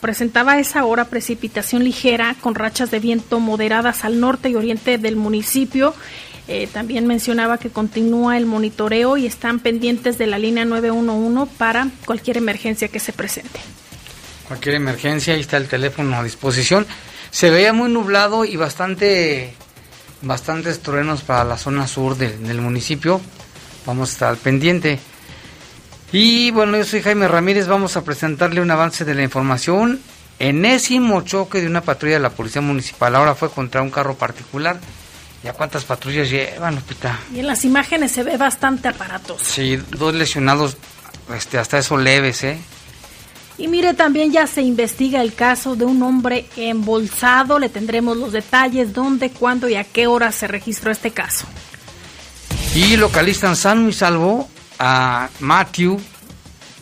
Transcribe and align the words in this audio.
presentaba 0.00 0.58
esa 0.58 0.84
hora 0.84 1.04
precipitación 1.06 1.84
ligera 1.84 2.34
con 2.40 2.54
rachas 2.54 2.90
de 2.90 3.00
viento 3.00 3.40
moderadas 3.40 4.04
al 4.04 4.20
norte 4.20 4.48
y 4.48 4.54
oriente 4.54 4.98
del 4.98 5.16
municipio. 5.16 5.94
Eh, 6.48 6.68
también 6.72 7.06
mencionaba 7.06 7.58
que 7.58 7.70
continúa 7.70 8.36
el 8.36 8.46
monitoreo 8.46 9.16
y 9.16 9.26
están 9.26 9.60
pendientes 9.60 10.18
de 10.18 10.26
la 10.26 10.38
línea 10.38 10.64
911 10.64 11.52
para 11.56 11.88
cualquier 12.06 12.38
emergencia 12.38 12.88
que 12.88 12.98
se 12.98 13.12
presente. 13.12 13.60
Cualquier 14.48 14.74
emergencia, 14.74 15.34
ahí 15.34 15.40
está 15.40 15.58
el 15.58 15.68
teléfono 15.68 16.16
a 16.16 16.24
disposición. 16.24 16.86
Se 17.30 17.50
veía 17.50 17.72
muy 17.72 17.88
nublado 17.88 18.44
y 18.44 18.56
bastante 18.56 19.54
bastantes 20.22 20.80
truenos 20.80 21.22
para 21.22 21.44
la 21.44 21.56
zona 21.56 21.86
sur 21.86 22.16
del 22.16 22.60
municipio. 22.60 23.20
Vamos 23.86 24.10
a 24.10 24.12
estar 24.12 24.36
pendiente. 24.36 24.98
Y 26.12 26.50
bueno, 26.50 26.76
yo 26.76 26.84
soy 26.84 27.02
Jaime 27.02 27.28
Ramírez, 27.28 27.68
vamos 27.68 27.96
a 27.96 28.02
presentarle 28.02 28.60
un 28.60 28.70
avance 28.70 29.04
de 29.04 29.14
la 29.14 29.22
información. 29.22 30.00
Enésimo 30.40 31.20
choque 31.20 31.60
de 31.60 31.66
una 31.68 31.82
patrulla 31.82 32.14
de 32.14 32.20
la 32.20 32.30
Policía 32.30 32.62
Municipal, 32.62 33.14
ahora 33.14 33.34
fue 33.34 33.50
contra 33.50 33.82
un 33.82 33.90
carro 33.90 34.14
particular. 34.14 34.80
¿Ya 35.44 35.52
cuántas 35.52 35.84
patrullas 35.84 36.28
llevan, 36.28 36.74
Lupita? 36.74 37.18
Y 37.32 37.40
en 37.40 37.46
las 37.46 37.64
imágenes 37.64 38.12
se 38.12 38.24
ve 38.24 38.36
bastante 38.36 38.88
aparatos. 38.88 39.40
Sí, 39.42 39.76
dos 39.76 40.14
lesionados, 40.14 40.76
este, 41.34 41.58
hasta 41.58 41.78
eso 41.78 41.96
leves, 41.96 42.42
¿eh? 42.44 42.58
Y 43.56 43.68
mire, 43.68 43.94
también 43.94 44.32
ya 44.32 44.46
se 44.46 44.62
investiga 44.62 45.20
el 45.22 45.34
caso 45.34 45.76
de 45.76 45.84
un 45.84 46.02
hombre 46.02 46.46
embolsado. 46.56 47.58
Le 47.58 47.68
tendremos 47.68 48.16
los 48.16 48.32
detalles, 48.32 48.92
dónde, 48.92 49.30
cuándo 49.30 49.68
y 49.68 49.76
a 49.76 49.84
qué 49.84 50.06
hora 50.06 50.32
se 50.32 50.46
registró 50.46 50.90
este 50.90 51.10
caso. 51.10 51.46
Y 52.74 52.96
localizan 52.96 53.56
sano 53.56 53.88
y 53.88 53.92
salvo 53.92 54.48
a 54.80 55.28
Matthew, 55.38 56.00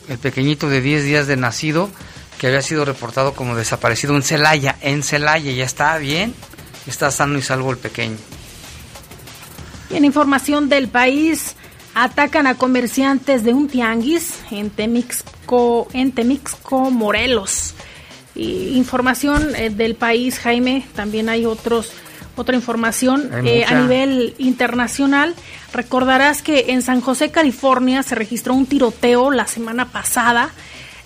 el 0.09 0.19
pequeñito 0.19 0.71
de 0.71 0.81
10 0.81 1.05
días 1.05 1.27
de 1.27 1.37
nacido, 1.37 1.91
que 2.39 2.47
había 2.47 2.63
sido 2.63 2.85
reportado 2.85 3.35
como 3.35 3.57
desaparecido 3.57 4.15
en 4.15 4.23
Celaya. 4.23 4.77
En 4.81 5.03
Celaya, 5.03 5.53
ya 5.53 5.65
está 5.65 5.99
bien, 5.99 6.33
está 6.87 7.11
sano 7.11 7.37
y 7.37 7.43
salvo 7.43 7.73
el 7.73 7.79
pequeño. 7.79 8.17
Y 9.91 9.97
en 9.97 10.05
información 10.05 10.69
del 10.69 10.89
país, 10.89 11.57
atacan 11.95 12.47
a 12.47 12.55
comerciantes 12.55 13.43
de 13.43 13.53
un 13.53 13.69
tianguis 13.69 14.41
en 14.51 14.71
Temixco, 14.71 15.89
en 15.93 16.13
Temixco 16.13 16.91
Morelos. 16.91 17.75
Y 18.35 18.77
información 18.77 19.55
eh, 19.57 19.71
del 19.71 19.97
país, 19.97 20.39
Jaime, 20.39 20.87
también 20.95 21.29
hay 21.29 21.45
otros 21.45 21.91
otra 22.39 22.57
información 22.57 23.31
eh, 23.45 23.65
a 23.65 23.75
nivel 23.81 24.35
internacional. 24.39 25.35
Recordarás 25.73 26.43
que 26.43 26.67
en 26.69 26.83
San 26.83 27.01
José, 27.01 27.31
California, 27.31 28.03
se 28.03 28.15
registró 28.15 28.55
un 28.55 28.67
tiroteo 28.67 29.31
la 29.31 29.47
semana 29.47 29.91
pasada, 29.91 30.51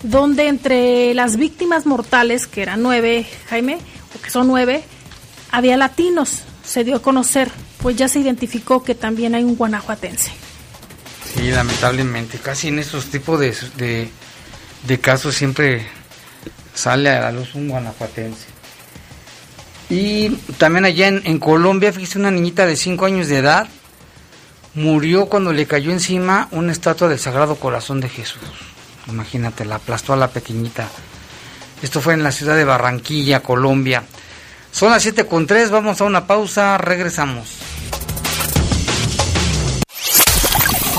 donde 0.03 0.47
entre 0.47 1.13
las 1.13 1.37
víctimas 1.37 1.85
mortales, 1.85 2.47
que 2.47 2.61
eran 2.61 2.81
nueve, 2.81 3.25
Jaime, 3.49 3.77
o 4.15 4.21
que 4.21 4.29
son 4.29 4.47
nueve, 4.47 4.83
había 5.51 5.77
latinos. 5.77 6.43
Se 6.63 6.83
dio 6.83 6.95
a 6.95 7.01
conocer, 7.01 7.51
pues 7.81 7.95
ya 7.97 8.07
se 8.07 8.19
identificó 8.19 8.83
que 8.83 8.95
también 8.95 9.35
hay 9.35 9.43
un 9.43 9.55
guanajuatense. 9.55 10.31
Sí, 11.33 11.51
lamentablemente, 11.51 12.37
casi 12.37 12.67
en 12.69 12.79
estos 12.79 13.05
tipos 13.05 13.39
de, 13.39 13.55
de, 13.75 14.09
de 14.87 14.99
casos 14.99 15.35
siempre 15.35 15.85
sale 16.73 17.09
a 17.09 17.21
la 17.21 17.31
luz 17.31 17.55
un 17.55 17.69
guanajuatense. 17.69 18.47
Y 19.89 20.29
también 20.57 20.85
allá 20.85 21.07
en, 21.07 21.39
Colombia, 21.39 21.93
fíjese, 21.93 22.19
una 22.19 22.31
niñita 22.31 22.65
de 22.65 22.75
5 22.75 23.05
años 23.05 23.27
de 23.27 23.37
edad 23.37 23.67
murió 24.75 25.27
cuando 25.27 25.53
le 25.53 25.67
cayó 25.67 25.91
encima 25.91 26.47
una 26.51 26.71
estatua 26.71 27.07
del 27.07 27.19
Sagrado 27.19 27.55
Corazón 27.55 27.99
de 27.99 28.09
Jesús. 28.09 28.41
Imagínate, 29.07 29.65
la 29.65 29.75
aplastó 29.75 30.13
a 30.13 30.17
la 30.17 30.29
pequeñita. 30.29 30.87
Esto 31.81 32.01
fue 32.01 32.13
en 32.13 32.23
la 32.23 32.31
ciudad 32.31 32.55
de 32.55 32.63
Barranquilla, 32.63 33.41
Colombia. 33.41 34.03
Son 34.71 34.89
las 34.89 35.03
7 35.03 35.25
con 35.27 35.45
3, 35.45 35.69
vamos 35.69 36.01
a 36.01 36.05
una 36.05 36.25
pausa, 36.25 36.77
regresamos. 36.77 37.62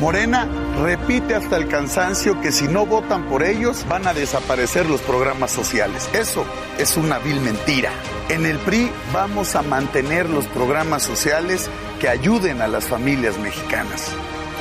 Morena 0.00 0.48
repite 0.82 1.36
hasta 1.36 1.56
el 1.56 1.68
cansancio 1.68 2.40
que 2.40 2.50
si 2.50 2.66
no 2.66 2.84
votan 2.84 3.28
por 3.28 3.44
ellos 3.44 3.86
van 3.88 4.08
a 4.08 4.14
desaparecer 4.14 4.86
los 4.86 5.00
programas 5.00 5.52
sociales. 5.52 6.08
Eso 6.12 6.44
es 6.78 6.96
una 6.96 7.18
vil 7.18 7.40
mentira. 7.40 7.90
En 8.28 8.44
el 8.44 8.58
PRI 8.58 8.90
vamos 9.12 9.54
a 9.54 9.62
mantener 9.62 10.28
los 10.28 10.46
programas 10.46 11.04
sociales 11.04 11.70
que 12.00 12.08
ayuden 12.08 12.60
a 12.60 12.66
las 12.66 12.86
familias 12.86 13.38
mexicanas. 13.38 14.08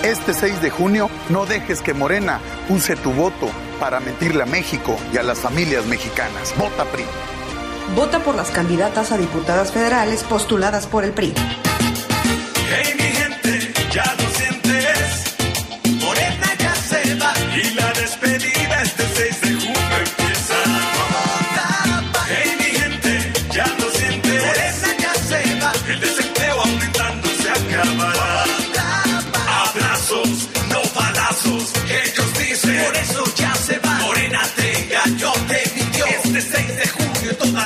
Este 0.03 0.33
6 0.35 0.61
de 0.61 0.69
junio 0.69 1.09
no 1.29 1.45
dejes 1.47 1.81
que 1.81 1.95
Morena 1.95 2.39
use 2.69 2.95
tu 2.95 3.11
voto 3.11 3.49
para 3.79 3.99
mentirle 3.99 4.43
a 4.43 4.45
México 4.45 4.97
y 5.11 5.17
a 5.17 5.23
las 5.23 5.39
familias 5.39 5.85
mexicanas. 5.87 6.53
Vota 6.57 6.85
PRI. 6.85 7.05
Vota 7.95 8.19
por 8.19 8.35
las 8.35 8.51
candidatas 8.51 9.11
a 9.11 9.17
diputadas 9.17 9.71
federales 9.71 10.23
postuladas 10.23 10.85
por 10.85 11.03
el 11.03 11.11
PRI. 11.11 11.33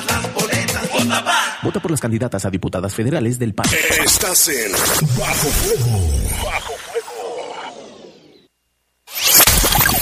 Todas 0.01 0.23
las 0.23 0.33
boletas. 0.33 0.91
Vota 0.91 1.23
PAN. 1.23 1.35
Vota 1.63 1.79
por 1.79 1.91
las 1.91 1.99
candidatas 1.99 2.45
a 2.45 2.49
diputadas 2.49 2.93
federales 2.93 3.39
del 3.39 3.53
PAN. 3.53 3.67
Estás 4.03 4.47
en 4.49 4.71
Bajo 5.17 5.49
Fuego. 5.49 5.99
Bajo 6.43 6.73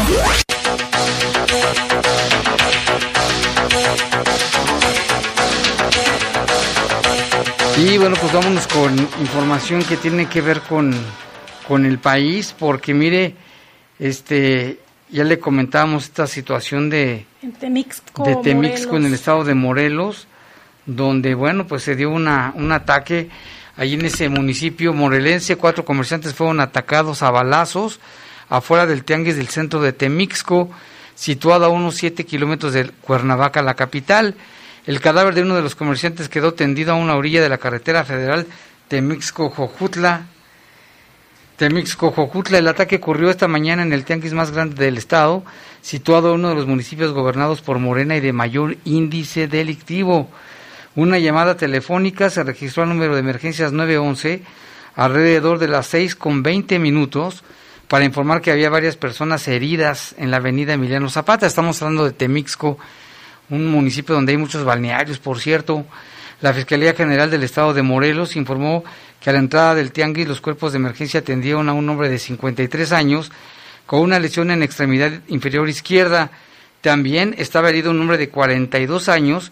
Y 7.78 7.98
bueno, 7.98 8.16
pues 8.18 8.32
vámonos 8.32 8.66
con 8.68 8.98
información 9.20 9.82
que 9.84 9.98
tiene 9.98 10.26
que 10.28 10.40
ver 10.40 10.60
con, 10.62 10.94
con 11.68 11.84
el 11.84 11.98
país, 11.98 12.54
porque 12.58 12.94
mire, 12.94 13.34
este, 13.98 14.80
ya 15.10 15.24
le 15.24 15.38
comentábamos 15.38 16.04
esta 16.04 16.26
situación 16.26 16.88
de, 16.88 17.26
En 17.42 17.52
Temixco, 17.52 18.24
de 18.24 18.36
Temixco 18.36 18.96
en 18.96 19.04
el 19.04 19.12
estado 19.14 19.44
de 19.44 19.54
Morelos, 19.54 20.26
donde 20.86 21.34
bueno, 21.34 21.66
pues 21.66 21.82
se 21.82 21.96
dio 21.96 22.10
una, 22.10 22.52
un 22.56 22.72
ataque 22.72 23.28
allí 23.76 23.94
en 23.94 24.06
ese 24.06 24.30
municipio 24.30 24.94
morelense, 24.94 25.56
cuatro 25.56 25.84
comerciantes 25.84 26.32
fueron 26.32 26.60
atacados 26.60 27.22
a 27.22 27.30
balazos 27.30 28.00
afuera 28.48 28.86
del 28.86 29.04
tianguis 29.04 29.36
del 29.36 29.48
centro 29.48 29.82
de 29.82 29.92
Temixco, 29.92 30.70
situado 31.14 31.66
a 31.66 31.68
unos 31.68 31.96
7 31.96 32.24
kilómetros 32.24 32.72
de 32.72 32.88
Cuernavaca, 32.88 33.60
la 33.62 33.74
capital. 33.74 34.34
El 34.86 35.00
cadáver 35.00 35.34
de 35.34 35.42
uno 35.42 35.56
de 35.56 35.62
los 35.62 35.74
comerciantes 35.74 36.28
quedó 36.28 36.54
tendido 36.54 36.92
a 36.92 36.96
una 36.96 37.16
orilla 37.16 37.42
de 37.42 37.48
la 37.48 37.58
carretera 37.58 38.04
federal 38.04 38.46
Temixco-Jojutla, 38.88 40.26
Temixco-Jojutla. 41.58 42.58
El 42.58 42.68
ataque 42.68 42.96
ocurrió 42.96 43.28
esta 43.28 43.48
mañana 43.48 43.82
en 43.82 43.92
el 43.92 44.04
tianguis 44.04 44.32
más 44.32 44.52
grande 44.52 44.84
del 44.84 44.96
estado, 44.96 45.44
situado 45.82 46.28
en 46.28 46.36
uno 46.36 46.50
de 46.50 46.54
los 46.54 46.68
municipios 46.68 47.12
gobernados 47.12 47.62
por 47.62 47.80
Morena 47.80 48.16
y 48.16 48.20
de 48.20 48.32
mayor 48.32 48.76
índice 48.84 49.48
delictivo. 49.48 50.30
Una 50.94 51.18
llamada 51.18 51.56
telefónica 51.56 52.30
se 52.30 52.44
registró 52.44 52.84
al 52.84 52.90
número 52.90 53.14
de 53.14 53.20
emergencias 53.20 53.72
911 53.72 54.42
alrededor 54.94 55.58
de 55.58 55.68
las 55.68 55.88
6 55.88 56.14
con 56.14 56.44
20 56.44 56.78
minutos 56.78 57.42
para 57.88 58.04
informar 58.04 58.40
que 58.40 58.52
había 58.52 58.70
varias 58.70 58.96
personas 58.96 59.46
heridas 59.48 60.14
en 60.16 60.30
la 60.30 60.38
avenida 60.38 60.74
Emiliano 60.74 61.10
Zapata. 61.10 61.46
Estamos 61.46 61.82
hablando 61.82 62.04
de 62.04 62.12
Temixco, 62.12 62.78
un 63.50 63.66
municipio 63.70 64.14
donde 64.14 64.32
hay 64.32 64.38
muchos 64.38 64.64
balnearios, 64.64 65.18
por 65.18 65.38
cierto. 65.38 65.84
La 66.40 66.52
Fiscalía 66.52 66.94
General 66.94 67.30
del 67.30 67.44
Estado 67.44 67.72
de 67.72 67.82
Morelos 67.82 68.36
informó 68.36 68.84
que 69.20 69.30
a 69.30 69.32
la 69.32 69.38
entrada 69.38 69.74
del 69.74 69.92
tianguis 69.92 70.28
los 70.28 70.40
cuerpos 70.40 70.72
de 70.72 70.78
emergencia 70.78 71.20
atendieron 71.20 71.68
a 71.68 71.72
un 71.72 71.88
hombre 71.88 72.08
de 72.08 72.18
53 72.18 72.92
años 72.92 73.32
con 73.86 74.00
una 74.00 74.18
lesión 74.18 74.50
en 74.50 74.62
extremidad 74.62 75.12
inferior 75.28 75.68
izquierda. 75.68 76.30
También 76.82 77.34
estaba 77.38 77.70
herido 77.70 77.90
un 77.90 78.00
hombre 78.00 78.18
de 78.18 78.28
42 78.28 79.08
años 79.08 79.50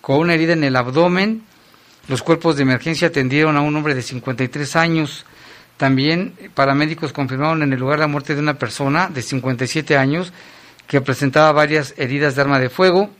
con 0.00 0.18
una 0.18 0.34
herida 0.34 0.52
en 0.52 0.64
el 0.64 0.76
abdomen. 0.76 1.42
Los 2.08 2.22
cuerpos 2.22 2.56
de 2.56 2.62
emergencia 2.62 3.08
atendieron 3.08 3.56
a 3.56 3.62
un 3.62 3.74
hombre 3.74 3.94
de 3.94 4.02
53 4.02 4.76
años. 4.76 5.24
También 5.78 6.34
paramédicos 6.54 7.12
confirmaron 7.12 7.62
en 7.62 7.72
el 7.72 7.80
lugar 7.80 7.98
la 7.98 8.06
muerte 8.06 8.34
de 8.34 8.40
una 8.40 8.54
persona 8.54 9.08
de 9.08 9.22
57 9.22 9.96
años 9.96 10.32
que 10.86 11.00
presentaba 11.00 11.50
varias 11.52 11.94
heridas 11.96 12.34
de 12.34 12.42
arma 12.42 12.58
de 12.60 12.68
fuego 12.68 13.10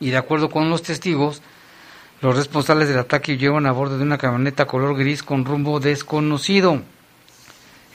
y 0.00 0.10
de 0.10 0.16
acuerdo 0.16 0.50
con 0.50 0.70
los 0.70 0.82
testigos, 0.82 1.42
los 2.20 2.36
responsables 2.36 2.88
del 2.88 2.98
ataque 2.98 3.36
llevan 3.36 3.66
a 3.66 3.72
bordo 3.72 3.98
de 3.98 4.04
una 4.04 4.18
camioneta 4.18 4.66
color 4.66 4.96
gris 4.96 5.22
con 5.22 5.44
rumbo 5.44 5.80
desconocido. 5.80 6.82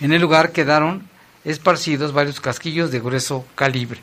En 0.02 0.12
el 0.12 0.22
lugar 0.22 0.52
quedaron 0.52 1.08
esparcidos 1.46 2.12
varios 2.12 2.42
casquillos 2.42 2.92
de 2.92 3.00
grueso 3.00 3.46
calibre. 3.56 4.02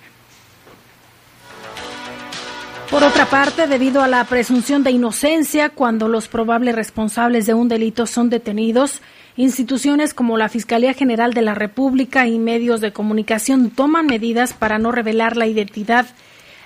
Por 2.91 3.03
otra 3.03 3.27
parte, 3.27 3.67
debido 3.67 4.03
a 4.03 4.09
la 4.09 4.25
presunción 4.25 4.85
de 4.85 4.93
inocencia 4.93 5.69
cuando 5.69 6.07
los 6.07 6.29
probables 6.29 6.75
responsables 6.75 7.45
de 7.45 7.53
un 7.53 7.69
delito 7.69 8.07
son 8.07 8.31
detenidos, 8.31 9.03
instituciones 9.37 10.15
como 10.15 10.39
la 10.39 10.49
Fiscalía 10.49 10.95
General 10.95 11.35
de 11.35 11.43
la 11.43 11.55
República 11.55 12.29
y 12.29 12.39
medios 12.39 12.81
de 12.81 12.93
comunicación 12.93 13.71
toman 13.71 14.07
medidas 14.07 14.53
para 14.53 14.79
no 14.79 14.93
revelar 14.93 15.37
la 15.37 15.47
identidad 15.47 16.07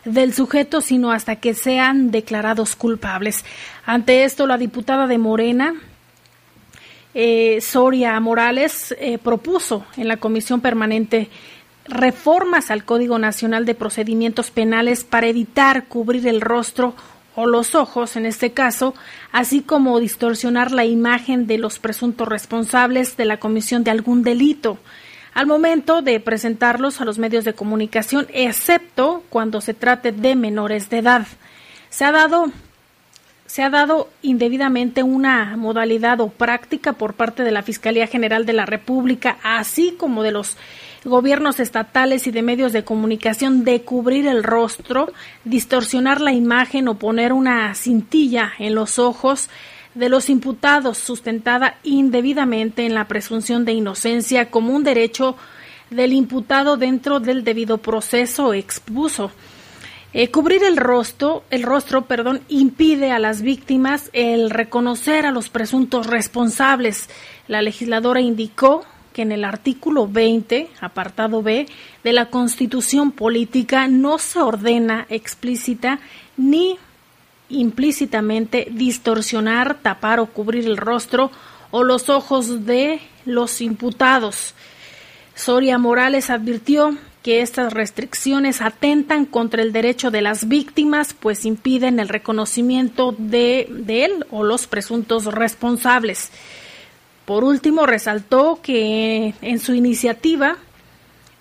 del 0.08 0.34
sujeto, 0.34 0.80
sino 0.80 1.12
hasta 1.12 1.36
que 1.36 1.54
sean 1.54 2.10
declarados 2.10 2.76
culpables. 2.76 3.44
Ante 3.86 4.24
esto, 4.24 4.46
la 4.46 4.58
diputada 4.58 5.06
de 5.06 5.18
Morena, 5.18 5.74
eh, 7.14 7.60
Soria 7.60 8.18
Morales, 8.20 8.94
eh, 8.98 9.18
propuso 9.18 9.84
en 9.96 10.08
la 10.08 10.18
Comisión 10.18 10.60
Permanente 10.60 11.28
reformas 11.88 12.70
al 12.70 12.84
Código 12.84 13.18
Nacional 13.18 13.64
de 13.64 13.74
Procedimientos 13.74 14.50
Penales 14.50 15.04
para 15.04 15.26
evitar 15.26 15.86
cubrir 15.86 16.28
el 16.28 16.40
rostro 16.40 16.94
o 17.34 17.46
los 17.46 17.74
ojos, 17.74 18.16
en 18.16 18.26
este 18.26 18.52
caso, 18.52 18.94
así 19.32 19.62
como 19.62 20.00
distorsionar 20.00 20.72
la 20.72 20.84
imagen 20.84 21.46
de 21.46 21.56
los 21.56 21.78
presuntos 21.78 22.28
responsables 22.28 23.16
de 23.16 23.24
la 23.24 23.38
comisión 23.38 23.84
de 23.84 23.90
algún 23.90 24.22
delito 24.22 24.78
al 25.38 25.46
momento 25.46 26.02
de 26.02 26.18
presentarlos 26.18 27.00
a 27.00 27.04
los 27.04 27.20
medios 27.20 27.44
de 27.44 27.52
comunicación, 27.52 28.26
excepto 28.32 29.22
cuando 29.30 29.60
se 29.60 29.72
trate 29.72 30.10
de 30.10 30.34
menores 30.34 30.90
de 30.90 30.98
edad. 30.98 31.28
Se 31.90 32.04
ha 32.04 32.10
dado 32.10 32.46
se 33.46 33.62
ha 33.62 33.70
dado 33.70 34.08
indebidamente 34.20 35.04
una 35.04 35.56
modalidad 35.56 36.20
o 36.20 36.28
práctica 36.28 36.94
por 36.94 37.14
parte 37.14 37.44
de 37.44 37.52
la 37.52 37.62
Fiscalía 37.62 38.08
General 38.08 38.46
de 38.46 38.52
la 38.52 38.66
República, 38.66 39.38
así 39.44 39.94
como 39.96 40.24
de 40.24 40.32
los 40.32 40.56
gobiernos 41.04 41.60
estatales 41.60 42.26
y 42.26 42.32
de 42.32 42.42
medios 42.42 42.72
de 42.72 42.82
comunicación 42.82 43.62
de 43.62 43.82
cubrir 43.82 44.26
el 44.26 44.42
rostro, 44.42 45.12
distorsionar 45.44 46.20
la 46.20 46.32
imagen 46.32 46.88
o 46.88 46.98
poner 46.98 47.32
una 47.32 47.72
cintilla 47.76 48.54
en 48.58 48.74
los 48.74 48.98
ojos 48.98 49.48
de 49.94 50.08
los 50.08 50.30
imputados 50.30 50.98
sustentada 50.98 51.78
indebidamente 51.82 52.86
en 52.86 52.94
la 52.94 53.08
presunción 53.08 53.64
de 53.64 53.72
inocencia 53.72 54.50
como 54.50 54.74
un 54.74 54.84
derecho 54.84 55.36
del 55.90 56.12
imputado 56.12 56.76
dentro 56.76 57.20
del 57.20 57.44
debido 57.44 57.78
proceso 57.78 58.54
expuso. 58.54 59.30
Eh, 60.14 60.30
cubrir 60.30 60.64
el 60.64 60.76
rostro, 60.76 61.44
el 61.50 61.62
rostro, 61.62 62.06
perdón, 62.06 62.40
impide 62.48 63.12
a 63.12 63.18
las 63.18 63.42
víctimas 63.42 64.08
el 64.14 64.50
reconocer 64.50 65.26
a 65.26 65.32
los 65.32 65.50
presuntos 65.50 66.06
responsables. 66.06 67.10
La 67.46 67.60
legisladora 67.60 68.20
indicó 68.20 68.84
que 69.12 69.22
en 69.22 69.32
el 69.32 69.44
artículo 69.44 70.08
20, 70.08 70.70
apartado 70.80 71.42
B, 71.42 71.66
de 72.04 72.12
la 72.12 72.26
Constitución 72.26 73.12
Política 73.12 73.86
no 73.86 74.18
se 74.18 74.38
ordena 74.38 75.06
explícita 75.10 76.00
ni 76.36 76.78
implícitamente 77.48 78.68
distorsionar, 78.70 79.78
tapar 79.80 80.20
o 80.20 80.26
cubrir 80.26 80.66
el 80.66 80.76
rostro 80.76 81.30
o 81.70 81.84
los 81.84 82.08
ojos 82.08 82.66
de 82.66 83.00
los 83.24 83.60
imputados. 83.60 84.54
Soria 85.34 85.78
Morales 85.78 86.30
advirtió 86.30 86.96
que 87.22 87.42
estas 87.42 87.72
restricciones 87.72 88.60
atentan 88.60 89.24
contra 89.24 89.62
el 89.62 89.72
derecho 89.72 90.10
de 90.10 90.22
las 90.22 90.48
víctimas, 90.48 91.14
pues 91.14 91.44
impiden 91.44 92.00
el 92.00 92.08
reconocimiento 92.08 93.14
de, 93.16 93.68
él 93.86 94.26
o 94.30 94.44
los 94.44 94.66
presuntos 94.66 95.26
responsables. 95.26 96.30
Por 97.24 97.44
último, 97.44 97.86
resaltó 97.86 98.60
que 98.62 99.34
en 99.42 99.58
su 99.58 99.74
iniciativa, 99.74 100.56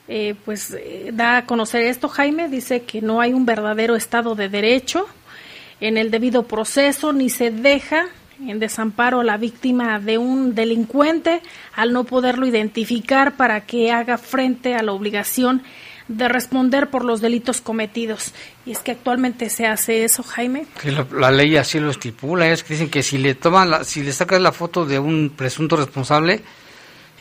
eh, 0.09 0.35
pues 0.43 0.75
eh, 0.77 1.11
da 1.13 1.37
a 1.37 1.45
conocer 1.45 1.83
esto, 1.83 2.09
Jaime, 2.09 2.49
dice 2.49 2.83
que 2.83 3.01
no 3.01 3.21
hay 3.21 3.33
un 3.33 3.45
verdadero 3.45 3.95
Estado 3.95 4.35
de 4.35 4.49
Derecho 4.49 5.07
en 5.79 5.97
el 5.97 6.11
debido 6.11 6.43
proceso, 6.43 7.13
ni 7.13 7.29
se 7.29 7.51
deja 7.51 8.07
en 8.45 8.59
desamparo 8.59 9.21
a 9.21 9.23
la 9.23 9.37
víctima 9.37 9.99
de 9.99 10.17
un 10.17 10.53
delincuente 10.53 11.41
al 11.73 11.93
no 11.93 12.03
poderlo 12.03 12.45
identificar 12.45 13.35
para 13.35 13.61
que 13.65 13.91
haga 13.91 14.17
frente 14.17 14.75
a 14.75 14.83
la 14.83 14.93
obligación 14.93 15.63
de 16.07 16.29
responder 16.29 16.89
por 16.89 17.03
los 17.03 17.19
delitos 17.19 17.61
cometidos. 17.61 18.33
Y 18.65 18.71
es 18.71 18.79
que 18.79 18.91
actualmente 18.91 19.49
se 19.49 19.65
hace 19.65 20.03
eso, 20.03 20.23
Jaime. 20.23 20.65
Que 20.81 20.91
la, 20.91 21.05
la 21.11 21.31
ley 21.31 21.57
así 21.57 21.79
lo 21.79 21.89
estipula, 21.89 22.49
es 22.49 22.63
que 22.63 22.75
dicen 22.75 22.89
que 22.89 23.03
si 23.03 23.17
le 23.17 23.35
toman, 23.35 23.69
la, 23.69 23.83
si 23.83 24.03
le 24.03 24.11
sacas 24.11 24.41
la 24.41 24.51
foto 24.51 24.85
de 24.85 24.99
un 24.99 25.31
presunto 25.35 25.75
responsable, 25.75 26.41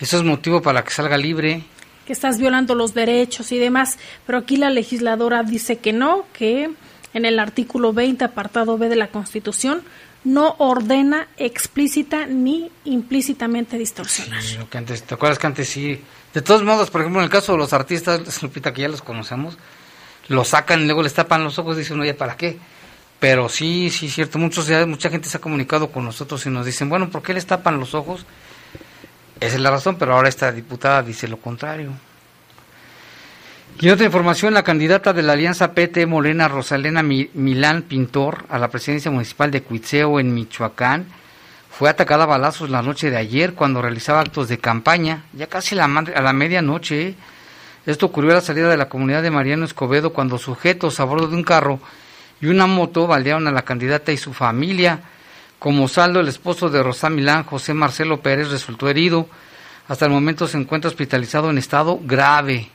eso 0.01 0.17
es 0.19 0.23
motivo 0.23 0.63
para 0.63 0.85
que 0.85 0.91
salga 0.91 1.17
libre. 1.17 1.63
Que 2.07 2.13
estás 2.13 2.39
violando 2.39 2.75
los 2.77 2.95
derechos 2.95 3.51
y 3.51 3.59
demás, 3.59 3.99
pero 4.27 4.39
aquí 4.39 4.57
la 4.57 4.71
legisladora 4.71 5.43
dice 5.43 5.79
que 5.79 5.93
no, 5.93 6.25
que 6.33 6.71
en 7.17 7.25
el 7.25 7.39
artículo 7.39 7.95
20, 7.95 8.27
apartado 8.27 8.77
B 8.77 8.91
de 8.91 8.97
la 8.97 9.09
Constitución, 9.09 9.83
no 10.25 10.55
ordena 10.59 11.29
explícita 11.39 12.27
ni 12.27 12.71
implícitamente 12.85 13.79
distorsionar. 13.79 14.43
Sí, 14.43 14.59
lo 14.59 14.67
¿Te 14.67 15.15
acuerdas 15.15 15.39
que 15.39 15.47
antes 15.47 15.67
sí? 15.67 15.99
De 16.35 16.43
todos 16.43 16.63
modos, 16.63 16.91
por 16.91 17.01
ejemplo, 17.01 17.21
en 17.21 17.25
el 17.25 17.31
caso 17.31 17.53
de 17.53 17.59
los 17.59 17.73
artistas, 17.73 18.43
Lupita, 18.43 18.75
que 18.75 18.83
ya 18.83 18.89
los 18.89 19.01
conocemos, 19.01 19.57
los 20.29 20.49
sacan 20.49 20.83
y 20.83 20.85
luego 20.85 21.03
les 21.03 21.15
tapan 21.15 21.43
los 21.43 21.59
ojos 21.59 21.77
y 21.77 21.79
dicen, 21.79 21.99
oye, 21.99 22.13
¿para 22.13 22.37
qué? 22.37 22.59
Pero 23.19 23.49
sí, 23.49 23.89
sí, 23.89 24.11
cierto, 24.11 24.39
muchos, 24.39 24.69
mucha 24.87 25.09
gente 25.09 25.31
se 25.31 25.39
ha 25.39 25.41
comunicado 25.41 25.91
con 25.91 26.05
nosotros 26.05 26.45
y 26.45 26.51
nos 26.51 26.67
dicen, 26.67 26.91
bueno, 26.91 27.09
¿por 27.09 27.23
qué 27.23 27.33
les 27.33 27.47
tapan 27.47 27.81
los 27.81 27.95
ojos? 27.95 28.27
Esa 29.41 29.55
es 29.55 29.61
la 29.61 29.71
razón, 29.71 29.97
pero 29.97 30.13
ahora 30.13 30.29
esta 30.29 30.53
diputada 30.53 31.03
dice 31.03 31.29
lo 31.29 31.39
contrario. 31.39 31.93
Y 33.79 33.91
otra 33.91 34.07
información, 34.07 34.55
la 34.55 34.63
candidata 34.63 35.13
de 35.13 35.23
la 35.23 35.35
Alianza 35.35 35.73
PT 35.75 36.07
Morena, 36.07 36.49
Rosalena 36.49 37.03
Milán 37.03 37.83
Pintor, 37.83 38.47
a 38.49 38.59
la 38.59 38.69
presidencia 38.69 39.11
municipal 39.11 39.51
de 39.51 39.63
Cuitzeo 39.63 40.19
en 40.19 40.33
Michoacán, 40.33 41.07
fue 41.71 41.91
atacada 41.91 42.25
a 42.25 42.27
balazos 42.27 42.71
la 42.71 42.81
noche 42.81 43.11
de 43.11 43.19
ayer 43.19 43.53
cuando 43.53 43.83
realizaba 43.83 44.21
actos 44.21 44.49
de 44.49 44.57
campaña, 44.57 45.25
ya 45.35 45.47
casi 45.47 45.79
a 45.79 45.87
la 45.87 46.33
medianoche. 46.33 47.09
¿eh? 47.09 47.15
Esto 47.85 48.07
ocurrió 48.07 48.31
a 48.31 48.37
la 48.37 48.41
salida 48.41 48.71
de 48.71 48.79
la 48.79 48.89
comunidad 48.89 49.23
de 49.23 49.31
Mariano 49.31 49.67
Escobedo 49.67 50.15
cuando 50.15 50.39
sujetos 50.39 50.99
a 50.99 51.05
bordo 51.05 51.29
de 51.29 51.37
un 51.37 51.45
carro 51.45 51.79
y 52.41 52.47
una 52.47 52.67
moto 52.67 53.07
baldearon 53.07 53.47
a 53.47 53.53
la 53.53 53.63
candidata 53.63 54.11
y 54.11 54.17
su 54.17 54.33
familia. 54.33 55.01
Como 55.59 55.87
saldo, 55.87 56.21
el 56.21 56.29
esposo 56.29 56.71
de 56.71 56.83
Rosá 56.83 57.11
Milán, 57.11 57.45
José 57.45 57.75
Marcelo 57.75 58.23
Pérez, 58.23 58.49
resultó 58.49 58.89
herido. 58.89 59.29
Hasta 59.87 60.07
el 60.07 60.13
momento 60.13 60.49
se 60.49 60.57
encuentra 60.57 60.89
hospitalizado 60.89 61.51
en 61.51 61.59
estado 61.59 62.01
grave. 62.03 62.71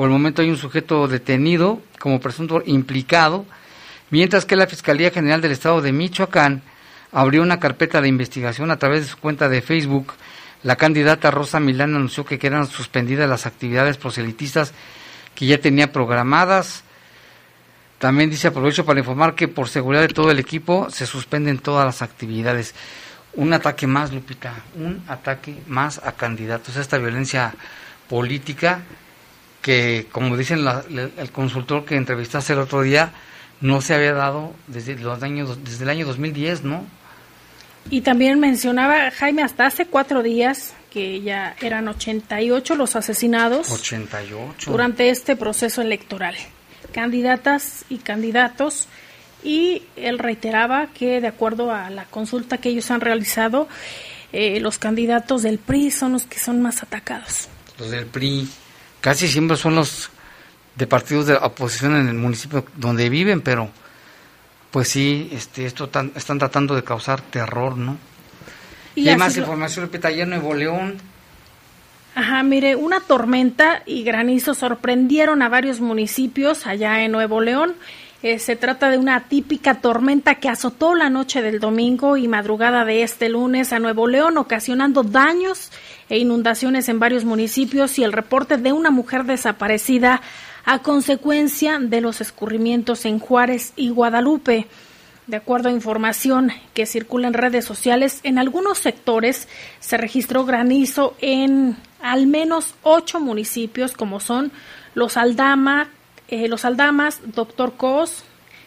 Por 0.00 0.06
el 0.06 0.12
momento 0.12 0.40
hay 0.40 0.48
un 0.48 0.56
sujeto 0.56 1.06
detenido 1.08 1.82
como 1.98 2.20
presunto 2.20 2.62
implicado, 2.64 3.44
mientras 4.08 4.46
que 4.46 4.56
la 4.56 4.66
Fiscalía 4.66 5.10
General 5.10 5.42
del 5.42 5.52
Estado 5.52 5.82
de 5.82 5.92
Michoacán 5.92 6.62
abrió 7.12 7.42
una 7.42 7.60
carpeta 7.60 8.00
de 8.00 8.08
investigación 8.08 8.70
a 8.70 8.78
través 8.78 9.02
de 9.02 9.08
su 9.08 9.18
cuenta 9.18 9.50
de 9.50 9.60
Facebook. 9.60 10.14
La 10.62 10.76
candidata 10.76 11.30
Rosa 11.30 11.60
Milán 11.60 11.94
anunció 11.96 12.24
que 12.24 12.38
quedan 12.38 12.66
suspendidas 12.66 13.28
las 13.28 13.44
actividades 13.44 13.98
proselitistas 13.98 14.72
que 15.34 15.44
ya 15.44 15.60
tenía 15.60 15.92
programadas. 15.92 16.82
También 17.98 18.30
dice 18.30 18.48
aprovecho 18.48 18.86
para 18.86 19.00
informar 19.00 19.34
que 19.34 19.48
por 19.48 19.68
seguridad 19.68 20.00
de 20.00 20.14
todo 20.14 20.30
el 20.30 20.38
equipo 20.38 20.88
se 20.88 21.04
suspenden 21.04 21.58
todas 21.58 21.84
las 21.84 22.00
actividades. 22.00 22.74
Un 23.34 23.52
ataque 23.52 23.86
más, 23.86 24.14
Lupita, 24.14 24.54
un 24.76 25.04
ataque 25.08 25.58
más 25.66 26.00
a 26.02 26.12
candidatos. 26.12 26.76
Esta 26.76 26.96
violencia 26.96 27.54
política 28.08 28.80
que, 29.62 30.06
como 30.12 30.36
dicen 30.36 30.66
el 30.88 31.30
consultor 31.32 31.84
que 31.84 31.96
entrevistaste 31.96 32.52
el 32.52 32.60
otro 32.60 32.82
día, 32.82 33.12
no 33.60 33.80
se 33.80 33.94
había 33.94 34.12
dado 34.12 34.54
desde, 34.66 34.96
los 34.96 35.22
años, 35.22 35.62
desde 35.64 35.84
el 35.84 35.90
año 35.90 36.06
2010, 36.06 36.64
¿no? 36.64 36.84
Y 37.90 38.02
también 38.02 38.40
mencionaba 38.40 39.10
Jaime 39.10 39.42
hasta 39.42 39.66
hace 39.66 39.86
cuatro 39.86 40.22
días 40.22 40.74
que 40.90 41.22
ya 41.22 41.56
eran 41.60 41.88
88 41.88 42.74
los 42.74 42.96
asesinados 42.96 43.70
88. 43.70 44.70
durante 44.70 45.10
este 45.10 45.36
proceso 45.36 45.82
electoral. 45.82 46.34
Candidatas 46.92 47.84
y 47.88 47.98
candidatos 47.98 48.88
y 49.42 49.82
él 49.96 50.18
reiteraba 50.18 50.88
que 50.88 51.20
de 51.20 51.28
acuerdo 51.28 51.72
a 51.72 51.88
la 51.90 52.04
consulta 52.04 52.58
que 52.58 52.68
ellos 52.68 52.90
han 52.90 53.00
realizado, 53.00 53.68
eh, 54.32 54.60
los 54.60 54.78
candidatos 54.78 55.42
del 55.42 55.58
PRI 55.58 55.90
son 55.90 56.12
los 56.12 56.24
que 56.24 56.38
son 56.38 56.60
más 56.60 56.82
atacados. 56.82 57.48
Los 57.78 57.90
del 57.90 58.06
PRI 58.06 58.48
casi 59.00 59.28
siempre 59.28 59.56
son 59.56 59.74
los 59.74 60.10
de 60.76 60.86
partidos 60.86 61.26
de 61.26 61.34
oposición 61.34 61.96
en 61.96 62.08
el 62.08 62.14
municipio 62.14 62.64
donde 62.76 63.08
viven, 63.08 63.40
pero 63.40 63.70
pues 64.70 64.88
sí, 64.88 65.28
este, 65.32 65.66
esto 65.66 65.90
están 66.14 66.38
tratando 66.38 66.74
de 66.74 66.84
causar 66.84 67.20
terror, 67.20 67.76
¿no? 67.76 67.98
Y, 68.94 69.08
hay 69.08 69.16
más 69.16 69.36
información, 69.36 69.86
repita, 69.86 70.08
allá 70.08 70.24
en 70.24 70.30
Nuevo 70.30 70.54
León. 70.54 70.98
Ajá, 72.14 72.42
mire, 72.42 72.76
una 72.76 73.00
tormenta 73.00 73.82
y 73.86 74.02
granizo 74.02 74.54
sorprendieron 74.54 75.42
a 75.42 75.48
varios 75.48 75.80
municipios 75.80 76.66
allá 76.66 77.04
en 77.04 77.12
Nuevo 77.12 77.40
León. 77.40 77.74
Eh, 78.22 78.38
se 78.38 78.54
trata 78.54 78.90
de 78.90 78.98
una 78.98 79.28
típica 79.28 79.80
tormenta 79.80 80.34
que 80.34 80.50
azotó 80.50 80.94
la 80.94 81.08
noche 81.08 81.40
del 81.40 81.58
domingo 81.58 82.18
y 82.18 82.28
madrugada 82.28 82.84
de 82.84 83.02
este 83.02 83.30
lunes 83.30 83.72
a 83.72 83.78
Nuevo 83.78 84.06
León, 84.06 84.36
ocasionando 84.36 85.02
daños 85.02 85.70
e 86.10 86.18
inundaciones 86.18 86.90
en 86.90 86.98
varios 86.98 87.24
municipios 87.24 87.98
y 87.98 88.04
el 88.04 88.12
reporte 88.12 88.58
de 88.58 88.74
una 88.74 88.90
mujer 88.90 89.24
desaparecida 89.24 90.20
a 90.66 90.80
consecuencia 90.80 91.78
de 91.78 92.02
los 92.02 92.20
escurrimientos 92.20 93.06
en 93.06 93.20
Juárez 93.20 93.72
y 93.74 93.88
Guadalupe. 93.88 94.66
De 95.26 95.36
acuerdo 95.38 95.70
a 95.70 95.72
información 95.72 96.52
que 96.74 96.84
circula 96.84 97.28
en 97.28 97.34
redes 97.34 97.64
sociales, 97.64 98.20
en 98.22 98.38
algunos 98.38 98.76
sectores 98.78 99.48
se 99.78 99.96
registró 99.96 100.44
granizo 100.44 101.14
en 101.22 101.74
al 102.02 102.26
menos 102.26 102.74
ocho 102.82 103.18
municipios, 103.18 103.92
como 103.92 104.20
son 104.20 104.52
Los 104.94 105.16
Aldama, 105.16 105.88
eh, 106.30 106.48
Los 106.48 106.64
Aldamas, 106.64 107.20
Doctor 107.34 107.74
Cos, 107.76 108.24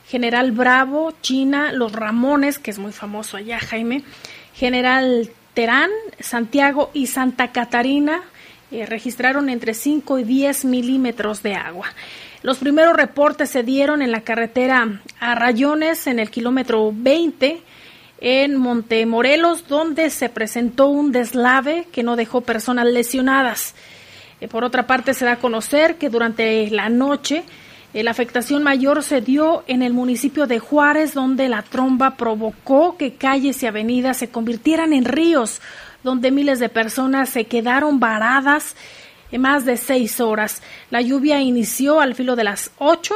General 0.07 0.51
Bravo, 0.51 1.13
China, 1.21 1.71
Los 1.71 1.93
Ramones, 1.93 2.59
que 2.59 2.71
es 2.71 2.77
muy 2.77 2.91
famoso 2.91 3.37
allá, 3.37 3.59
Jaime, 3.59 4.03
General 4.53 5.29
Terán, 5.53 5.89
Santiago 6.19 6.91
y 6.93 7.07
Santa 7.07 7.51
Catarina 7.51 8.23
eh, 8.73 8.85
registraron 8.85 9.49
entre 9.49 9.73
5 9.75 10.19
y 10.19 10.23
10 10.23 10.65
milímetros 10.65 11.43
de 11.43 11.53
agua. 11.53 11.87
Los 12.41 12.57
primeros 12.57 12.97
reportes 12.97 13.51
se 13.51 13.61
dieron 13.61 14.01
en 14.01 14.11
la 14.11 14.21
carretera 14.21 15.01
a 15.19 15.35
Rayones, 15.35 16.07
en 16.07 16.17
el 16.17 16.31
kilómetro 16.31 16.91
20, 16.91 17.61
en 18.19 18.57
Montemorelos, 18.57 19.67
donde 19.67 20.09
se 20.09 20.27
presentó 20.27 20.87
un 20.87 21.11
deslave 21.11 21.87
que 21.91 22.01
no 22.01 22.15
dejó 22.15 22.41
personas 22.41 22.87
lesionadas. 22.87 23.75
Eh, 24.43 24.49
por 24.49 24.65
otra 24.65 24.85
parte, 24.85 25.13
se 25.13 25.23
da 25.23 25.33
a 25.33 25.39
conocer 25.39 25.95
que 25.95 26.09
durante 26.09 26.69
la 26.69 26.89
noche 26.89 27.45
eh, 27.93 28.03
la 28.03 28.11
afectación 28.11 28.61
mayor 28.61 29.01
se 29.01 29.21
dio 29.21 29.63
en 29.67 29.81
el 29.81 29.93
municipio 29.93 30.47
de 30.47 30.59
Juárez, 30.59 31.13
donde 31.13 31.47
la 31.47 31.61
tromba 31.61 32.17
provocó 32.17 32.97
que 32.97 33.13
calles 33.13 33.63
y 33.63 33.67
avenidas 33.67 34.17
se 34.17 34.31
convirtieran 34.31 34.91
en 34.91 35.05
ríos, 35.05 35.61
donde 36.03 36.29
miles 36.29 36.59
de 36.59 36.67
personas 36.67 37.29
se 37.29 37.45
quedaron 37.45 38.01
varadas 38.01 38.75
en 39.31 39.39
más 39.39 39.63
de 39.63 39.77
seis 39.77 40.19
horas. 40.19 40.61
La 40.89 40.99
lluvia 40.99 41.39
inició 41.39 42.01
al 42.01 42.13
filo 42.13 42.35
de 42.35 42.43
las 42.43 42.71
ocho 42.79 43.15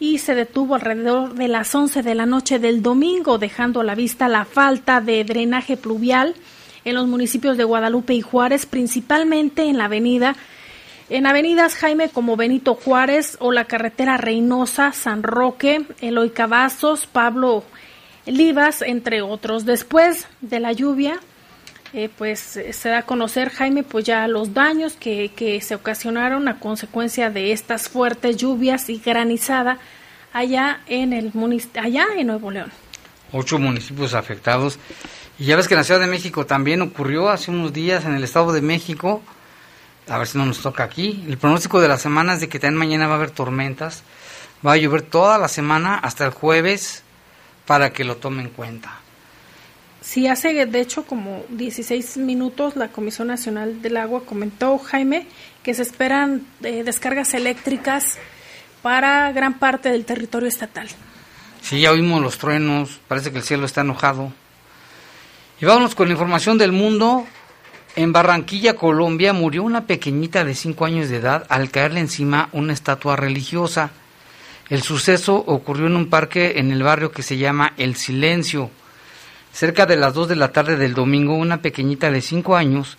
y 0.00 0.16
se 0.16 0.34
detuvo 0.34 0.76
alrededor 0.76 1.34
de 1.34 1.48
las 1.48 1.74
once 1.74 2.02
de 2.02 2.14
la 2.14 2.24
noche 2.24 2.58
del 2.58 2.82
domingo, 2.82 3.36
dejando 3.36 3.82
a 3.82 3.84
la 3.84 3.94
vista 3.94 4.28
la 4.28 4.46
falta 4.46 5.02
de 5.02 5.24
drenaje 5.24 5.76
pluvial 5.76 6.34
en 6.84 6.94
los 6.94 7.06
municipios 7.06 7.56
de 7.56 7.64
Guadalupe 7.64 8.14
y 8.14 8.20
Juárez, 8.20 8.66
principalmente 8.66 9.64
en 9.64 9.78
la 9.78 9.86
avenida 9.86 10.36
en 11.10 11.26
avenidas 11.26 11.74
Jaime 11.74 12.10
como 12.10 12.36
Benito 12.36 12.74
Juárez 12.74 13.38
o 13.40 13.50
la 13.50 13.64
carretera 13.64 14.18
Reynosa, 14.18 14.92
San 14.92 15.22
Roque, 15.22 15.86
Eloy 16.00 16.30
Cavazos, 16.30 17.06
Pablo 17.06 17.64
Livas, 18.26 18.82
entre 18.82 19.22
otros. 19.22 19.64
Después 19.64 20.26
de 20.42 20.60
la 20.60 20.72
lluvia, 20.72 21.18
eh, 21.94 22.10
pues 22.16 22.58
eh, 22.58 22.74
se 22.74 22.90
da 22.90 22.98
a 22.98 23.02
conocer, 23.02 23.48
Jaime, 23.48 23.84
pues 23.84 24.04
ya 24.04 24.28
los 24.28 24.52
daños 24.52 24.94
que, 24.94 25.30
que 25.34 25.62
se 25.62 25.74
ocasionaron 25.74 26.46
a 26.46 26.60
consecuencia 26.60 27.30
de 27.30 27.52
estas 27.52 27.88
fuertes 27.88 28.36
lluvias 28.36 28.90
y 28.90 28.98
granizada 28.98 29.78
allá 30.34 30.80
en 30.86 31.14
el 31.14 31.32
allá 31.80 32.06
en 32.16 32.26
Nuevo 32.26 32.50
León. 32.50 32.70
Ocho 33.32 33.58
municipios 33.58 34.12
afectados. 34.12 34.78
Y 35.38 35.44
ya 35.44 35.56
ves 35.56 35.68
que 35.68 35.74
en 35.74 35.78
la 35.78 35.84
Ciudad 35.84 36.00
de 36.00 36.06
México 36.06 36.46
también 36.46 36.82
ocurrió 36.82 37.28
hace 37.28 37.50
unos 37.50 37.72
días 37.72 38.04
en 38.04 38.14
el 38.14 38.24
Estado 38.24 38.52
de 38.52 38.60
México 38.60 39.22
a 40.08 40.18
ver 40.18 40.26
si 40.26 40.38
no 40.38 40.46
nos 40.46 40.60
toca 40.60 40.84
aquí. 40.84 41.24
El 41.28 41.38
pronóstico 41.38 41.80
de 41.80 41.88
la 41.88 41.98
semana 41.98 42.34
es 42.34 42.40
de 42.40 42.48
que 42.48 42.58
también 42.58 42.78
mañana 42.78 43.06
va 43.06 43.14
a 43.14 43.16
haber 43.16 43.30
tormentas. 43.30 44.02
Va 44.66 44.72
a 44.72 44.76
llover 44.76 45.02
toda 45.02 45.38
la 45.38 45.48
semana 45.48 45.96
hasta 45.96 46.24
el 46.24 46.32
jueves 46.32 47.02
para 47.66 47.92
que 47.92 48.04
lo 48.04 48.16
tomen 48.16 48.46
en 48.46 48.52
cuenta. 48.52 48.98
Sí, 50.00 50.26
hace 50.26 50.64
de 50.64 50.80
hecho 50.80 51.04
como 51.04 51.44
16 51.50 52.16
minutos 52.18 52.76
la 52.76 52.88
Comisión 52.88 53.28
Nacional 53.28 53.82
del 53.82 53.98
Agua 53.98 54.22
comentó, 54.24 54.78
Jaime, 54.78 55.26
que 55.62 55.74
se 55.74 55.82
esperan 55.82 56.46
eh, 56.62 56.82
descargas 56.82 57.34
eléctricas 57.34 58.16
para 58.80 59.30
gran 59.32 59.58
parte 59.58 59.90
del 59.90 60.04
territorio 60.04 60.48
estatal. 60.48 60.88
Sí, 61.60 61.80
ya 61.80 61.92
oímos 61.92 62.22
los 62.22 62.38
truenos, 62.38 63.00
parece 63.06 63.32
que 63.32 63.38
el 63.38 63.44
cielo 63.44 63.66
está 63.66 63.82
enojado. 63.82 64.32
Y 65.60 65.64
vámonos 65.64 65.96
con 65.96 66.06
la 66.06 66.12
información 66.12 66.56
del 66.56 66.70
mundo. 66.70 67.26
En 67.96 68.12
Barranquilla, 68.12 68.74
Colombia, 68.74 69.32
murió 69.32 69.64
una 69.64 69.86
pequeñita 69.86 70.44
de 70.44 70.54
5 70.54 70.84
años 70.84 71.08
de 71.08 71.16
edad 71.16 71.46
al 71.48 71.72
caerle 71.72 71.98
encima 71.98 72.48
una 72.52 72.72
estatua 72.72 73.16
religiosa. 73.16 73.90
El 74.70 74.82
suceso 74.82 75.34
ocurrió 75.34 75.88
en 75.88 75.96
un 75.96 76.10
parque 76.10 76.60
en 76.60 76.70
el 76.70 76.84
barrio 76.84 77.10
que 77.10 77.24
se 77.24 77.38
llama 77.38 77.72
El 77.76 77.96
Silencio. 77.96 78.70
Cerca 79.52 79.84
de 79.84 79.96
las 79.96 80.14
2 80.14 80.28
de 80.28 80.36
la 80.36 80.52
tarde 80.52 80.76
del 80.76 80.94
domingo, 80.94 81.34
una 81.34 81.60
pequeñita 81.60 82.12
de 82.12 82.20
5 82.20 82.54
años 82.54 82.96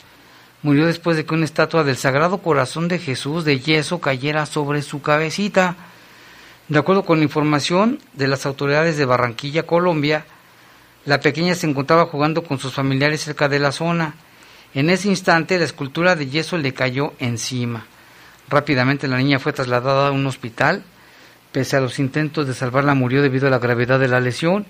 murió 0.62 0.86
después 0.86 1.16
de 1.16 1.24
que 1.24 1.34
una 1.34 1.46
estatua 1.46 1.86
del 1.86 1.96
Sagrado 1.96 2.40
Corazón 2.40 2.90
de 2.90 3.00
Jesús 3.00 3.46
de 3.46 3.62
yeso 3.62 4.02
cayera 4.02 4.46
sobre 4.46 4.82
su 4.82 5.02
cabecita. 5.02 5.78
De 6.68 6.78
acuerdo 6.78 7.06
con 7.06 7.20
la 7.20 7.24
información 7.24 8.00
de 8.16 8.28
las 8.28 8.46
autoridades 8.46 8.98
de 8.98 9.06
Barranquilla, 9.06 9.64
Colombia, 9.64 10.26
la 11.06 11.20
pequeña 11.20 11.56
se 11.56 11.68
encontraba 11.68 12.06
jugando 12.06 12.44
con 12.44 12.60
sus 12.60 12.74
familiares 12.74 13.22
cerca 13.22 13.48
de 13.50 13.60
la 13.60 13.72
zona. 13.72 14.16
En 14.74 14.90
ese 14.90 15.08
instante 15.08 15.58
la 15.58 15.66
escultura 15.66 16.16
de 16.16 16.28
yeso 16.28 16.58
le 16.58 16.74
cayó 16.74 17.14
encima. 17.20 17.86
Rápidamente 18.50 19.08
la 19.08 19.18
niña 19.18 19.40
fue 19.40 19.54
trasladada 19.54 20.10
a 20.10 20.12
un 20.12 20.26
hospital 20.28 20.84
pese 21.52 21.78
a 21.78 21.82
los 21.82 22.00
intentos 22.00 22.48
de 22.48 22.54
salvarla, 22.54 22.94
murió 22.94 23.22
debido 23.22 23.48
a 23.48 23.50
la 23.50 23.60
gravedad 23.60 24.00
de 24.00 24.08
la 24.08 24.20
lesión. 24.20 24.66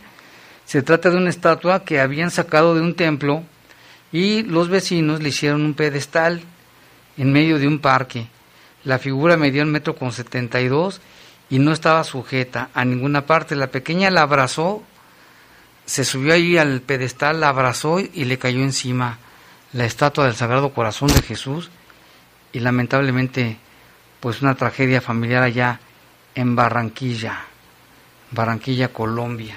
Se 0.65 0.81
trata 0.81 1.09
de 1.09 1.17
una 1.17 1.29
estatua 1.29 1.83
que 1.83 2.00
habían 2.00 2.31
sacado 2.31 2.75
de 2.75 2.81
un 2.81 2.95
templo 2.95 3.43
y 4.12 4.43
los 4.43 4.69
vecinos 4.69 5.21
le 5.21 5.29
hicieron 5.29 5.63
un 5.63 5.74
pedestal 5.74 6.41
en 7.17 7.31
medio 7.31 7.59
de 7.59 7.67
un 7.67 7.79
parque. 7.79 8.27
La 8.83 9.00
figura 9.00 9.36
medía 9.36 9.63
un 9.63 9.71
metro 9.71 9.95
con 9.95 10.12
setenta 10.12 10.62
y 10.62 10.67
dos 10.67 11.01
y 11.50 11.59
no 11.59 11.74
estaba 11.74 12.03
sujeta 12.03 12.69
a 12.74 12.86
ninguna 12.86 13.25
parte. 13.25 13.55
La 13.55 13.67
pequeña 13.67 14.09
la 14.09 14.21
abrazó, 14.21 14.83
se 15.89 16.05
subió 16.05 16.36
ahí 16.36 16.55
al 16.55 16.81
pedestal, 16.81 17.39
la 17.39 17.50
abrazó 17.50 18.00
y 18.00 18.25
le 18.25 18.38
cayó 18.38 18.62
encima 18.62 19.17
la 19.74 19.86
estatua 19.86 20.25
del 20.25 20.36
Sagrado 20.36 20.72
Corazón 20.72 21.08
de 21.08 21.24
Jesús 21.24 21.72
y 22.53 22.60
lamentablemente 22.60 23.58
pues 24.19 24.43
una 24.43 24.53
tragedia 24.53 25.01
familiar 25.01 25.41
allá 25.41 25.79
en 26.36 26.55
Barranquilla, 26.55 27.39
Barranquilla, 28.29 28.89
Colombia. 28.89 29.55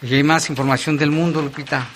Y 0.00 0.14
hay 0.14 0.22
más 0.22 0.48
información 0.48 0.96
del 0.96 1.10
mundo, 1.10 1.42
Lupita. 1.42 1.86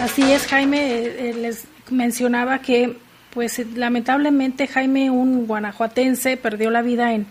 Así 0.00 0.32
es, 0.32 0.46
Jaime, 0.46 0.78
eh, 0.78 1.28
eh, 1.28 1.34
les 1.34 1.66
mencionaba 1.90 2.60
que 2.60 2.96
pues 3.34 3.58
lamentablemente 3.74 4.66
Jaime, 4.66 5.10
un 5.10 5.46
guanajuatense, 5.46 6.38
perdió 6.38 6.70
la 6.70 6.80
vida 6.80 7.12
en, 7.12 7.26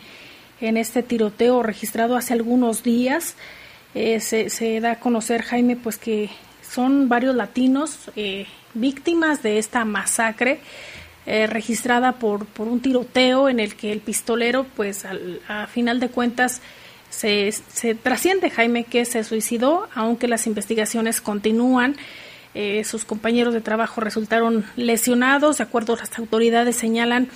en 0.67 0.77
este 0.77 1.03
tiroteo 1.03 1.63
registrado 1.63 2.15
hace 2.15 2.33
algunos 2.33 2.83
días. 2.83 3.35
Eh, 3.95 4.19
se, 4.19 4.79
da 4.79 4.91
a 4.91 4.99
conocer, 4.99 5.43
Jaime, 5.43 5.75
pues 5.75 5.97
que 5.97 6.29
son 6.67 7.09
varios 7.09 7.35
latinos 7.35 8.11
víctimas 8.73 9.43
de 9.43 9.59
esta 9.59 9.85
masacre 9.85 10.59
registrada 11.25 12.13
por, 12.13 12.45
por 12.47 12.67
un 12.67 12.81
tiroteo 12.81 13.47
en 13.47 13.59
el 13.59 13.75
que 13.75 13.91
el 13.93 13.99
pistolero, 13.99 14.65
pues 14.75 15.05
al, 15.05 15.39
a 15.47 15.67
final 15.67 15.99
de 15.99 16.09
cuentas, 16.09 16.61
se, 17.09 17.51
se 17.51 17.95
trasciende, 17.95 18.49
Jaime, 18.49 18.83
que 18.83 19.05
se 19.05 19.23
suicidó, 19.23 19.87
aunque 19.93 20.27
las 20.27 20.47
investigaciones 20.47 21.21
continúan. 21.21 21.95
Eh, 22.55 22.83
sus 22.83 23.03
compañeros 23.05 23.53
de 23.53 23.61
trabajo 23.61 24.01
resultaron 24.01 24.65
lesionados. 24.75 25.57
De 25.57 25.63
acuerdo 25.63 25.93
a 25.93 25.97
las 25.97 26.17
autoridades, 26.19 26.75
señalan 26.75 27.29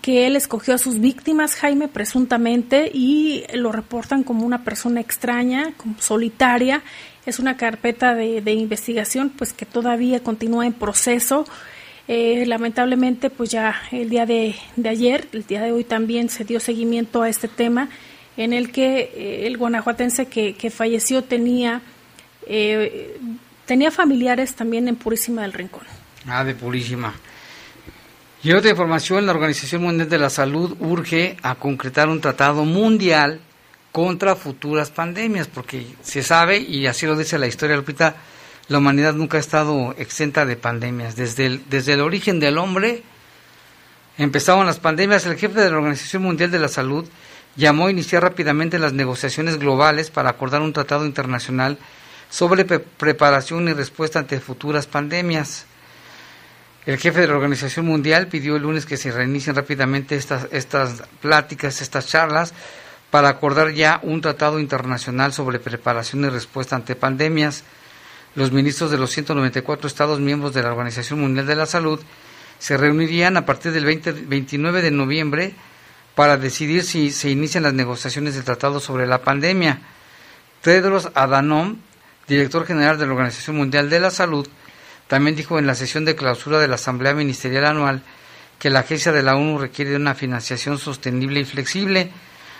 que 0.00 0.26
él 0.26 0.36
escogió 0.36 0.74
a 0.74 0.78
sus 0.78 1.00
víctimas, 1.00 1.54
Jaime, 1.54 1.88
presuntamente, 1.88 2.90
y 2.92 3.44
lo 3.54 3.72
reportan 3.72 4.22
como 4.22 4.44
una 4.44 4.64
persona 4.64 5.00
extraña, 5.00 5.72
como 5.76 6.00
solitaria. 6.00 6.82
Es 7.26 7.38
una 7.38 7.56
carpeta 7.56 8.14
de, 8.14 8.52
investigación, 8.52 9.30
pues 9.30 9.52
que 9.52 9.66
todavía 9.66 10.20
continúa 10.22 10.66
en 10.66 10.72
proceso. 10.72 11.44
Eh, 12.08 12.44
lamentablemente, 12.46 13.30
pues 13.30 13.50
ya 13.50 13.76
el 13.92 14.10
día 14.10 14.26
de, 14.26 14.56
ayer, 14.88 15.28
el 15.32 15.46
día 15.46 15.62
de 15.62 15.72
hoy 15.72 15.84
también 15.84 16.28
se 16.28 16.44
dio 16.44 16.60
seguimiento 16.60 17.22
a 17.22 17.28
este 17.28 17.48
tema, 17.48 17.88
en 18.36 18.52
el 18.52 18.72
que 18.72 19.10
eh, 19.14 19.46
el 19.46 19.56
guanajuatense 19.56 20.26
que, 20.26 20.54
que 20.54 20.70
falleció 20.70 21.22
tenía 21.22 21.82
tenía 23.70 23.92
familiares 23.92 24.56
también 24.56 24.88
en 24.88 24.96
Purísima 24.96 25.42
del 25.42 25.52
Rincón. 25.52 25.84
Ah, 26.26 26.42
de 26.42 26.56
Purísima. 26.56 27.14
Y 28.42 28.52
otra 28.52 28.70
información, 28.70 29.26
la 29.26 29.32
Organización 29.32 29.82
Mundial 29.82 30.08
de 30.08 30.18
la 30.18 30.30
Salud 30.30 30.74
urge 30.80 31.36
a 31.42 31.56
concretar 31.56 32.08
un 32.08 32.22
tratado 32.22 32.64
mundial 32.64 33.40
contra 33.92 34.34
futuras 34.34 34.90
pandemias, 34.90 35.46
porque 35.46 35.86
se 36.02 36.22
sabe, 36.22 36.58
y 36.58 36.86
así 36.86 37.04
lo 37.04 37.16
dice 37.16 37.38
la 37.38 37.46
historia, 37.46 37.82
la 38.68 38.78
humanidad 38.78 39.12
nunca 39.12 39.36
ha 39.36 39.40
estado 39.40 39.94
exenta 39.98 40.46
de 40.46 40.56
pandemias. 40.56 41.16
Desde 41.16 41.46
el, 41.46 41.68
desde 41.68 41.94
el 41.94 42.00
origen 42.00 42.40
del 42.40 42.56
hombre 42.56 43.02
empezaron 44.16 44.64
las 44.64 44.78
pandemias. 44.78 45.26
El 45.26 45.36
jefe 45.36 45.60
de 45.60 45.70
la 45.70 45.76
Organización 45.76 46.22
Mundial 46.22 46.50
de 46.50 46.60
la 46.60 46.68
Salud 46.68 47.06
llamó 47.56 47.88
a 47.88 47.90
iniciar 47.90 48.22
rápidamente 48.22 48.78
las 48.78 48.94
negociaciones 48.94 49.58
globales 49.58 50.10
para 50.10 50.30
acordar 50.30 50.62
un 50.62 50.72
tratado 50.72 51.04
internacional 51.04 51.78
sobre 52.30 52.64
preparación 52.64 53.68
y 53.68 53.74
respuesta 53.74 54.20
ante 54.20 54.40
futuras 54.40 54.86
pandemias. 54.86 55.66
El 56.86 56.96
jefe 56.98 57.20
de 57.20 57.26
la 57.26 57.34
Organización 57.34 57.84
Mundial 57.84 58.28
pidió 58.28 58.56
el 58.56 58.62
lunes 58.62 58.86
que 58.86 58.96
se 58.96 59.12
reinicien 59.12 59.54
rápidamente 59.54 60.16
estas, 60.16 60.48
estas 60.50 61.02
pláticas, 61.20 61.82
estas 61.82 62.06
charlas, 62.06 62.54
para 63.10 63.28
acordar 63.28 63.72
ya 63.72 64.00
un 64.02 64.20
tratado 64.20 64.58
internacional 64.58 65.32
sobre 65.32 65.58
preparación 65.58 66.24
y 66.24 66.28
respuesta 66.28 66.76
ante 66.76 66.96
pandemias. 66.96 67.64
Los 68.34 68.52
ministros 68.52 68.90
de 68.90 68.98
los 68.98 69.10
194 69.10 69.86
Estados 69.86 70.20
miembros 70.20 70.54
de 70.54 70.62
la 70.62 70.70
Organización 70.70 71.20
Mundial 71.20 71.46
de 71.46 71.56
la 71.56 71.66
Salud 71.66 72.00
se 72.58 72.76
reunirían 72.76 73.36
a 73.36 73.44
partir 73.44 73.72
del 73.72 73.84
29 73.84 74.80
de 74.82 74.90
noviembre 74.90 75.54
para 76.14 76.36
decidir 76.36 76.84
si 76.84 77.10
se 77.10 77.30
inician 77.30 77.64
las 77.64 77.74
negociaciones 77.74 78.34
del 78.34 78.44
tratado 78.44 78.80
sobre 78.80 79.06
la 79.06 79.22
pandemia. 79.22 79.80
Tedros 80.62 81.10
Adhanom 81.14 81.78
director 82.30 82.64
general 82.64 82.96
de 82.96 83.06
la 83.06 83.12
Organización 83.12 83.56
Mundial 83.56 83.90
de 83.90 84.00
la 84.00 84.10
Salud, 84.10 84.46
también 85.10 85.34
dijo 85.34 85.58
en 85.58 85.66
la 85.66 85.74
sesión 85.74 86.04
de 86.04 86.14
clausura 86.14 86.60
de 86.60 86.68
la 86.68 86.76
Asamblea 86.76 87.14
Ministerial 87.14 87.66
Anual 87.66 88.00
que 88.60 88.70
la 88.70 88.78
agencia 88.78 89.10
de 89.10 89.24
la 89.24 89.34
ONU 89.34 89.58
requiere 89.58 89.90
de 89.90 89.96
una 89.96 90.14
financiación 90.14 90.78
sostenible 90.78 91.40
y 91.40 91.44
flexible. 91.44 92.12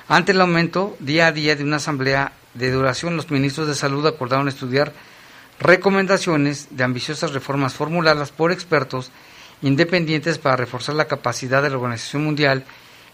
Ante 0.08 0.32
el 0.32 0.40
aumento 0.40 0.96
día 0.98 1.28
a 1.28 1.32
día 1.32 1.54
de 1.54 1.62
una 1.62 1.76
asamblea 1.76 2.32
de 2.54 2.72
duración, 2.72 3.16
los 3.16 3.30
ministros 3.30 3.68
de 3.68 3.76
salud 3.76 4.04
acordaron 4.04 4.48
estudiar 4.48 4.92
recomendaciones 5.60 6.66
de 6.72 6.82
ambiciosas 6.82 7.32
reformas 7.34 7.74
formuladas 7.74 8.32
por 8.32 8.50
expertos 8.50 9.12
independientes 9.62 10.38
para 10.38 10.56
reforzar 10.56 10.96
la 10.96 11.04
capacidad 11.04 11.62
de 11.62 11.70
la 11.70 11.76
Organización 11.76 12.24
Mundial 12.24 12.64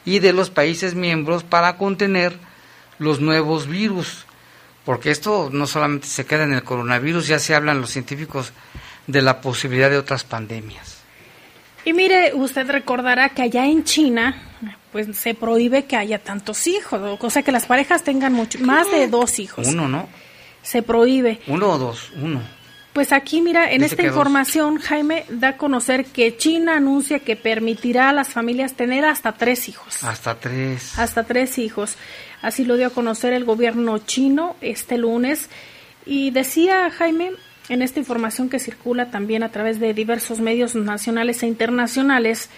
y 0.07 0.21
de 0.21 0.33
los 0.33 0.49
países 0.49 0.95
miembros 0.95 1.45
para 1.45 1.77
contener 1.77 2.39
los 2.99 3.21
nuevos 3.21 3.67
virus 3.67 4.25
porque 4.87 5.11
esto 5.11 5.51
no 5.53 5.67
solamente 5.67 6.07
se 6.07 6.25
queda 6.25 6.45
en 6.45 6.55
el 6.55 6.63
coronavirus, 6.63 7.27
ya 7.27 7.41
se 7.41 7.57
hablan 7.57 7.81
los 7.81 7.91
científicos 7.91 8.53
de 9.07 9.23
la 9.23 9.41
posibilidad 9.41 9.91
de 9.91 9.99
otras 9.99 10.25
pandemias. 10.25 10.99
Y 11.85 11.93
mire, 11.93 12.35
usted 12.35 12.69
recordará 12.69 13.29
que 13.29 13.43
allá 13.43 13.65
en 13.67 13.85
China, 13.85 14.43
pues 14.91 15.17
se 15.17 15.35
prohíbe 15.35 15.85
que 15.85 15.97
haya 15.97 16.19
tantos 16.19 16.67
hijos, 16.67 17.01
o 17.21 17.31
sea, 17.31 17.43
que 17.43 17.53
las 17.53 17.67
parejas 17.67 18.03
tengan 18.03 18.33
mucho, 18.33 18.59
más 18.59 18.91
de 18.91 19.07
dos 19.07 19.39
hijos. 19.39 19.69
Uno, 19.69 19.87
¿no? 19.89 20.09
Se 20.63 20.83
prohíbe. 20.83 21.41
Uno 21.47 21.71
o 21.71 21.79
dos, 21.79 22.11
uno. 22.17 22.43
Pues 22.93 23.13
aquí, 23.13 23.43
mira, 23.43 23.71
en 23.71 23.85
esta 23.85 24.03
información, 24.03 24.79
Jaime 24.79 25.27
da 25.29 25.49
a 25.49 25.57
conocer 25.59 26.07
que 26.07 26.39
China 26.39 26.79
anuncia 26.79 27.19
que 27.19 27.37
permitirá 27.37 28.09
a 28.09 28.13
las 28.15 28.31
familias 28.31 28.73
tener 28.73 29.05
hasta 29.05 29.33
tres 29.33 29.69
hijos. 29.69 30.03
Hasta 30.03 30.41
tres. 30.41 30.99
Hasta 30.99 31.25
tres 31.25 31.59
hijos. 31.59 31.97
Así 32.41 32.65
lo 32.65 32.77
dio 32.77 32.87
a 32.87 32.91
conocer 32.91 33.35
el 33.35 33.45
gobierno 33.45 33.99
chino 33.99 34.57
este 34.63 34.97
lunes. 34.97 35.51
Y 36.07 36.31
decía 36.31 36.91
Jaime, 36.91 37.33
en 37.69 37.83
esta 37.83 37.99
información 37.99 38.49
que 38.49 38.59
circula 38.59 39.11
también 39.11 39.43
a 39.43 39.51
través 39.51 39.81
de 39.81 39.95
diversos 39.95 40.41
medios 40.41 40.75
nacionales 40.75 41.43
e 41.43 41.47
internacionales, 41.47 42.49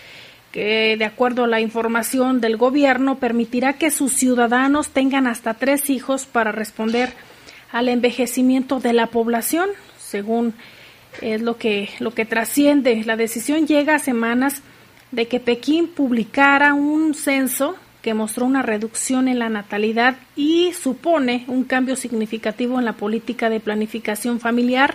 que 0.52 0.96
de 0.98 1.04
acuerdo 1.04 1.44
a 1.44 1.48
la 1.48 1.60
información 1.60 2.40
del 2.40 2.56
gobierno 2.56 3.18
permitirá 3.18 3.74
que 3.74 3.90
sus 3.90 4.12
ciudadanos 4.12 4.90
tengan 4.90 5.26
hasta 5.26 5.54
tres 5.54 5.90
hijos 5.90 6.26
para 6.26 6.52
responder 6.52 7.12
al 7.70 7.88
envejecimiento 7.88 8.80
de 8.80 8.92
la 8.92 9.06
población, 9.08 9.68
según 9.98 10.54
es 11.20 11.42
lo 11.42 11.58
que, 11.58 11.90
lo 11.98 12.12
que 12.12 12.24
trasciende. 12.24 13.02
La 13.04 13.16
decisión 13.16 13.66
llega 13.66 13.96
a 13.96 13.98
semanas 13.98 14.62
de 15.10 15.26
que 15.26 15.40
Pekín 15.40 15.88
publicara 15.88 16.74
un 16.74 17.14
censo 17.14 17.76
que 18.08 18.14
mostró 18.14 18.46
una 18.46 18.62
reducción 18.62 19.28
en 19.28 19.38
la 19.38 19.50
natalidad 19.50 20.16
y 20.34 20.72
supone 20.72 21.44
un 21.46 21.64
cambio 21.64 21.94
significativo 21.94 22.78
en 22.78 22.86
la 22.86 22.94
política 22.94 23.50
de 23.50 23.60
planificación 23.60 24.40
familiar 24.40 24.94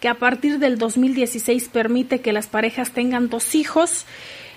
que 0.00 0.08
a 0.08 0.14
partir 0.14 0.58
del 0.58 0.76
2016 0.76 1.68
permite 1.68 2.20
que 2.20 2.32
las 2.32 2.48
parejas 2.48 2.90
tengan 2.90 3.28
dos 3.28 3.54
hijos. 3.54 4.04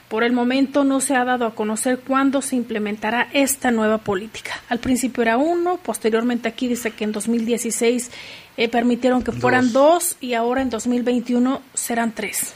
Por 0.08 0.24
el 0.24 0.34
momento 0.34 0.84
no 0.84 1.02
se 1.02 1.16
ha 1.16 1.24
dado 1.24 1.46
a 1.46 1.54
conocer 1.54 2.00
cuándo 2.00 2.42
se 2.42 2.56
implementará 2.56 3.28
esta 3.32 3.70
nueva 3.70 4.00
política. 4.00 4.54
Al 4.70 4.80
principio 4.80 5.22
era 5.22 5.38
uno, 5.38 5.78
posteriormente 5.78 6.48
aquí 6.48 6.68
dice 6.68 6.90
que 6.90 7.04
en 7.04 7.12
2016 7.12 8.10
eh, 8.58 8.70
permitieron 8.70 9.22
que 9.24 9.32
fueran 9.32 9.72
dos 9.72 10.18
y 10.20 10.34
ahora 10.34 10.64
en 10.64 10.72
2021 10.72 11.62
serán 11.76 12.12
tres. 12.16 12.56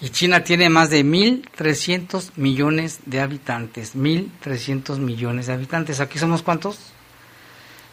Y 0.00 0.08
China 0.10 0.42
tiene 0.44 0.70
más 0.70 0.88
de 0.88 1.04
1.300 1.04 2.30
millones 2.36 3.00
de 3.04 3.20
habitantes. 3.20 3.94
1.300 3.94 4.98
millones 4.98 5.46
de 5.46 5.52
habitantes. 5.52 6.00
¿Aquí 6.00 6.18
somos 6.18 6.42
cuántos? 6.42 6.78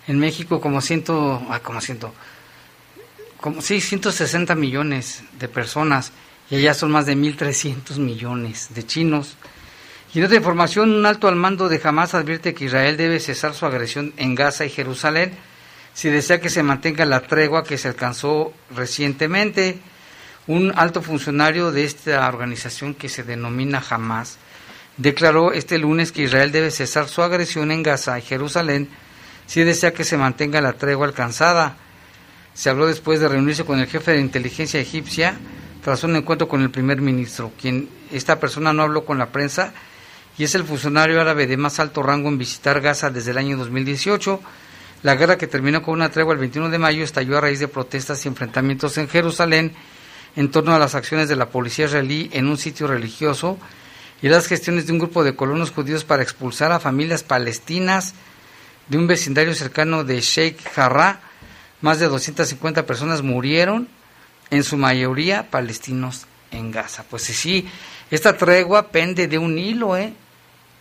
En 0.08 0.18
México 0.18 0.62
como 0.62 0.80
ciento, 0.80 1.42
ah, 1.50 1.60
como 1.60 1.82
ciento, 1.82 2.14
como 3.42 3.62
sí, 3.62 3.82
160 3.82 4.56
millones 4.56 5.24
de 5.38 5.50
personas. 5.50 6.14
Y 6.50 6.56
allá 6.56 6.74
son 6.74 6.92
más 6.92 7.06
de 7.06 7.18
1.300 7.18 7.98
millones 7.98 8.70
de 8.74 8.86
chinos. 8.86 9.36
Y 10.14 10.20
en 10.20 10.26
otra 10.26 10.38
información, 10.38 10.94
un 10.94 11.06
alto 11.06 11.28
al 11.28 11.36
mando 11.36 11.68
de 11.68 11.82
Hamas 11.84 12.14
advierte 12.14 12.54
que 12.54 12.66
Israel 12.66 12.96
debe 12.96 13.20
cesar 13.20 13.54
su 13.54 13.66
agresión 13.66 14.14
en 14.16 14.34
Gaza 14.34 14.66
y 14.66 14.70
Jerusalén 14.70 15.34
si 15.98 16.10
desea 16.10 16.40
que 16.40 16.52
se 16.52 16.62
mantenga 16.62 17.06
la 17.06 17.22
tregua 17.22 17.64
que 17.64 17.78
se 17.80 17.88
alcanzó 17.88 18.54
recientemente. 18.76 19.80
Un 20.48 20.72
alto 20.78 21.02
funcionario 21.02 21.74
de 21.74 21.84
esta 21.84 22.26
organización 22.26 22.94
que 22.96 23.10
se 23.10 23.24
denomina 23.24 23.84
Hamas 23.90 24.38
declaró 24.96 25.52
este 25.52 25.78
lunes 25.78 26.14
que 26.14 26.24
Israel 26.24 26.54
debe 26.54 26.72
cesar 26.72 27.10
su 27.10 27.22
agresión 27.22 27.70
en 27.70 27.84
Gaza 27.84 28.18
y 28.18 28.22
Jerusalén 28.22 28.88
si 29.46 29.64
desea 29.64 29.94
que 29.94 30.06
se 30.06 30.18
mantenga 30.18 30.62
la 30.62 30.74
tregua 30.74 31.06
alcanzada. 31.06 31.76
Se 32.54 32.70
habló 32.70 32.88
después 32.88 33.20
de 33.20 33.28
reunirse 33.28 33.66
con 33.66 33.80
el 33.80 33.88
jefe 33.88 34.14
de 34.14 34.22
inteligencia 34.22 34.80
egipcia 34.80 35.38
tras 35.84 36.06
un 36.06 36.16
encuentro 36.16 36.48
con 36.48 36.62
el 36.62 36.72
primer 36.72 37.02
ministro, 37.02 37.52
quien 37.60 37.90
esta 38.12 38.40
persona 38.40 38.72
no 38.72 38.84
habló 38.84 39.04
con 39.04 39.18
la 39.18 39.34
prensa 39.34 39.74
y 40.38 40.46
es 40.46 40.56
el 40.56 40.64
funcionario 40.64 41.20
árabe 41.20 41.46
de 41.46 41.58
más 41.58 41.80
alto 41.80 42.04
rango 42.04 42.30
en 42.30 42.38
visitar 42.38 42.80
Gaza 42.80 43.10
desde 43.10 43.32
el 43.32 43.38
año 43.38 43.58
2018. 43.58 44.40
La 45.04 45.16
guerra 45.16 45.38
que 45.38 45.48
terminó 45.48 45.82
con 45.82 45.96
una 45.96 46.10
tregua 46.10 46.34
el 46.34 46.40
21 46.40 46.70
de 46.70 46.80
mayo 46.80 47.04
estalló 47.04 47.38
a 47.38 47.42
raíz 47.42 47.60
de 47.60 47.68
protestas 47.68 48.24
y 48.24 48.30
enfrentamientos 48.30 48.98
en 48.98 49.10
Jerusalén 49.10 49.74
en 50.38 50.52
torno 50.52 50.74
a 50.74 50.80
las 50.80 50.94
acciones 50.94 51.28
de 51.28 51.36
la 51.36 51.50
policía 51.50 51.86
israelí 51.86 52.30
en 52.32 52.48
un 52.48 52.58
sitio 52.58 52.86
religioso 52.86 53.58
y 54.22 54.30
las 54.30 54.46
gestiones 54.46 54.86
de 54.86 54.94
un 54.94 55.00
grupo 55.00 55.24
de 55.24 55.36
colonos 55.36 55.72
judíos 55.72 56.04
para 56.04 56.22
expulsar 56.22 56.72
a 56.72 56.80
familias 56.80 57.24
palestinas 57.24 58.14
de 58.88 59.00
un 59.00 59.08
vecindario 59.08 59.56
cercano 59.56 60.04
de 60.04 60.22
Sheikh 60.22 60.62
Jarrah. 60.70 61.20
Más 61.82 62.00
de 62.00 62.08
250 62.08 62.86
personas 62.86 63.24
murieron 63.24 63.90
en 64.52 64.64
su 64.64 64.78
mayoría 64.78 65.50
palestinos 65.50 66.28
en 66.52 66.72
Gaza. 66.72 67.04
Pues 67.10 67.24
sí, 67.24 67.68
esta 68.12 68.38
tregua 68.38 68.90
pende 68.90 69.28
de 69.28 69.40
un 69.40 69.58
hilo, 69.58 69.98
¿eh? 69.98 70.14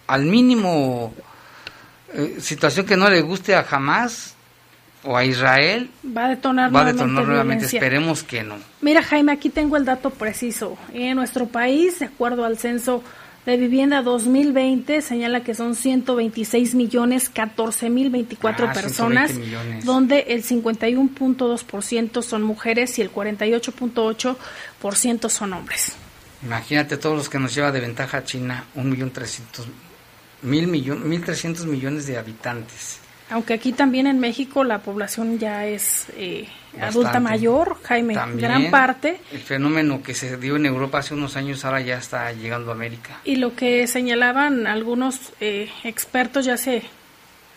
Al 0.07 0.27
mínimo 0.27 1.15
eh, 2.13 2.37
situación 2.41 2.85
que 2.85 2.97
no 2.97 3.09
le 3.09 3.23
guste 3.23 3.55
a 3.55 3.67
Hamas 3.69 4.36
o 5.07 5.17
a 5.17 5.25
Israel, 5.25 5.89
va 6.05 6.27
a 6.27 6.29
detonar, 6.29 6.75
va 6.75 6.83
a 6.83 6.93
detonar 6.93 7.27
nuevamente. 7.27 7.65
Esperemos 7.67 8.25
que 8.25 8.43
no. 8.43 8.57
Mira, 8.81 9.03
Jaime, 9.03 9.31
aquí 9.33 9.51
tengo 9.51 9.77
el 9.77 9.85
dato 9.85 10.11
preciso. 10.11 10.77
En 10.93 11.15
nuestro 11.17 11.47
país, 11.47 12.01
de 12.01 12.07
acuerdo 12.07 12.45
al 12.45 12.59
censo 12.59 13.05
de 13.47 13.57
vivienda 13.57 14.03
2020 14.03 15.01
señala 15.03 15.45
que 15.45 15.55
son 15.55 15.77
126 15.77 16.75
millones 16.75 17.29
14 17.29 17.91
mil 17.91 18.11
24 18.11 18.67
ah, 18.67 18.73
personas, 18.73 19.31
donde 19.85 20.25
el 20.29 20.43
51.2% 20.43 22.23
son 22.23 22.43
mujeres 22.43 22.99
y 22.99 23.03
el 23.03 23.13
48.8% 23.13 25.29
son 25.29 25.53
hombres. 25.53 25.93
Imagínate 26.43 26.97
todos 26.97 27.17
los 27.17 27.29
que 27.29 27.39
nos 27.39 27.55
lleva 27.55 27.71
de 27.71 27.79
ventaja 27.81 28.25
China, 28.25 28.65
un 28.75 28.91
millón 28.91 29.13
trescientos 29.13 29.69
mil 30.43 30.67
millones 30.67 32.07
de 32.07 32.19
habitantes. 32.19 32.99
Aunque 33.31 33.55
aquí 33.55 33.73
también 33.73 34.07
en 34.07 34.21
México 34.21 34.63
la 34.63 34.79
población 34.79 35.39
ya 35.39 35.67
es 35.67 36.07
eh, 36.17 36.49
adulta 36.81 37.19
mayor, 37.19 37.77
Jaime, 37.83 38.15
gran 38.35 38.71
parte. 38.71 39.21
El 39.33 39.41
fenómeno 39.41 40.03
que 40.03 40.15
se 40.15 40.37
dio 40.37 40.57
en 40.57 40.67
Europa 40.67 40.99
hace 40.99 41.15
unos 41.15 41.37
años 41.37 41.65
ahora 41.65 41.81
ya 41.81 41.99
está 41.99 42.33
llegando 42.33 42.71
a 42.71 42.75
América. 42.75 43.19
Y 43.25 43.37
lo 43.37 43.57
que 43.57 43.87
señalaban 43.89 44.67
algunos 44.67 45.33
eh, 45.41 45.69
expertos 45.83 46.45
ya 46.45 46.55
hace 46.55 46.83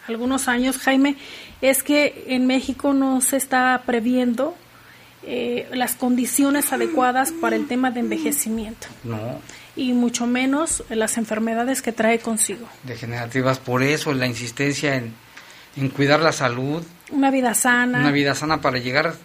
algunos 0.08 0.48
años, 0.48 0.78
Jaime, 0.78 1.18
es 1.62 1.84
que 1.84 2.26
en 2.28 2.48
México 2.48 2.94
no 2.94 3.22
se 3.22 3.38
está 3.38 3.84
previendo 3.86 4.56
eh, 5.22 5.68
las 5.74 5.96
condiciones 5.96 6.74
adecuadas 6.74 7.32
para 7.32 7.56
el 7.56 7.68
tema 7.68 7.92
de 7.92 8.00
envejecimiento. 8.00 8.88
No. 9.04 9.40
Y 9.76 9.94
mucho 9.94 10.26
menos 10.26 10.84
las 10.90 11.18
enfermedades 11.18 11.84
que 11.84 11.92
trae 11.92 12.20
consigo. 12.20 12.68
Degenerativas, 12.84 13.60
por 13.60 13.84
eso 13.84 14.14
la 14.14 14.26
insistencia 14.26 14.96
en 14.96 15.14
en 15.76 15.90
cuidar 15.90 16.20
la 16.20 16.32
salud. 16.32 16.84
Una 17.12 17.32
vida 17.32 17.54
sana. 17.54 18.00
Una 18.00 18.12
vida 18.12 18.36
sana 18.36 18.62
para 18.62 18.78
llegar 18.78 19.16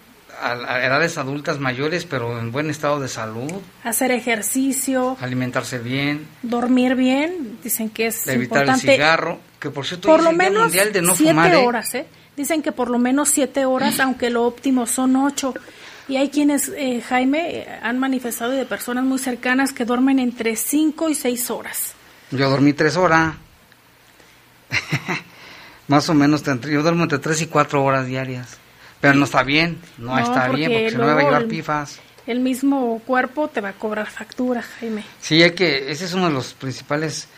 a, 0.40 0.84
edades 0.84 1.18
adultas 1.18 1.58
mayores, 1.58 2.04
pero 2.04 2.38
en 2.38 2.52
buen 2.52 2.70
estado 2.70 3.00
de 3.00 3.08
salud. 3.08 3.52
Hacer 3.82 4.10
ejercicio. 4.10 5.16
Alimentarse 5.20 5.78
bien. 5.78 6.26
Dormir 6.42 6.94
bien. 6.94 7.58
Dicen 7.62 7.90
que 7.90 8.08
es 8.08 8.26
evitar 8.26 8.68
el 8.68 8.76
cigarro. 8.76 9.38
Que 9.58 9.70
por 9.70 9.86
cierto, 9.86 10.08
por 10.08 10.22
lo 10.22 10.32
menos 10.32 10.72
de 10.72 11.02
no 11.02 11.14
siete 11.14 11.52
¿eh? 11.52 11.56
horas, 11.56 11.94
¿eh? 11.94 12.06
Dicen 12.36 12.62
que 12.62 12.72
por 12.72 12.90
lo 12.90 12.98
menos 12.98 13.30
siete 13.30 13.64
horas, 13.64 14.00
aunque 14.00 14.30
lo 14.30 14.44
óptimo 14.44 14.86
son 14.86 15.16
ocho. 15.16 15.54
Y 16.06 16.16
hay 16.16 16.28
quienes, 16.28 16.70
eh, 16.76 17.02
Jaime, 17.08 17.66
han 17.82 17.98
manifestado 17.98 18.50
de 18.50 18.66
personas 18.66 19.04
muy 19.04 19.18
cercanas 19.18 19.72
que 19.72 19.86
duermen 19.86 20.18
entre 20.18 20.54
cinco 20.54 21.08
y 21.08 21.14
seis 21.14 21.50
horas. 21.50 21.94
Yo 22.30 22.50
dormí 22.50 22.74
tres 22.74 22.96
horas. 22.96 23.36
Más 25.88 26.08
o 26.08 26.14
menos, 26.14 26.42
yo 26.42 26.82
duermo 26.82 27.02
entre 27.02 27.18
3 27.18 27.42
y 27.42 27.46
4 27.46 27.82
horas 27.82 28.06
diarias. 28.06 28.58
Pero 29.00 29.14
no 29.14 29.26
está 29.26 29.42
bien, 29.42 29.78
no, 29.98 30.18
está 30.18 30.48
bien, 30.48 30.72
porque 30.72 30.90
se 30.90 30.98
me 30.98 31.04
va 31.04 31.20
a 31.20 31.22
llevar 31.22 31.46
pifas. 31.46 32.00
El 32.26 32.40
mismo 32.40 33.02
cuerpo 33.06 33.48
te 33.48 33.60
va 33.60 33.70
a 33.70 33.72
cobrar 33.74 34.06
factura, 34.06 34.62
Jaime. 34.62 35.04
Sí, 35.20 35.42
hay 35.42 35.50
que, 35.50 35.90
ese 35.90 36.06
es 36.06 36.14
uno 36.14 36.28
de 36.28 36.32
los 36.32 36.54
principales. 36.54 37.28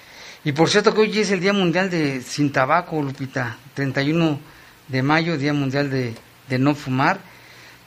Y 0.44 0.52
por 0.52 0.70
cierto 0.70 0.94
que 0.94 1.00
hoy 1.00 1.18
es 1.18 1.32
el 1.32 1.40
Día 1.40 1.52
Mundial 1.52 1.90
de 1.90 2.22
Sin 2.22 2.52
Tabaco, 2.52 3.02
Lupita. 3.02 3.56
31 3.74 4.38
de 4.86 5.02
mayo, 5.02 5.36
Día 5.36 5.52
Mundial 5.52 5.90
de, 5.90 6.14
de 6.48 6.58
No 6.60 6.76
Fumar. 6.76 7.18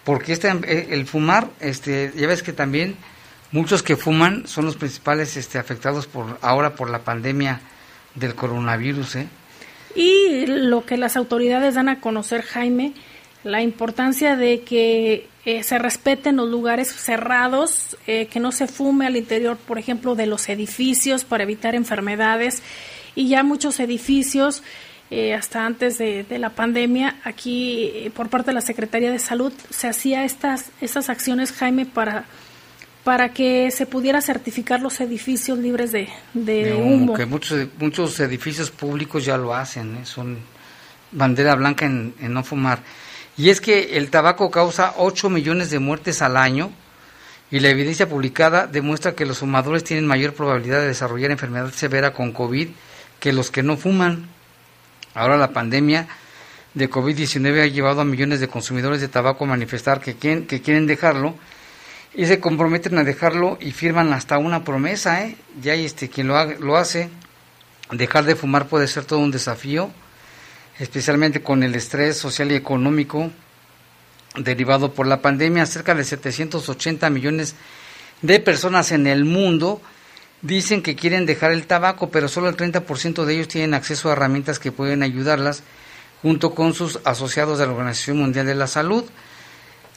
Porque 0.04 0.34
este, 0.34 0.50
eh, 0.50 0.88
el 0.92 1.06
fumar, 1.06 1.50
este, 1.60 2.12
ya 2.16 2.28
ves 2.28 2.44
que 2.44 2.52
también 2.52 2.96
muchos 3.52 3.84
que 3.84 3.96
fuman 3.96 4.48
son 4.48 4.66
los 4.66 4.76
principales 4.76 5.38
este, 5.38 5.58
afectados 5.58 6.08
por 6.08 6.38
ahora 6.42 6.76
por 6.76 6.90
la 6.90 7.00
pandemia 7.00 7.62
del 8.16 8.36
coronavirus, 8.36 9.16
¿eh? 9.18 9.28
Y 9.96 10.46
lo 10.46 10.86
que 10.86 10.98
las 10.98 11.18
autoridades 11.18 11.76
dan 11.76 11.90
a 11.90 12.00
conocer, 12.00 12.42
Jaime, 12.44 12.94
la 13.44 13.62
importancia 13.62 14.36
de 14.36 14.62
que 14.62 15.28
eh, 15.46 15.64
se 15.64 15.80
respeten 15.80 16.36
los 16.36 16.50
lugares 16.50 16.90
cerrados, 16.90 17.98
eh, 18.06 18.28
que 18.28 18.40
no 18.40 18.52
se 18.52 18.68
fume 18.68 19.08
al 19.08 19.16
interior, 19.16 19.58
por 19.58 19.80
ejemplo, 19.80 20.16
de 20.16 20.26
los 20.26 20.50
edificios 20.50 21.24
para 21.24 21.44
evitar 21.44 21.76
enfermedades. 21.76 22.62
Y 23.16 23.30
ya 23.30 23.44
muchos 23.44 23.80
edificios, 23.80 24.62
eh, 25.10 25.34
hasta 25.34 25.66
antes 25.66 25.98
de, 25.98 26.24
de, 26.24 26.38
la 26.38 26.52
pandemia, 26.52 27.16
aquí 27.24 28.12
por 28.14 28.30
parte 28.30 28.52
de 28.52 28.56
la 28.56 28.62
Secretaría 28.62 29.12
de 29.12 29.20
Salud 29.20 29.52
se 29.70 29.88
hacía 29.88 30.24
estas, 30.24 30.72
estas 30.82 31.10
acciones, 31.10 31.52
Jaime, 31.52 31.86
para 31.86 32.26
para 33.04 33.34
que 33.34 33.72
se 33.72 33.86
pudiera 33.86 34.22
certificar 34.22 34.82
los 34.82 35.00
edificios 35.00 35.58
libres 35.58 35.92
de, 35.92 36.10
de, 36.34 36.74
humo. 36.74 37.14
Que 37.14 37.26
muchos, 37.26 37.68
muchos 37.78 38.20
edificios 38.20 38.72
públicos 38.72 39.26
ya 39.26 39.38
lo 39.38 39.56
hacen, 39.56 39.98
¿eh? 39.98 40.06
son 40.06 40.38
bandera 41.12 41.56
blanca 41.56 41.86
en, 41.86 42.14
no 42.20 42.44
fumar. 42.44 42.80
Y 43.38 43.50
es 43.50 43.62
que 43.62 43.98
el 43.98 44.10
tabaco 44.10 44.52
causa 44.52 44.96
8 44.98 45.30
millones 45.30 45.70
de 45.70 45.80
muertes 45.80 46.22
al 46.22 46.36
año 46.36 46.72
y 47.52 47.62
la 47.62 47.70
evidencia 47.70 48.08
publicada 48.08 48.68
demuestra 48.68 49.16
que 49.16 49.26
los 49.26 49.40
fumadores 49.40 49.84
tienen 49.84 50.06
mayor 50.06 50.34
probabilidad 50.34 50.82
de 50.82 50.88
desarrollar 50.88 51.32
enfermedad 51.32 51.72
severa 51.72 52.14
con 52.14 52.32
COVID 52.32 52.68
que 53.20 53.34
los 53.34 53.50
que 53.50 53.64
no 53.64 53.78
fuman. 53.78 54.28
Ahora 55.14 55.38
la 55.38 55.52
pandemia 55.52 56.08
de 56.74 56.90
COVID-19 56.90 57.64
ha 57.64 57.68
llevado 57.68 58.02
a 58.02 58.06
millones 58.06 58.40
de 58.40 58.50
consumidores 58.50 59.02
de 59.02 59.08
tabaco 59.08 59.46
a 59.46 59.48
manifestar 59.48 60.02
que 60.02 60.16
quieren, 60.16 60.46
que 60.46 60.62
quieren 60.62 60.86
dejarlo 60.86 61.36
y 62.14 62.26
se 62.26 62.40
comprometen 62.40 62.98
a 62.98 63.04
dejarlo 63.04 63.58
y 63.62 63.72
firman 63.72 64.14
hasta 64.14 64.38
una 64.38 64.64
promesa, 64.64 65.24
¿eh? 65.26 65.36
Ya 65.62 65.74
este 65.76 66.10
quien 66.10 66.28
lo, 66.28 66.44
lo 66.60 66.78
hace, 66.78 67.10
dejar 67.92 68.26
de 68.26 68.36
fumar 68.36 68.68
puede 68.68 68.88
ser 68.88 69.06
todo 69.06 69.20
un 69.20 69.32
desafío, 69.32 69.92
especialmente 70.80 71.42
con 71.42 71.64
el 71.64 71.76
estrés 71.76 72.18
social 72.18 72.52
y 72.52 72.56
económico 72.56 73.32
derivado 74.36 74.94
por 74.94 75.08
la 75.08 75.22
pandemia. 75.22 75.66
Cerca 75.66 75.94
de 75.94 76.04
780 76.04 77.10
millones 77.10 77.56
de 78.22 78.40
personas 78.40 78.92
en 78.92 79.08
el 79.08 79.26
mundo 79.26 79.82
dicen 80.42 80.82
que 80.82 80.96
quieren 80.96 81.26
dejar 81.26 81.52
el 81.52 81.68
tabaco, 81.68 82.10
pero 82.10 82.28
solo 82.28 82.50
el 82.50 82.58
30% 82.58 83.26
de 83.26 83.34
ellos 83.34 83.48
tienen 83.48 83.74
acceso 83.74 84.10
a 84.10 84.14
herramientas 84.14 84.60
que 84.60 84.72
pueden 84.72 85.04
ayudarlas 85.04 85.64
junto 86.22 86.54
con 86.56 86.74
sus 86.74 87.00
asociados 87.06 87.60
de 87.60 87.66
la 87.66 87.74
Organización 87.74 88.18
Mundial 88.18 88.46
de 88.46 88.56
la 88.56 88.68
Salud 88.68 89.06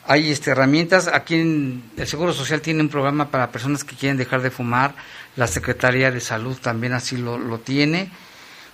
hay 0.05 0.31
este, 0.31 0.51
herramientas. 0.51 1.09
Aquí 1.09 1.37
en 1.37 1.83
el 1.97 2.07
Seguro 2.07 2.33
Social 2.33 2.61
tiene 2.61 2.81
un 2.81 2.89
programa 2.89 3.31
para 3.31 3.51
personas 3.51 3.85
que 3.85 3.97
quieren 3.97 4.17
dejar 4.17 4.43
de 4.43 4.51
fumar. 4.51 4.95
La 5.37 5.47
Secretaría 5.47 6.11
de 6.11 6.21
Salud 6.21 6.57
también 6.59 6.93
así 6.93 7.17
lo, 7.17 7.39
lo 7.39 7.59
tiene, 7.59 8.11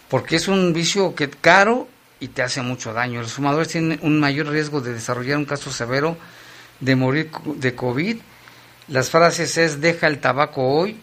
porque 0.09 0.37
es 0.37 0.49
un 0.49 0.73
vicio 0.73 1.14
que 1.14 1.29
caro 1.31 1.88
y 2.21 2.29
te 2.29 2.43
hace 2.43 2.62
mucho 2.62 2.93
daño. 2.93 3.21
Los 3.21 3.33
fumadores 3.33 3.69
tienen 3.69 3.99
un 4.03 4.19
mayor 4.19 4.49
riesgo 4.49 4.81
de 4.81 4.93
desarrollar 4.93 5.38
un 5.38 5.45
caso 5.45 5.71
severo 5.71 6.17
de 6.81 6.97
morir 6.97 7.31
de 7.57 7.75
COVID. 7.75 8.17
Las 8.88 9.11
frases 9.11 9.57
es 9.59 9.81
deja 9.81 10.07
el 10.07 10.19
tabaco 10.19 10.62
hoy, 10.62 10.99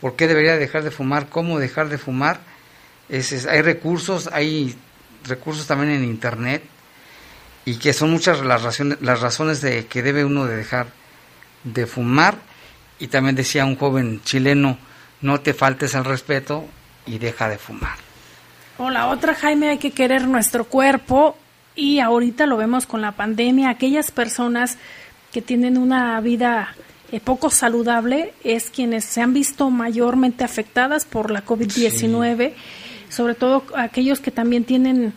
¿por 0.00 0.16
qué 0.16 0.26
debería 0.26 0.56
dejar 0.56 0.82
de 0.82 0.90
fumar? 0.90 1.28
¿Cómo 1.28 1.58
dejar 1.58 1.88
de 1.88 1.98
fumar? 1.98 2.40
es, 3.10 3.46
hay 3.46 3.62
recursos, 3.62 4.30
hay 4.32 4.74
recursos 5.24 5.66
también 5.66 5.92
en 5.92 6.04
Internet 6.04 6.62
y 7.64 7.76
que 7.76 7.92
son 7.92 8.10
muchas 8.10 8.40
las 8.40 8.62
razones, 8.62 8.98
las 9.00 9.20
razones 9.20 9.60
de 9.60 9.86
que 9.86 10.02
debe 10.02 10.24
uno 10.24 10.46
de 10.46 10.56
dejar 10.56 10.88
de 11.64 11.86
fumar. 11.86 12.36
Y 12.98 13.08
también 13.08 13.36
decía 13.36 13.64
un 13.64 13.76
joven 13.76 14.20
chileno 14.24 14.78
no 15.20 15.40
te 15.40 15.54
faltes 15.54 15.94
al 15.94 16.04
respeto 16.04 16.64
y 17.06 17.18
deja 17.18 17.48
de 17.48 17.58
fumar. 17.58 17.98
O 18.78 18.90
la 18.90 19.08
otra 19.08 19.34
Jaime 19.34 19.68
hay 19.68 19.78
que 19.78 19.90
querer 19.90 20.26
nuestro 20.26 20.64
cuerpo. 20.64 21.36
Y 21.76 22.00
ahorita 22.00 22.46
lo 22.46 22.56
vemos 22.56 22.86
con 22.86 23.00
la 23.00 23.12
pandemia. 23.12 23.70
Aquellas 23.70 24.10
personas 24.10 24.78
que 25.32 25.42
tienen 25.42 25.78
una 25.78 26.20
vida 26.20 26.74
eh, 27.12 27.20
poco 27.20 27.50
saludable 27.50 28.34
es 28.44 28.70
quienes 28.70 29.04
se 29.04 29.20
han 29.20 29.32
visto 29.32 29.70
mayormente 29.70 30.44
afectadas 30.44 31.04
por 31.04 31.30
la 31.30 31.44
COVID-19, 31.44 32.54
sobre 33.08 33.34
todo 33.34 33.64
aquellos 33.76 34.20
que 34.20 34.30
también 34.30 34.64
tienen 34.64 35.12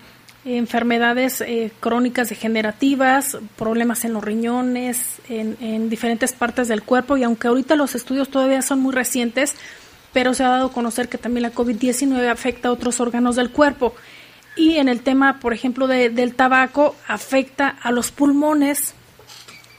enfermedades 0.46 1.42
eh, 1.42 1.72
crónicas 1.80 2.30
degenerativas, 2.30 3.38
problemas 3.58 4.04
en 4.04 4.14
los 4.14 4.24
riñones, 4.24 5.22
en, 5.30 5.58
en, 5.62 5.90
diferentes 5.90 6.34
partes 6.34 6.68
del 6.68 6.84
cuerpo 6.84 7.16
y 7.18 7.24
aunque 7.24 7.48
ahorita 7.48 7.76
los 7.76 7.96
estudios 7.96 8.30
todavía 8.30 8.62
son 8.62 8.82
muy 8.82 8.94
recientes, 8.94 9.56
pero 10.12 10.34
se 10.34 10.44
ha 10.44 10.50
dado 10.50 10.68
a 10.68 10.74
conocer 10.74 11.10
que 11.10 11.18
también 11.18 11.44
la 11.44 11.54
COVID-19 11.54 12.30
afecta 12.30 12.68
a 12.68 12.72
otros 12.72 13.00
órganos 13.00 13.36
del 13.36 13.52
cuerpo. 13.52 13.96
Y 14.56 14.78
en 14.78 14.88
el 14.88 15.02
tema, 15.02 15.40
por 15.40 15.54
ejemplo, 15.54 15.88
de, 15.88 16.10
del 16.10 16.36
tabaco, 16.36 16.96
afecta 17.08 17.70
a 17.70 17.92
los 17.92 18.12
pulmones. 18.12 18.94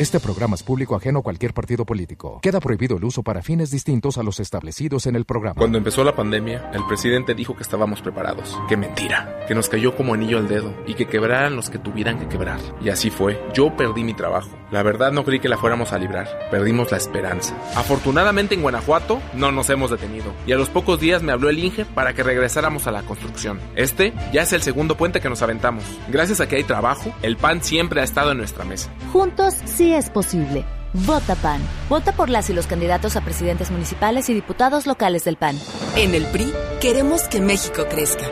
Este 0.00 0.18
programa 0.18 0.54
es 0.54 0.62
público 0.62 0.96
ajeno 0.96 1.18
a 1.18 1.22
cualquier 1.22 1.52
partido 1.52 1.84
político. 1.84 2.40
Queda 2.40 2.58
prohibido 2.58 2.96
el 2.96 3.04
uso 3.04 3.22
para 3.22 3.42
fines 3.42 3.70
distintos 3.70 4.16
a 4.16 4.22
los 4.22 4.40
establecidos 4.40 5.04
en 5.04 5.14
el 5.14 5.26
programa. 5.26 5.56
Cuando 5.58 5.76
empezó 5.76 6.04
la 6.04 6.16
pandemia, 6.16 6.70
el 6.72 6.86
presidente 6.86 7.34
dijo 7.34 7.54
que 7.54 7.62
estábamos 7.62 8.00
preparados. 8.00 8.58
¡Qué 8.66 8.78
mentira! 8.78 9.44
Que 9.46 9.54
nos 9.54 9.68
cayó 9.68 9.94
como 9.94 10.14
anillo 10.14 10.38
al 10.38 10.48
dedo 10.48 10.74
y 10.86 10.94
que 10.94 11.06
quebraran 11.06 11.54
los 11.54 11.68
que 11.68 11.78
tuvieran 11.78 12.18
que 12.18 12.28
quebrar. 12.28 12.60
Y 12.80 12.88
así 12.88 13.10
fue. 13.10 13.38
Yo 13.52 13.76
perdí 13.76 14.02
mi 14.02 14.14
trabajo. 14.14 14.48
La 14.70 14.82
verdad 14.82 15.12
no 15.12 15.22
creí 15.22 15.38
que 15.38 15.50
la 15.50 15.58
fuéramos 15.58 15.92
a 15.92 15.98
librar. 15.98 16.48
Perdimos 16.50 16.90
la 16.90 16.96
esperanza. 16.96 17.54
Afortunadamente 17.76 18.54
en 18.54 18.62
Guanajuato 18.62 19.20
no 19.34 19.52
nos 19.52 19.68
hemos 19.68 19.90
detenido. 19.90 20.32
Y 20.46 20.52
a 20.52 20.56
los 20.56 20.70
pocos 20.70 20.98
días 20.98 21.22
me 21.22 21.32
habló 21.32 21.50
el 21.50 21.58
Inge 21.58 21.84
para 21.84 22.14
que 22.14 22.22
regresáramos 22.22 22.86
a 22.86 22.90
la 22.90 23.02
construcción. 23.02 23.60
Este 23.76 24.14
ya 24.32 24.40
es 24.40 24.54
el 24.54 24.62
segundo 24.62 24.96
puente 24.96 25.20
que 25.20 25.28
nos 25.28 25.42
aventamos. 25.42 25.84
Gracias 26.08 26.40
a 26.40 26.48
que 26.48 26.56
hay 26.56 26.64
trabajo, 26.64 27.12
el 27.20 27.36
pan 27.36 27.62
siempre 27.62 28.00
ha 28.00 28.04
estado 28.04 28.32
en 28.32 28.38
nuestra 28.38 28.64
mesa. 28.64 28.90
Juntos 29.12 29.56
sí 29.66 29.89
es 29.94 30.10
posible. 30.10 30.64
Vota 30.92 31.34
PAN. 31.36 31.60
Vota 31.88 32.12
por 32.12 32.30
las 32.30 32.50
y 32.50 32.52
los 32.52 32.66
candidatos 32.66 33.16
a 33.16 33.20
presidentes 33.20 33.70
municipales 33.70 34.28
y 34.28 34.34
diputados 34.34 34.86
locales 34.86 35.24
del 35.24 35.36
PAN. 35.36 35.58
En 35.96 36.14
el 36.14 36.26
PRI 36.26 36.52
queremos 36.80 37.22
que 37.28 37.40
México 37.40 37.86
crezca. 37.88 38.26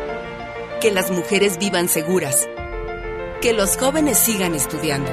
Que 0.80 0.90
las 0.90 1.10
mujeres 1.10 1.58
vivan 1.58 1.88
seguras. 1.88 2.48
Que 3.40 3.52
los 3.52 3.76
jóvenes 3.76 4.18
sigan 4.18 4.54
estudiando. 4.54 5.10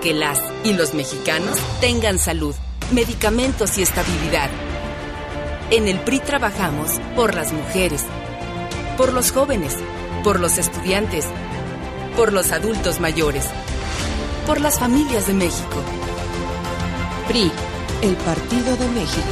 Que 0.00 0.14
las 0.14 0.40
y 0.64 0.72
los 0.72 0.94
mexicanos 0.94 1.58
tengan 1.80 2.18
salud, 2.18 2.54
medicamentos 2.92 3.78
y 3.78 3.82
estabilidad. 3.82 4.50
En 5.70 5.88
el 5.88 5.98
PRI 6.00 6.20
trabajamos 6.20 7.00
por 7.16 7.34
las 7.34 7.52
mujeres, 7.52 8.04
por 8.96 9.12
los 9.12 9.32
jóvenes, 9.32 9.76
por 10.22 10.38
los 10.38 10.58
estudiantes, 10.58 11.26
por 12.16 12.32
los 12.32 12.52
adultos 12.52 13.00
mayores 13.00 13.48
por 14.46 14.60
las 14.60 14.78
familias 14.78 15.26
de 15.26 15.34
México. 15.34 15.82
PRI, 17.28 17.50
el 18.02 18.14
Partido 18.16 18.76
de 18.76 18.88
México. 18.88 19.26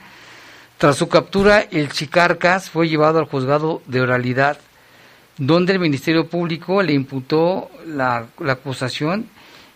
Tras 0.78 0.98
su 0.98 1.10
captura, 1.10 1.62
el 1.70 1.92
Chicarcas 1.92 2.70
fue 2.70 2.90
llevado 2.90 3.20
al 3.20 3.26
juzgado 3.26 3.82
de 3.86 4.02
oralidad, 4.02 4.58
donde 5.38 5.74
el 5.74 5.80
Ministerio 5.80 6.28
Público 6.28 6.82
le 6.82 6.94
imputó 6.94 7.70
la, 7.86 8.28
acusación 8.48 9.28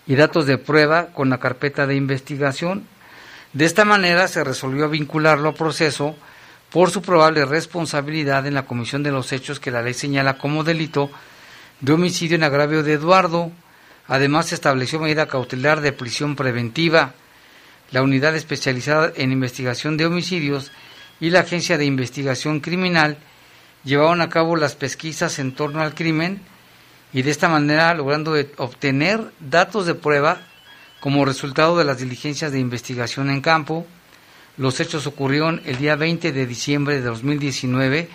y 0.07 0.15
datos 0.15 0.45
de 0.45 0.57
prueba 0.57 1.07
con 1.07 1.29
la 1.29 1.39
carpeta 1.39 1.85
de 1.85 1.95
investigación. 1.95 2.87
De 3.53 3.65
esta 3.65 3.85
manera 3.85 4.27
se 4.27 4.43
resolvió 4.43 4.89
vincularlo 4.89 5.49
al 5.49 5.55
proceso 5.55 6.15
por 6.75 6.91
su 6.91 7.01
probable 7.01 7.45
responsabilidad 7.45 8.45
en 8.47 8.53
la 8.53 8.65
comisión 8.65 9.01
de 9.01 9.09
los 9.09 9.31
hechos 9.31 9.61
que 9.61 9.71
la 9.71 9.81
ley 9.81 9.93
señala 9.93 10.37
como 10.37 10.65
delito 10.65 11.09
de 11.79 11.93
homicidio 11.93 12.35
en 12.35 12.43
agravio 12.43 12.83
de 12.83 12.91
Eduardo. 12.91 13.49
Además, 14.09 14.47
se 14.47 14.55
estableció 14.55 14.99
medida 14.99 15.29
cautelar 15.29 15.79
de 15.79 15.93
prisión 15.93 16.35
preventiva. 16.35 17.13
La 17.91 18.01
unidad 18.01 18.35
especializada 18.35 19.13
en 19.15 19.31
investigación 19.31 19.95
de 19.95 20.05
homicidios 20.05 20.73
y 21.21 21.29
la 21.29 21.39
Agencia 21.39 21.77
de 21.77 21.85
Investigación 21.85 22.59
Criminal 22.59 23.19
llevaron 23.85 24.19
a 24.19 24.27
cabo 24.27 24.57
las 24.57 24.75
pesquisas 24.75 25.39
en 25.39 25.53
torno 25.53 25.79
al 25.79 25.95
crimen 25.95 26.41
y 27.13 27.21
de 27.21 27.31
esta 27.31 27.47
manera 27.47 27.93
logrando 27.93 28.35
obtener 28.57 29.31
datos 29.39 29.85
de 29.85 29.95
prueba 29.95 30.41
como 30.99 31.23
resultado 31.23 31.77
de 31.77 31.85
las 31.85 31.99
diligencias 31.99 32.51
de 32.51 32.59
investigación 32.59 33.29
en 33.29 33.39
campo, 33.39 33.87
los 34.57 34.79
hechos 34.79 35.05
ocurrieron 35.07 35.61
el 35.65 35.77
día 35.77 35.95
20 35.95 36.31
de 36.31 36.45
diciembre 36.45 36.95
de 36.95 37.01
2019, 37.01 38.09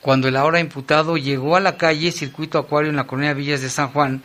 cuando 0.00 0.28
el 0.28 0.36
ahora 0.36 0.60
imputado 0.60 1.16
llegó 1.16 1.56
a 1.56 1.60
la 1.60 1.76
calle 1.76 2.12
Circuito 2.12 2.58
Acuario 2.58 2.90
en 2.90 2.96
la 2.96 3.06
colonia 3.06 3.34
Villas 3.34 3.62
de 3.62 3.70
San 3.70 3.88
Juan, 3.88 4.22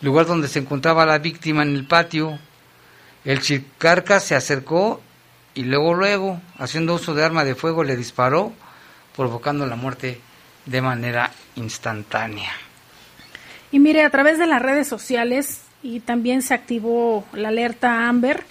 lugar 0.00 0.26
donde 0.26 0.48
se 0.48 0.58
encontraba 0.58 1.06
la 1.06 1.18
víctima 1.18 1.62
en 1.62 1.74
el 1.74 1.86
patio. 1.86 2.38
El 3.24 3.40
chicarca 3.40 4.20
se 4.20 4.34
acercó 4.34 5.00
y 5.54 5.62
luego, 5.62 5.94
luego, 5.94 6.40
haciendo 6.58 6.94
uso 6.94 7.14
de 7.14 7.24
arma 7.24 7.44
de 7.44 7.54
fuego, 7.54 7.82
le 7.82 7.96
disparó, 7.96 8.52
provocando 9.16 9.66
la 9.66 9.76
muerte 9.76 10.20
de 10.66 10.82
manera 10.82 11.32
instantánea. 11.56 12.52
Y 13.72 13.78
mire, 13.80 14.04
a 14.04 14.10
través 14.10 14.38
de 14.38 14.46
las 14.46 14.62
redes 14.62 14.86
sociales 14.86 15.62
y 15.82 16.00
también 16.00 16.42
se 16.42 16.54
activó 16.54 17.24
la 17.32 17.48
alerta 17.48 18.08
Amber 18.08 18.44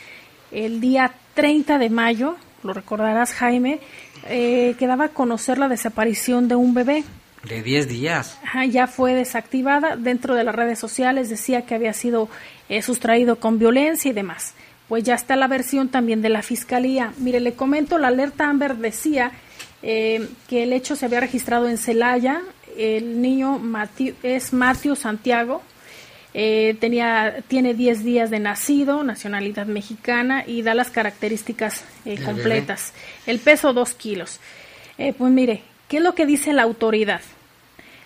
el 0.52 0.82
día 0.82 1.14
30 1.36 1.78
de 1.78 1.90
mayo, 1.90 2.36
lo 2.64 2.74
recordarás 2.74 3.34
Jaime, 3.34 3.80
eh, 4.28 4.76
quedaba 4.80 5.06
a 5.06 5.10
conocer 5.10 5.58
la 5.58 5.68
desaparición 5.68 6.48
de 6.48 6.56
un 6.56 6.74
bebé. 6.74 7.04
De 7.44 7.62
10 7.62 7.88
días. 7.88 8.40
ya 8.72 8.88
fue 8.88 9.14
desactivada 9.14 9.96
dentro 9.96 10.34
de 10.34 10.44
las 10.44 10.56
redes 10.56 10.80
sociales, 10.80 11.30
decía 11.30 11.66
que 11.66 11.76
había 11.76 11.94
sido 11.94 12.28
eh, 12.70 12.82
sustraído 12.82 13.36
con 13.36 13.60
violencia 13.60 14.10
y 14.10 14.14
demás. 14.14 14.56
Pues 14.88 15.04
ya 15.04 15.16
está 15.16 15.36
la 15.36 15.48
versión 15.48 15.90
también 15.90 16.22
de 16.22 16.30
la 16.30 16.42
fiscalía. 16.42 17.14
Mire, 17.18 17.40
le 17.40 17.54
comento, 17.54 17.98
la 17.98 18.08
alerta 18.08 18.50
Amber 18.50 18.78
decía 18.78 19.32
eh, 19.84 20.28
que 20.48 20.64
el 20.64 20.74
hecho 20.74 20.96
se 20.96 21.06
había 21.06 21.20
registrado 21.20 21.68
en 21.68 21.78
Celaya. 21.78 22.42
El 22.78 23.22
niño 23.22 23.62
es 24.24 24.54
Matthew 24.54 24.96
Santiago, 24.96 25.62
eh, 26.38 26.76
tenía, 26.82 27.38
tiene 27.48 27.74
10 27.74 28.04
días 28.04 28.30
de 28.30 28.42
nacido, 28.42 29.06
nacionalidad 29.06 29.68
mexicana 29.68 30.44
y 30.46 30.64
da 30.64 30.74
las 30.74 30.92
características 30.92 31.86
eh, 32.04 32.22
completas. 32.22 32.94
El 33.26 33.40
peso 33.40 33.72
2 33.72 33.94
kilos. 33.94 34.42
Eh, 34.98 35.14
pues 35.18 35.32
mire, 35.32 35.64
¿qué 35.88 35.98
es 35.98 36.04
lo 36.04 36.14
que 36.14 36.26
dice 36.26 36.52
la 36.52 36.64
autoridad? 36.64 37.22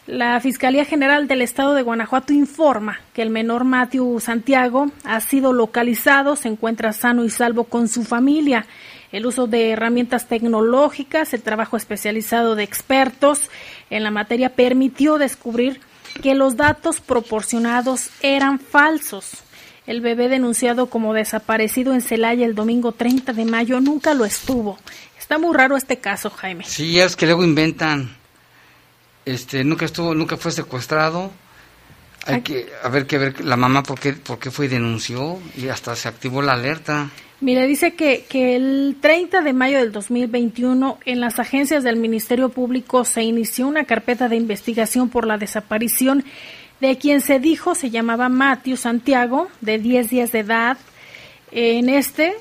La 0.05 0.39
Fiscalía 0.41 0.85
General 0.85 1.27
del 1.27 1.41
Estado 1.41 1.73
de 1.73 1.81
Guanajuato 1.81 2.31
informa 2.31 2.99
que 3.15 3.23
el 3.23 3.31
menor 3.31 3.63
Matthew 3.63 4.19
Santiago 4.19 4.91
ha 5.03 5.21
sido 5.21 5.51
localizado, 5.51 6.35
se 6.35 6.49
encuentra 6.49 6.93
sano 6.93 7.25
y 7.25 7.31
salvo 7.31 7.63
con 7.63 7.87
su 7.87 8.03
familia. 8.03 8.67
El 9.11 9.25
uso 9.25 9.47
de 9.47 9.71
herramientas 9.71 10.27
tecnológicas, 10.27 11.33
el 11.33 11.41
trabajo 11.41 11.77
especializado 11.77 12.53
de 12.53 12.61
expertos 12.61 13.49
en 13.89 14.03
la 14.03 14.11
materia 14.11 14.49
permitió 14.49 15.17
descubrir 15.17 15.81
que 16.21 16.35
los 16.35 16.57
datos 16.57 16.99
proporcionados 16.99 18.09
eran 18.21 18.59
falsos. 18.59 19.31
El 19.87 20.01
bebé 20.01 20.29
denunciado 20.29 20.89
como 20.89 21.13
desaparecido 21.13 21.93
en 21.93 22.01
Celaya 22.01 22.45
el 22.45 22.53
domingo 22.53 22.91
30 22.91 23.33
de 23.33 23.45
mayo 23.45 23.79
nunca 23.79 24.13
lo 24.13 24.25
estuvo. 24.25 24.77
Está 25.17 25.37
muy 25.37 25.55
raro 25.55 25.77
este 25.77 25.99
caso, 25.99 26.29
Jaime. 26.29 26.63
Sí, 26.65 26.99
es 26.99 27.15
que 27.15 27.25
luego 27.25 27.43
inventan. 27.43 28.15
Este, 29.25 29.63
nunca 29.63 29.85
estuvo, 29.85 30.13
nunca 30.13 30.37
fue 30.37 30.51
secuestrado. 30.51 31.31
Hay 32.25 32.41
que 32.41 32.71
a 32.83 32.89
ver 32.89 33.07
que 33.07 33.17
ver 33.17 33.45
la 33.45 33.55
mamá 33.55 33.81
por 33.81 33.99
qué, 33.99 34.13
por 34.13 34.39
qué 34.39 34.51
fue 34.51 34.65
y 34.65 34.69
denunció 34.69 35.39
y 35.55 35.69
hasta 35.69 35.95
se 35.95 36.07
activó 36.07 36.41
la 36.41 36.53
alerta. 36.53 37.09
Mire, 37.41 37.67
dice 37.67 37.93
que, 37.93 38.25
el 38.55 38.97
30 38.99 39.41
de 39.41 39.53
mayo 39.53 39.79
del 39.79 39.93
2021 39.93 40.97
en 41.05 41.21
las 41.21 41.39
agencias 41.39 41.85
del 41.85 41.95
Ministerio 41.95 42.49
Público 42.49 43.05
se 43.05 43.23
inició 43.23 43.67
una 43.67 43.85
carpeta 43.85 44.27
de 44.27 44.35
investigación 44.35 45.07
por 45.07 45.25
la 45.25 45.37
desaparición 45.37 46.25
de 46.81 46.97
quien 46.97 47.21
se 47.21 47.39
dijo 47.39 47.75
se 47.75 47.91
llamaba 47.91 48.27
Matthew 48.27 48.75
Santiago, 48.75 49.47
de 49.61 49.79
10 49.79 50.09
días 50.09 50.31
de 50.33 50.39
edad. 50.39 50.77
En 51.51 51.87
este, 51.87 52.33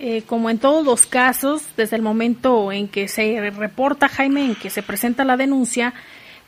eh, 0.00 0.22
como 0.26 0.48
en 0.48 0.58
todos 0.58 0.86
los 0.86 1.06
casos, 1.06 1.62
desde 1.76 1.96
el 1.96 2.02
momento 2.02 2.72
en 2.72 2.88
que 2.88 3.08
se 3.08 3.50
reporta, 3.50 4.08
Jaime, 4.08 4.44
en 4.44 4.54
que 4.54 4.70
se 4.70 4.82
presenta 4.82 5.24
la 5.24 5.36
denuncia 5.36 5.92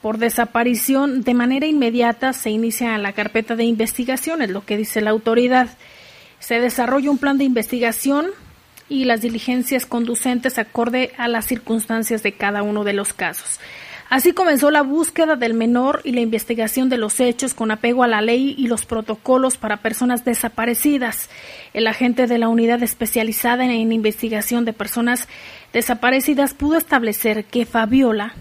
por 0.00 0.16
desaparición, 0.16 1.22
de 1.22 1.34
manera 1.34 1.66
inmediata 1.66 2.32
se 2.32 2.50
inicia 2.50 2.96
la 2.96 3.12
carpeta 3.12 3.54
de 3.54 3.64
investigación, 3.64 4.40
es 4.40 4.50
lo 4.50 4.64
que 4.64 4.78
dice 4.78 5.02
la 5.02 5.10
autoridad. 5.10 5.68
Se 6.48 6.60
desarrolla 6.60 7.10
un 7.10 7.18
plan 7.18 7.36
de 7.36 7.44
investigación 7.44 8.28
y 8.88 9.04
las 9.04 9.20
diligencias 9.20 9.84
conducentes 9.84 10.56
acorde 10.56 11.12
a 11.18 11.28
las 11.28 11.44
circunstancias 11.44 12.22
de 12.22 12.32
cada 12.32 12.62
uno 12.62 12.84
de 12.84 12.94
los 12.94 13.12
casos. 13.12 13.60
Así 14.08 14.32
comenzó 14.32 14.70
la 14.70 14.80
búsqueda 14.80 15.36
del 15.36 15.52
menor 15.52 16.00
y 16.04 16.12
la 16.12 16.22
investigación 16.22 16.88
de 16.88 16.96
los 16.96 17.20
hechos 17.20 17.52
con 17.52 17.70
apego 17.70 18.02
a 18.02 18.06
la 18.08 18.22
ley 18.22 18.54
y 18.56 18.66
los 18.66 18.86
protocolos 18.86 19.58
para 19.58 19.82
personas 19.82 20.24
desaparecidas. 20.24 21.28
El 21.74 21.86
agente 21.86 22.26
de 22.26 22.38
la 22.38 22.48
unidad 22.48 22.82
especializada 22.82 23.66
en 23.66 23.92
investigación 23.92 24.64
de 24.64 24.72
personas 24.72 25.28
desaparecidas 25.74 26.54
pudo 26.54 26.78
establecer 26.78 27.44
que 27.44 27.66
Fabiola, 27.66 28.32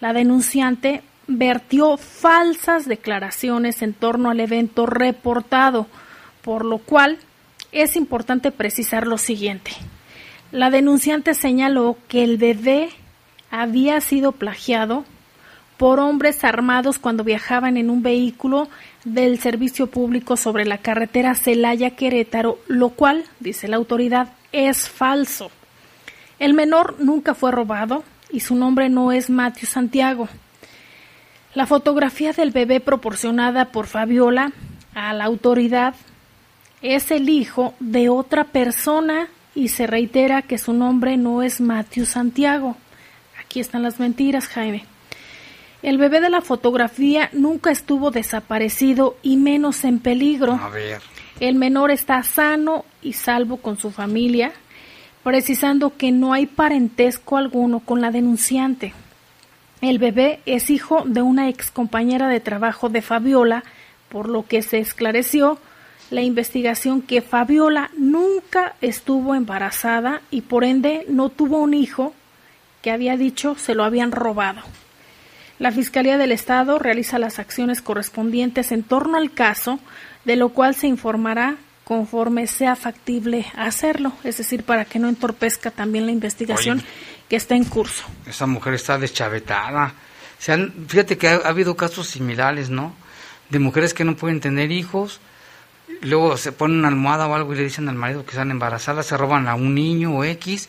la 0.00 0.14
denunciante, 0.14 1.02
vertió 1.26 1.98
falsas 1.98 2.88
declaraciones 2.88 3.82
en 3.82 3.92
torno 3.92 4.30
al 4.30 4.40
evento 4.40 4.86
reportado, 4.86 5.88
por 6.40 6.64
lo 6.64 6.78
cual 6.78 7.18
es 7.72 7.96
importante 7.96 8.50
precisar 8.50 9.06
lo 9.06 9.18
siguiente. 9.18 9.72
La 10.52 10.70
denunciante 10.70 11.34
señaló 11.34 11.96
que 12.08 12.24
el 12.24 12.36
bebé 12.36 12.90
había 13.50 14.00
sido 14.00 14.32
plagiado 14.32 15.04
por 15.76 15.98
hombres 15.98 16.44
armados 16.44 16.98
cuando 16.98 17.24
viajaban 17.24 17.76
en 17.76 17.88
un 17.88 18.02
vehículo 18.02 18.68
del 19.04 19.38
servicio 19.38 19.86
público 19.86 20.36
sobre 20.36 20.66
la 20.66 20.78
carretera 20.78 21.34
Celaya-Querétaro, 21.34 22.58
lo 22.66 22.90
cual, 22.90 23.24
dice 23.38 23.66
la 23.66 23.76
autoridad, 23.76 24.28
es 24.52 24.88
falso. 24.88 25.50
El 26.38 26.54
menor 26.54 26.96
nunca 26.98 27.34
fue 27.34 27.50
robado 27.50 28.04
y 28.30 28.40
su 28.40 28.56
nombre 28.56 28.88
no 28.88 29.12
es 29.12 29.30
Matthew 29.30 29.68
Santiago. 29.68 30.28
La 31.54 31.66
fotografía 31.66 32.32
del 32.32 32.50
bebé 32.50 32.80
proporcionada 32.80 33.66
por 33.66 33.86
Fabiola 33.86 34.52
a 34.94 35.12
la 35.14 35.24
autoridad 35.24 35.94
es 36.82 37.10
el 37.10 37.28
hijo 37.28 37.74
de 37.80 38.08
otra 38.08 38.44
persona 38.44 39.28
y 39.54 39.68
se 39.68 39.86
reitera 39.86 40.42
que 40.42 40.58
su 40.58 40.72
nombre 40.72 41.16
no 41.16 41.42
es 41.42 41.60
Matthew 41.60 42.06
Santiago. 42.06 42.76
Aquí 43.40 43.60
están 43.60 43.82
las 43.82 43.98
mentiras, 43.98 44.46
Jaime. 44.48 44.84
El 45.82 45.98
bebé 45.98 46.20
de 46.20 46.30
la 46.30 46.40
fotografía 46.40 47.30
nunca 47.32 47.70
estuvo 47.70 48.10
desaparecido 48.10 49.16
y 49.22 49.36
menos 49.36 49.84
en 49.84 49.98
peligro. 49.98 50.52
A 50.52 50.68
ver. 50.68 51.00
El 51.40 51.54
menor 51.54 51.90
está 51.90 52.22
sano 52.22 52.84
y 53.02 53.14
salvo 53.14 53.56
con 53.56 53.78
su 53.78 53.90
familia, 53.90 54.52
precisando 55.22 55.96
que 55.96 56.12
no 56.12 56.34
hay 56.34 56.46
parentesco 56.46 57.38
alguno 57.38 57.80
con 57.80 58.00
la 58.02 58.10
denunciante. 58.10 58.92
El 59.80 59.98
bebé 59.98 60.40
es 60.44 60.68
hijo 60.68 61.04
de 61.06 61.22
una 61.22 61.48
ex 61.48 61.70
compañera 61.70 62.28
de 62.28 62.40
trabajo 62.40 62.90
de 62.90 63.00
Fabiola, 63.00 63.64
por 64.10 64.28
lo 64.28 64.46
que 64.46 64.60
se 64.60 64.78
esclareció 64.78 65.58
la 66.10 66.22
investigación 66.22 67.02
que 67.02 67.22
Fabiola 67.22 67.90
nunca 67.96 68.74
estuvo 68.80 69.34
embarazada 69.34 70.22
y 70.30 70.42
por 70.42 70.64
ende 70.64 71.06
no 71.08 71.28
tuvo 71.28 71.58
un 71.58 71.72
hijo 71.72 72.14
que 72.82 72.90
había 72.90 73.16
dicho 73.16 73.54
se 73.56 73.74
lo 73.74 73.84
habían 73.84 74.12
robado. 74.12 74.60
La 75.58 75.70
Fiscalía 75.70 76.18
del 76.18 76.32
Estado 76.32 76.78
realiza 76.78 77.18
las 77.18 77.38
acciones 77.38 77.82
correspondientes 77.82 78.72
en 78.72 78.82
torno 78.82 79.18
al 79.18 79.32
caso, 79.32 79.78
de 80.24 80.36
lo 80.36 80.48
cual 80.48 80.74
se 80.74 80.86
informará 80.86 81.56
conforme 81.84 82.46
sea 82.46 82.76
factible 82.76 83.46
hacerlo, 83.56 84.12
es 84.24 84.38
decir, 84.38 84.64
para 84.64 84.84
que 84.84 84.98
no 84.98 85.08
entorpezca 85.08 85.70
también 85.70 86.06
la 86.06 86.12
investigación 86.12 86.82
que 87.28 87.36
está 87.36 87.56
en 87.56 87.64
curso. 87.64 88.04
Esa 88.26 88.46
mujer 88.46 88.74
está 88.74 88.96
deschavetada. 88.96 89.92
fíjate 90.88 91.18
que 91.18 91.28
ha, 91.28 91.36
ha 91.36 91.48
habido 91.48 91.76
casos 91.76 92.08
similares, 92.08 92.70
¿no? 92.70 92.94
De 93.50 93.58
mujeres 93.58 93.92
que 93.92 94.04
no 94.04 94.16
pueden 94.16 94.40
tener 94.40 94.72
hijos, 94.72 95.20
luego 96.02 96.36
se 96.36 96.52
ponen 96.52 96.78
una 96.78 96.88
almohada 96.88 97.26
o 97.26 97.34
algo 97.34 97.52
y 97.52 97.56
le 97.56 97.64
dicen 97.64 97.88
al 97.88 97.94
marido 97.94 98.24
que 98.24 98.30
están 98.30 98.50
embarazadas, 98.50 99.06
se 99.06 99.16
roban 99.16 99.48
a 99.48 99.54
un 99.54 99.74
niño 99.74 100.14
o 100.14 100.24
X 100.24 100.68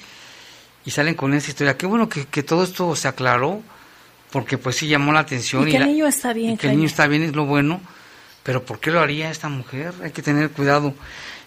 y 0.86 0.92
salen 0.92 1.16
con 1.16 1.34
esa 1.34 1.52
historia. 1.52 1.78
Qué 1.78 1.86
bueno 1.86 2.10
que, 2.10 2.44
todo 2.44 2.64
esto 2.64 2.96
se 2.96 3.08
aclaró, 3.08 3.62
porque 4.32 4.58
pues 4.58 4.76
sí 4.76 4.88
llamó 4.88 5.12
la 5.12 5.20
atención. 5.20 5.68
Y 5.68 5.72
que 5.72 5.78
el 5.78 5.88
niño 5.88 6.08
está 6.08 6.34
bien. 6.34 6.58
que 6.58 6.68
el 6.68 6.76
niño 6.76 6.88
está 6.88 7.08
bien 7.08 7.24
es 7.24 7.36
lo 7.36 7.46
bueno, 7.46 7.82
pero 8.44 8.64
¿por 8.64 8.80
qué 8.80 8.92
lo 8.92 9.00
haría 9.00 9.30
esta 9.30 9.50
mujer? 9.50 9.94
Hay 10.04 10.12
que 10.12 10.22
tener 10.22 10.50
cuidado. 10.52 10.94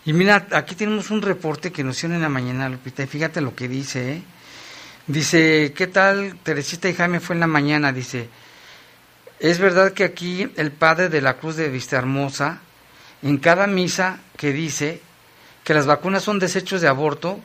Y 0.04 0.12
mira, 0.12 0.46
aquí 0.52 0.74
tenemos 0.74 1.10
un 1.10 1.22
reporte 1.22 1.72
que 1.72 1.82
nos 1.82 1.96
hicieron 1.96 2.16
en 2.16 2.22
la 2.22 2.28
mañana, 2.28 2.68
Lupita, 2.68 3.02
y 3.02 3.06
fíjate 3.06 3.40
lo 3.40 3.54
que 3.54 3.68
dice, 3.68 4.12
¿eh? 4.14 4.22
Dice, 5.06 5.74
¿qué 5.76 5.86
tal? 5.86 6.38
Teresita 6.42 6.88
y 6.88 6.94
Jaime 6.94 7.20
fue 7.20 7.34
en 7.34 7.40
la 7.40 7.46
mañana, 7.46 7.92
dice, 7.92 8.28
es 9.38 9.58
verdad 9.58 9.92
que 9.92 10.04
aquí 10.04 10.48
el 10.56 10.72
padre 10.72 11.10
de 11.10 11.20
la 11.20 11.34
Cruz 11.34 11.56
de 11.56 11.68
Vista 11.68 11.96
Hermosa 11.96 12.60
en 13.24 13.38
cada 13.38 13.66
misa 13.66 14.18
que 14.36 14.52
dice 14.52 15.00
que 15.64 15.74
las 15.74 15.86
vacunas 15.86 16.22
son 16.22 16.38
desechos 16.38 16.82
de 16.82 16.88
aborto, 16.88 17.40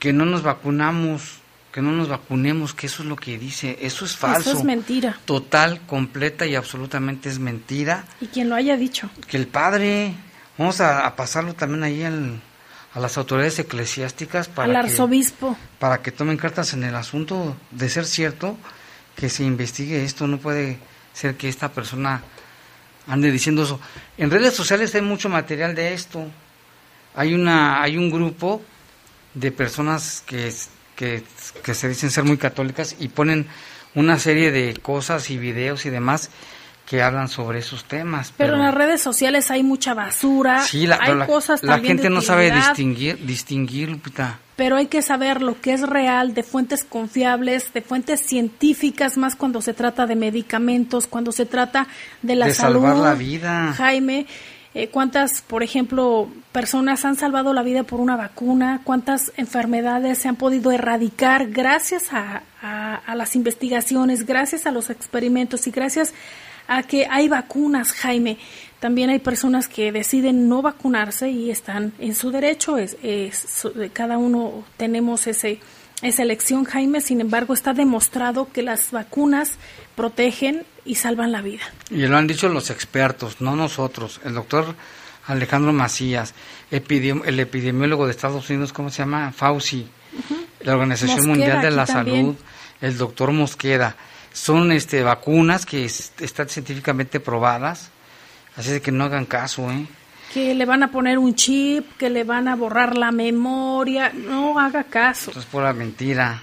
que 0.00 0.12
no 0.12 0.24
nos 0.24 0.42
vacunamos, 0.42 1.38
que 1.72 1.80
no 1.80 1.92
nos 1.92 2.08
vacunemos, 2.08 2.74
que 2.74 2.88
eso 2.88 3.04
es 3.04 3.08
lo 3.08 3.14
que 3.14 3.38
dice. 3.38 3.78
Eso 3.80 4.04
es 4.04 4.16
falso. 4.16 4.50
Eso 4.50 4.58
es 4.58 4.64
mentira. 4.64 5.20
Total, 5.24 5.80
completa 5.86 6.46
y 6.46 6.56
absolutamente 6.56 7.28
es 7.28 7.38
mentira. 7.38 8.04
Y 8.20 8.26
quien 8.26 8.48
lo 8.48 8.56
haya 8.56 8.76
dicho. 8.76 9.08
Que 9.28 9.36
el 9.36 9.46
padre, 9.46 10.14
vamos 10.58 10.80
a, 10.80 11.14
pasarlo 11.14 11.54
también 11.54 11.84
ahí 11.84 12.02
a 12.02 12.98
las 13.00 13.16
autoridades 13.16 13.60
eclesiásticas 13.60 14.48
para 14.48 14.68
al 14.68 14.76
arzobispo 14.76 15.56
para 15.78 16.02
que 16.02 16.10
tomen 16.10 16.36
cartas 16.36 16.74
en 16.74 16.82
el 16.82 16.94
asunto 16.94 17.56
de 17.70 17.88
ser 17.88 18.04
cierto 18.04 18.58
que 19.16 19.30
se 19.30 19.44
investigue 19.44 20.04
esto 20.04 20.26
no 20.26 20.36
puede 20.36 20.78
ser 21.14 21.36
que 21.36 21.48
esta 21.48 21.70
persona 21.70 22.22
ande 23.06 23.30
diciendo 23.30 23.62
eso. 23.62 23.80
En 24.18 24.30
redes 24.30 24.54
sociales 24.54 24.94
hay 24.94 25.02
mucho 25.02 25.28
material 25.28 25.74
de 25.74 25.94
esto. 25.94 26.26
Hay 27.14 27.34
una 27.34 27.82
hay 27.82 27.96
un 27.96 28.10
grupo 28.10 28.62
de 29.34 29.52
personas 29.52 30.22
que, 30.26 30.52
que, 30.96 31.22
que 31.62 31.74
se 31.74 31.88
dicen 31.88 32.10
ser 32.10 32.24
muy 32.24 32.36
católicas 32.36 32.96
y 32.98 33.08
ponen 33.08 33.46
una 33.94 34.18
serie 34.18 34.50
de 34.50 34.74
cosas 34.74 35.30
y 35.30 35.38
videos 35.38 35.84
y 35.86 35.90
demás 35.90 36.30
que 36.92 37.00
hablan 37.00 37.28
sobre 37.28 37.60
esos 37.60 37.86
temas. 37.86 38.34
Pero, 38.36 38.52
en 38.52 38.60
las 38.60 38.74
redes 38.74 39.00
sociales 39.00 39.50
hay 39.50 39.62
mucha 39.62 39.94
basura, 39.94 40.60
sí, 40.60 40.86
la, 40.86 40.98
hay 41.00 41.26
cosas 41.26 41.62
la 41.62 41.78
gente 41.78 42.10
no 42.10 42.20
sabe 42.20 42.50
distinguir, 42.50 43.24
distinguir, 43.24 43.88
Lupita. 43.88 44.40
Pero 44.56 44.76
hay 44.76 44.88
que 44.88 45.00
saber 45.00 45.40
lo 45.40 45.58
que 45.58 45.72
es 45.72 45.88
real, 45.88 46.34
de 46.34 46.42
fuentes 46.42 46.84
confiables, 46.84 47.72
de 47.72 47.80
fuentes 47.80 48.20
científicas, 48.20 49.16
más 49.16 49.36
cuando 49.36 49.62
se 49.62 49.72
trata 49.72 50.06
de 50.06 50.16
medicamentos, 50.16 51.06
cuando 51.06 51.32
se 51.32 51.46
trata 51.46 51.88
de 52.20 52.36
la 52.36 52.44
de 52.44 52.52
salud. 52.52 52.82
salvar 52.82 52.98
la 52.98 53.14
vida. 53.14 53.72
Jaime, 53.72 54.26
eh, 54.74 54.88
cuántas, 54.88 55.40
por 55.40 55.62
ejemplo, 55.62 56.28
personas 56.52 57.06
han 57.06 57.16
salvado 57.16 57.54
la 57.54 57.62
vida 57.62 57.84
por 57.84 58.00
una 58.00 58.16
vacuna, 58.16 58.82
cuántas 58.84 59.32
enfermedades 59.38 60.18
se 60.18 60.28
han 60.28 60.36
podido 60.36 60.70
erradicar 60.70 61.46
gracias 61.46 62.12
a, 62.12 62.42
a 62.60 63.14
las 63.14 63.34
investigaciones, 63.34 64.26
gracias 64.26 64.66
a 64.66 64.70
los 64.70 64.90
experimentos 64.90 65.66
y 65.66 65.70
gracias 65.70 66.12
a 66.68 66.82
que 66.82 67.06
hay 67.10 67.28
vacunas, 67.28 67.92
Jaime. 67.92 68.38
También 68.80 69.10
hay 69.10 69.20
personas 69.20 69.68
que 69.68 69.92
deciden 69.92 70.48
no 70.48 70.62
vacunarse 70.62 71.30
y 71.30 71.50
están 71.50 71.92
en 71.98 72.14
su 72.14 72.30
derecho. 72.30 72.78
Es, 72.78 72.96
cada 73.92 74.18
uno 74.18 74.64
tenemos 74.76 75.26
ese, 75.26 75.60
esa 76.02 76.22
elección, 76.22 76.64
Jaime. 76.64 77.00
Sin 77.00 77.20
embargo, 77.20 77.54
está 77.54 77.74
demostrado 77.74 78.48
que 78.52 78.62
las 78.62 78.90
vacunas 78.90 79.52
protegen 79.94 80.64
y 80.84 80.96
salvan 80.96 81.30
la 81.30 81.42
vida. 81.42 81.62
Y 81.90 82.06
lo 82.06 82.16
han 82.16 82.26
dicho 82.26 82.48
los 82.48 82.70
expertos, 82.70 83.40
no 83.40 83.54
nosotros. 83.54 84.20
El 84.24 84.34
doctor 84.34 84.74
Alejandro 85.26 85.72
Macías, 85.72 86.34
el 86.70 87.40
epidemiólogo 87.40 88.06
de 88.06 88.10
Estados 88.10 88.50
Unidos, 88.50 88.72
¿cómo 88.72 88.90
se 88.90 88.98
llama? 88.98 89.32
Fauci. 89.32 89.86
La 90.60 90.74
Organización 90.74 91.26
Mundial 91.26 91.62
de 91.62 91.70
la 91.70 91.86
Salud, 91.86 92.34
el 92.80 92.98
doctor 92.98 93.32
Mosqueda 93.32 93.96
son 94.32 94.72
este 94.72 95.02
vacunas 95.02 95.66
que 95.66 95.84
están 95.84 96.48
científicamente 96.48 97.20
probadas, 97.20 97.90
así 98.56 98.70
de 98.70 98.80
que 98.80 98.92
no 98.92 99.04
hagan 99.04 99.26
caso, 99.26 99.70
¿eh? 99.70 99.86
Que 100.32 100.54
le 100.54 100.64
van 100.64 100.82
a 100.82 100.90
poner 100.90 101.18
un 101.18 101.34
chip, 101.34 101.96
que 101.98 102.08
le 102.08 102.24
van 102.24 102.48
a 102.48 102.56
borrar 102.56 102.96
la 102.96 103.12
memoria, 103.12 104.12
no 104.14 104.58
haga 104.58 104.84
caso. 104.84 105.30
Eso 105.30 105.40
es 105.40 105.46
pura 105.46 105.74
mentira. 105.74 106.42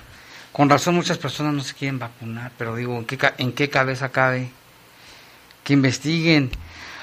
Con 0.51 0.69
razón 0.69 0.95
muchas 0.95 1.17
personas 1.17 1.53
no 1.53 1.63
se 1.63 1.73
quieren 1.73 1.97
vacunar, 1.97 2.51
pero 2.57 2.75
digo, 2.75 2.97
¿en 2.97 3.05
qué, 3.05 3.17
en 3.37 3.51
qué 3.53 3.69
cabeza 3.69 4.09
cabe? 4.09 4.51
Que 5.63 5.73
investiguen. 5.73 6.51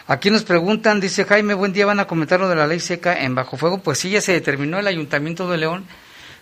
Aquí 0.06 0.30
nos 0.30 0.44
preguntan, 0.44 1.00
dice 1.00 1.24
Jaime, 1.24 1.54
buen 1.54 1.72
día, 1.72 1.86
van 1.86 1.98
a 1.98 2.06
comentar 2.06 2.38
lo 2.38 2.48
de 2.48 2.54
la 2.54 2.68
ley 2.68 2.78
seca 2.78 3.20
en 3.20 3.34
Bajo 3.34 3.56
Fuego. 3.56 3.78
Pues 3.78 3.98
sí, 3.98 4.10
ya 4.10 4.20
se 4.20 4.32
determinó, 4.32 4.78
el 4.78 4.86
Ayuntamiento 4.86 5.50
de 5.50 5.58
León 5.58 5.84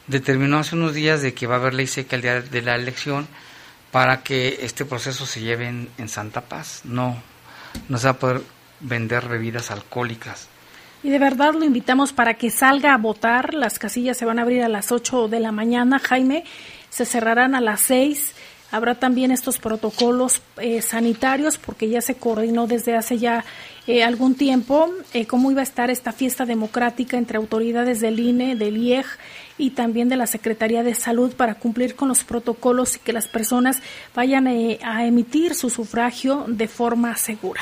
determinó 0.06 0.58
hace 0.58 0.76
unos 0.76 0.92
días 0.92 1.22
de 1.22 1.32
que 1.32 1.46
va 1.46 1.54
a 1.54 1.58
haber 1.58 1.72
ley 1.72 1.86
seca 1.86 2.16
el 2.16 2.22
día 2.22 2.42
de 2.42 2.60
la 2.62 2.74
elección 2.74 3.26
para 3.94 4.24
que 4.24 4.58
este 4.62 4.84
proceso 4.84 5.24
se 5.24 5.40
lleve 5.40 5.68
en, 5.68 6.08
Santa 6.08 6.40
Paz. 6.40 6.80
No, 6.82 7.16
no 7.88 7.96
se 7.96 8.08
va 8.08 8.10
a 8.10 8.18
poder 8.18 8.42
vender 8.80 9.28
bebidas 9.28 9.70
alcohólicas. 9.70 10.48
Y 11.04 11.10
de 11.10 11.20
verdad 11.20 11.54
lo 11.54 11.64
invitamos 11.64 12.12
para 12.12 12.34
que 12.34 12.50
salga 12.50 12.92
a 12.92 12.96
votar. 12.96 13.54
Las 13.54 13.78
casillas 13.78 14.16
se 14.16 14.24
van 14.24 14.40
a 14.40 14.42
abrir 14.42 14.64
a 14.64 14.68
las 14.68 14.90
8 14.90 15.28
de 15.28 15.38
la 15.38 15.52
mañana, 15.52 16.00
Jaime. 16.00 16.42
Se 16.90 17.04
cerrarán 17.04 17.54
a 17.54 17.60
las 17.60 17.82
6. 17.82 18.34
Habrá 18.72 18.96
también 18.96 19.30
estos 19.30 19.60
protocolos 19.60 20.42
eh, 20.56 20.82
sanitarios 20.82 21.56
porque 21.56 21.88
ya 21.88 22.00
se 22.00 22.16
coordinó 22.16 22.66
desde 22.66 22.96
hace 22.96 23.18
ya 23.18 23.44
eh, 23.86 24.02
algún 24.02 24.34
tiempo 24.34 24.90
eh, 25.12 25.26
cómo 25.26 25.52
iba 25.52 25.60
a 25.60 25.62
estar 25.62 25.90
esta 25.90 26.10
fiesta 26.10 26.44
democrática 26.46 27.16
entre 27.16 27.36
autoridades 27.36 28.00
del 28.00 28.18
INE, 28.18 28.56
del 28.56 28.76
IEG 28.76 29.06
y 29.56 29.70
también 29.70 30.08
de 30.08 30.16
la 30.16 30.26
Secretaría 30.26 30.82
de 30.82 30.94
Salud 30.94 31.34
para 31.34 31.54
cumplir 31.54 31.94
con 31.94 32.08
los 32.08 32.24
protocolos 32.24 32.96
y 32.96 32.98
que 32.98 33.12
las 33.12 33.28
personas 33.28 33.80
vayan 34.14 34.46
eh, 34.48 34.78
a 34.82 35.06
emitir 35.06 35.54
su 35.54 35.70
sufragio 35.70 36.44
de 36.48 36.68
forma 36.68 37.16
segura. 37.16 37.60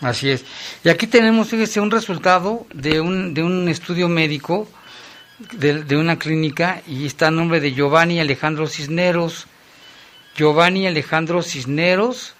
Así 0.00 0.30
es. 0.30 0.44
Y 0.84 0.88
aquí 0.88 1.06
tenemos, 1.06 1.48
fíjese, 1.48 1.80
un 1.80 1.90
resultado 1.90 2.66
de 2.72 3.00
un, 3.00 3.34
de 3.34 3.42
un 3.42 3.68
estudio 3.68 4.08
médico 4.08 4.68
de, 5.52 5.84
de 5.84 5.96
una 5.96 6.18
clínica 6.18 6.82
y 6.86 7.06
está 7.06 7.28
a 7.28 7.30
nombre 7.30 7.60
de 7.60 7.72
Giovanni 7.72 8.20
Alejandro 8.20 8.66
Cisneros. 8.66 9.46
Giovanni 10.36 10.86
Alejandro 10.86 11.42
Cisneros 11.42 12.34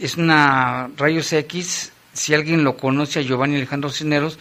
es 0.00 0.16
una 0.16 0.90
rayos 0.96 1.32
X. 1.32 1.92
Si 2.12 2.34
alguien 2.34 2.64
lo 2.64 2.76
conoce 2.76 3.20
a 3.20 3.22
Giovanni 3.22 3.56
Alejandro 3.56 3.90
Cisneros, 3.90 4.38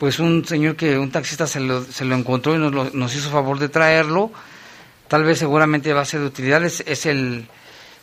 pues 0.00 0.18
un 0.18 0.46
señor 0.46 0.76
que 0.76 0.98
un 0.98 1.10
taxista 1.10 1.46
se 1.46 1.60
lo, 1.60 1.84
se 1.84 2.06
lo 2.06 2.16
encontró 2.16 2.54
y 2.54 2.58
nos, 2.58 2.94
nos 2.94 3.14
hizo 3.14 3.28
favor 3.28 3.58
de 3.58 3.68
traerlo. 3.68 4.32
Tal 5.08 5.24
vez 5.24 5.38
seguramente 5.38 5.92
va 5.92 6.00
a 6.00 6.06
ser 6.06 6.20
de 6.20 6.26
utilidad. 6.26 6.64
Es, 6.64 7.04
el 7.04 7.46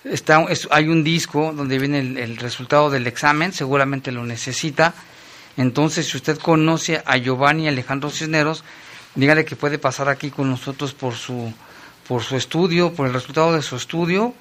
está 0.04 0.46
hay 0.70 0.90
un 0.90 1.04
disco 1.04 1.54
donde 1.54 1.80
viene 1.80 1.98
el, 1.98 2.38
resultado 2.38 2.92
del 2.92 3.08
examen, 3.08 3.52
seguramente 3.52 4.12
lo 4.12 4.24
necesita. 4.24 4.94
Entonces, 5.58 6.08
si 6.08 6.18
usted 6.18 6.38
conoce 6.38 7.02
a 7.04 7.18
Giovanni 7.18 7.68
Alejandro 7.68 8.12
Cisneros, 8.12 8.64
dígale 9.16 9.44
que 9.44 9.56
puede 9.56 9.80
pasar 9.80 10.08
aquí 10.08 10.30
con 10.30 10.52
nosotros 10.52 10.94
por 10.94 11.16
su 11.16 11.52
por 12.08 12.22
su 12.22 12.38
estudio, 12.38 12.94
por 12.94 13.08
el 13.08 13.14
resultado 13.14 13.56
de 13.56 13.64
su 13.64 13.76
estudio. 13.76 14.36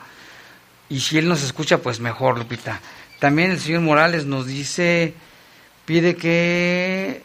Y 0.91 1.01
si 1.01 1.17
él 1.17 1.27
nos 1.27 1.43
escucha, 1.43 1.79
pues 1.79 2.01
mejor, 2.01 2.37
Lupita. 2.37 2.83
También 3.19 3.51
el 3.51 3.61
señor 3.61 3.81
Morales 3.81 4.27
nos 4.27 4.47
dice, 4.47 5.15
pide 5.87 6.17
que 6.17 7.25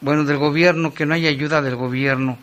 bueno, 0.00 0.24
del 0.24 0.38
gobierno, 0.38 0.94
que 0.94 1.06
no 1.06 1.14
haya 1.14 1.28
ayuda 1.28 1.62
del 1.62 1.76
gobierno. 1.76 2.38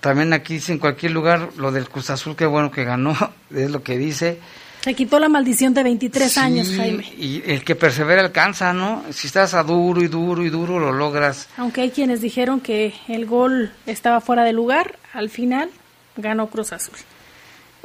También 0.00 0.32
aquí 0.32 0.54
dice 0.54 0.72
en 0.72 0.78
cualquier 0.78 1.12
lugar 1.12 1.50
lo 1.56 1.72
del 1.72 1.88
Cruz 1.88 2.10
Azul, 2.10 2.36
qué 2.36 2.46
bueno 2.46 2.70
que 2.70 2.84
ganó, 2.84 3.16
es 3.54 3.70
lo 3.70 3.82
que 3.82 3.98
dice. 3.98 4.38
Se 4.80 4.94
quitó 4.94 5.18
la 5.18 5.28
maldición 5.28 5.74
de 5.74 5.82
23 5.82 6.38
años, 6.38 6.72
Jaime. 6.74 7.04
Y 7.18 7.42
el 7.44 7.62
que 7.64 7.74
persevera 7.74 8.22
alcanza, 8.22 8.72
¿no? 8.72 9.04
Si 9.10 9.26
estás 9.26 9.52
a 9.52 9.62
duro 9.62 10.02
y 10.02 10.08
duro 10.08 10.42
y 10.42 10.48
duro, 10.48 10.78
lo 10.78 10.90
logras. 10.90 11.48
Aunque 11.58 11.82
hay 11.82 11.90
quienes 11.90 12.22
dijeron 12.22 12.60
que 12.60 12.94
el 13.06 13.26
gol 13.26 13.72
estaba 13.84 14.22
fuera 14.22 14.42
de 14.42 14.54
lugar, 14.54 14.98
al 15.12 15.28
final 15.28 15.70
ganó 16.16 16.48
Cruz 16.48 16.72
Azul. 16.72 16.94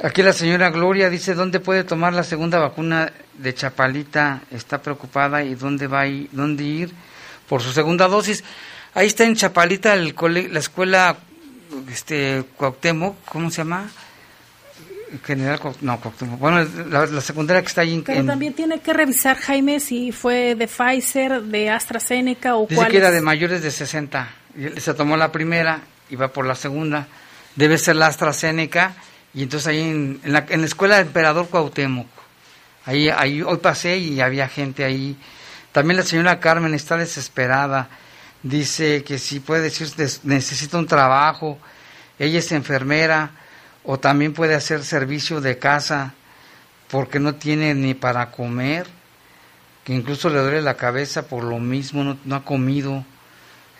Aquí 0.02 0.22
la 0.22 0.32
señora 0.32 0.70
Gloria 0.70 1.10
dice, 1.10 1.34
¿dónde 1.34 1.60
puede 1.60 1.84
tomar 1.84 2.14
la 2.14 2.22
segunda 2.22 2.58
vacuna 2.58 3.12
de 3.34 3.54
Chapalita? 3.54 4.40
Está 4.50 4.80
preocupada 4.80 5.42
y 5.42 5.54
dónde 5.54 5.86
va 5.86 6.00
a 6.00 6.06
ir, 6.06 6.28
dónde 6.32 6.64
ir 6.64 6.90
por 7.46 7.62
su 7.62 7.72
segunda 7.72 8.08
dosis. 8.08 8.42
Ahí 8.96 9.08
está 9.08 9.24
en 9.24 9.36
Chapalita 9.36 9.92
el 9.92 10.14
la 10.50 10.58
escuela 10.58 11.18
este 11.92 12.44
Cuauhtémoc, 12.56 13.26
¿cómo 13.26 13.50
se 13.50 13.58
llama? 13.58 13.90
General 15.22 15.60
no 15.82 16.00
Cuauhtémoc. 16.00 16.38
Bueno, 16.40 16.66
la, 16.88 17.20
secundaria 17.20 17.60
que 17.60 17.68
está 17.68 17.82
ahí 17.82 17.92
en, 17.92 18.02
Pero 18.02 18.24
también 18.24 18.54
tiene 18.54 18.80
que 18.80 18.94
revisar 18.94 19.36
Jaime 19.36 19.80
si 19.80 20.12
fue 20.12 20.54
de 20.54 20.66
Pfizer, 20.66 21.42
de 21.42 21.68
AstraZeneca 21.68 22.56
o 22.56 22.66
Dice 22.66 22.88
que 22.88 22.96
era 22.96 23.10
de 23.10 23.20
mayores 23.20 23.62
de 23.62 23.70
60. 23.70 24.30
Se 24.78 24.94
tomó 24.94 25.18
la 25.18 25.30
primera 25.30 25.82
y 26.08 26.16
va 26.16 26.28
por 26.28 26.46
la 26.46 26.54
segunda. 26.54 27.06
Debe 27.54 27.76
ser 27.76 27.96
la 27.96 28.06
AstraZeneca 28.06 28.94
y 29.34 29.42
entonces 29.42 29.66
ahí 29.66 29.82
en, 29.82 30.20
la, 30.24 30.46
en 30.48 30.62
la 30.62 30.66
escuela 30.66 31.00
Emperador 31.00 31.48
Cuauhtémoc. 31.50 32.08
Ahí, 32.86 33.10
ahí 33.10 33.42
hoy 33.42 33.58
pasé 33.58 33.98
y 33.98 34.22
había 34.22 34.48
gente 34.48 34.84
ahí. 34.84 35.18
También 35.72 35.98
la 35.98 36.02
señora 36.02 36.40
Carmen 36.40 36.72
está 36.72 36.96
desesperada 36.96 37.90
dice 38.48 39.04
que 39.04 39.18
si 39.18 39.40
puede 39.40 39.62
decir 39.62 39.88
necesita 40.24 40.78
un 40.78 40.86
trabajo, 40.86 41.58
ella 42.18 42.38
es 42.38 42.50
enfermera 42.52 43.32
o 43.84 43.98
también 43.98 44.32
puede 44.32 44.54
hacer 44.54 44.82
servicio 44.84 45.40
de 45.40 45.58
casa 45.58 46.14
porque 46.88 47.18
no 47.18 47.34
tiene 47.34 47.74
ni 47.74 47.94
para 47.94 48.30
comer, 48.30 48.86
que 49.84 49.92
incluso 49.94 50.30
le 50.30 50.38
duele 50.40 50.62
la 50.62 50.76
cabeza 50.76 51.26
por 51.28 51.44
lo 51.44 51.58
mismo, 51.58 52.16
no, 52.24 52.36
ha 52.36 52.44
comido. 52.44 53.04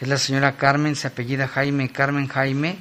Es 0.01 0.09
la 0.09 0.19
señora 0.19 0.57
Carmen, 0.57 0.97
se 0.97 1.07
apellida 1.07 1.49
Jaime, 1.49 1.91
Carmen 1.91 2.29
Jaime, 2.29 2.77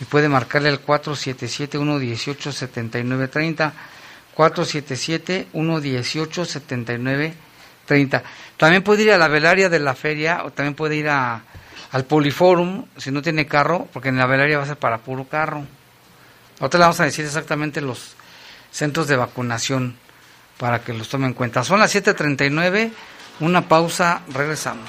y 0.00 0.04
puede 0.04 0.28
marcarle 0.28 0.70
al 0.70 0.84
477-118-7930, 0.84 3.72
477-118-7930. 4.36 7.34
30. 7.88 8.22
También 8.56 8.82
puede 8.82 9.02
ir 9.02 9.12
a 9.12 9.18
la 9.18 9.26
velaria 9.26 9.68
de 9.68 9.80
la 9.80 9.94
feria 9.94 10.44
o 10.44 10.52
también 10.52 10.74
puede 10.74 10.94
ir 10.94 11.08
a, 11.08 11.42
al 11.90 12.04
Poliforum 12.04 12.84
si 12.98 13.10
no 13.10 13.22
tiene 13.22 13.46
carro, 13.46 13.88
porque 13.92 14.10
en 14.10 14.18
la 14.18 14.26
velaria 14.26 14.58
va 14.58 14.64
a 14.64 14.66
ser 14.66 14.76
para 14.76 14.98
puro 14.98 15.24
carro. 15.24 15.64
Ahora 16.60 16.78
le 16.78 16.84
vamos 16.84 17.00
a 17.00 17.04
decir 17.04 17.24
exactamente 17.24 17.80
los 17.80 18.14
centros 18.70 19.08
de 19.08 19.16
vacunación 19.16 19.96
para 20.58 20.80
que 20.80 20.92
los 20.92 21.08
tomen 21.08 21.28
en 21.28 21.34
cuenta. 21.34 21.64
Son 21.64 21.80
las 21.80 21.94
7.39, 21.94 22.90
una 23.40 23.66
pausa, 23.66 24.20
regresamos. 24.32 24.88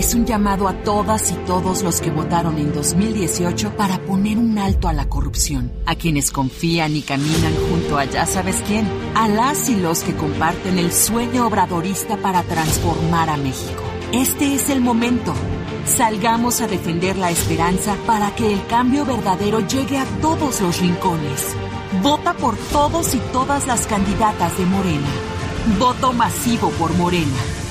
es 0.00 0.14
un 0.14 0.24
llamado 0.24 0.66
a 0.66 0.72
todas 0.82 1.30
y 1.30 1.34
todos 1.44 1.82
los 1.82 2.00
que 2.00 2.10
votaron 2.10 2.56
en 2.56 2.72
2018 2.72 3.76
para 3.76 3.98
poner 4.06 4.38
un 4.38 4.56
alto 4.56 4.88
a 4.88 4.94
la 4.94 5.10
corrupción, 5.10 5.70
a 5.84 5.94
quienes 5.94 6.30
confían 6.30 6.96
y 6.96 7.02
caminan 7.02 7.52
junto 7.68 7.98
a 7.98 8.06
ya 8.06 8.24
sabes 8.24 8.62
quién, 8.66 8.88
a 9.14 9.28
las 9.28 9.68
y 9.68 9.76
los 9.76 10.02
que 10.02 10.14
comparten 10.14 10.78
el 10.78 10.90
sueño 10.90 11.46
obradorista 11.46 12.16
para 12.16 12.42
transformar 12.44 13.28
a 13.28 13.36
México. 13.36 13.82
Este 14.10 14.54
es 14.54 14.70
el 14.70 14.80
momento. 14.80 15.34
Salgamos 15.84 16.62
a 16.62 16.66
defender 16.66 17.18
la 17.18 17.30
esperanza 17.30 17.94
para 18.06 18.34
que 18.34 18.54
el 18.54 18.66
cambio 18.68 19.04
verdadero 19.04 19.60
llegue 19.60 19.98
a 19.98 20.06
todos 20.22 20.62
los 20.62 20.80
rincones. 20.80 21.54
Vota 22.02 22.32
por 22.32 22.56
todos 22.72 23.14
y 23.14 23.18
todas 23.34 23.66
las 23.66 23.86
candidatas 23.86 24.56
de 24.56 24.64
Morena. 24.64 25.08
Voto 25.78 26.14
masivo 26.14 26.70
por 26.70 26.94
Morena. 26.96 27.59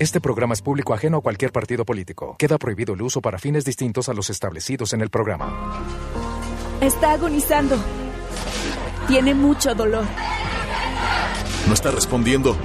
Este 0.00 0.18
programa 0.18 0.54
es 0.54 0.62
público 0.62 0.94
ajeno 0.94 1.18
a 1.18 1.20
cualquier 1.20 1.52
partido 1.52 1.84
político. 1.84 2.34
Queda 2.38 2.56
prohibido 2.56 2.94
el 2.94 3.02
uso 3.02 3.20
para 3.20 3.38
fines 3.38 3.66
distintos 3.66 4.08
a 4.08 4.14
los 4.14 4.30
establecidos 4.30 4.94
en 4.94 5.02
el 5.02 5.10
programa. 5.10 5.84
Está 6.80 7.12
agonizando. 7.12 7.76
Tiene 9.06 9.34
mucho 9.34 9.74
dolor. 9.74 10.06
No 11.68 11.74
está 11.74 11.90
respondiendo. 11.90 12.56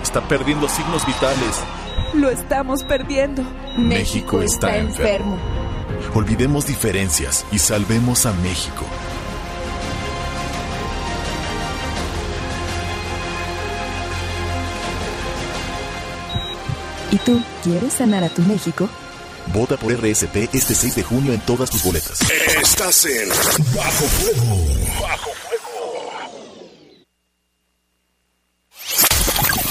Está 0.00 0.28
perdiendo 0.28 0.68
signos 0.68 1.04
vitales. 1.04 1.60
Lo 2.14 2.30
estamos 2.30 2.84
perdiendo. 2.84 3.42
México, 3.76 4.40
está, 4.40 4.76
enfermo. 4.76 5.36
Olvidemos 6.14 6.68
diferencias 6.68 7.44
y 7.50 7.58
salvemos 7.58 8.26
a 8.26 8.32
México. 8.34 8.84
¿Y 17.10 17.16
tú 17.18 17.40
quieres 17.62 17.92
sanar 17.94 18.24
a 18.24 18.28
tu 18.28 18.42
México? 18.42 18.88
Vota 19.52 19.76
por 19.76 19.92
RSP 19.92 20.48
este 20.52 20.74
6 20.74 20.96
de 20.96 21.02
junio 21.04 21.32
en 21.32 21.38
todas 21.40 21.70
tus 21.70 21.84
boletas. 21.84 22.18
Estás 22.60 23.04
en 23.04 23.28
Bajo 23.28 24.04
Fuego. 24.06 24.56
Bajo 25.00 25.30
Fuego. 25.30 25.46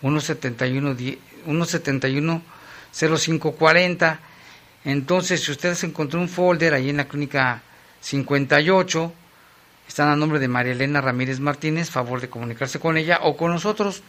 171 0.01 0.95
171 1.45 2.41
0540. 2.91 4.19
Entonces, 4.83 5.43
si 5.43 5.51
ustedes 5.51 5.83
encontró 5.83 6.19
un 6.19 6.29
folder 6.29 6.73
ahí 6.73 6.89
en 6.89 6.97
la 6.97 7.07
clínica 7.07 7.61
58, 8.01 9.13
están 9.87 10.09
a 10.09 10.15
nombre 10.15 10.39
de 10.39 10.47
María 10.47 10.73
Elena 10.73 11.01
Ramírez 11.01 11.39
Martínez, 11.39 11.89
favor 11.89 12.21
de 12.21 12.29
comunicarse 12.29 12.79
con 12.79 12.97
ella 12.97 13.19
o 13.23 13.37
con 13.37 13.51
nosotros 13.51 14.01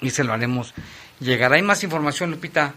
y 0.00 0.10
se 0.10 0.24
lo 0.24 0.32
haremos 0.32 0.74
llegar. 1.18 1.52
Hay 1.52 1.62
más 1.62 1.82
información, 1.82 2.30
Lupita. 2.30 2.74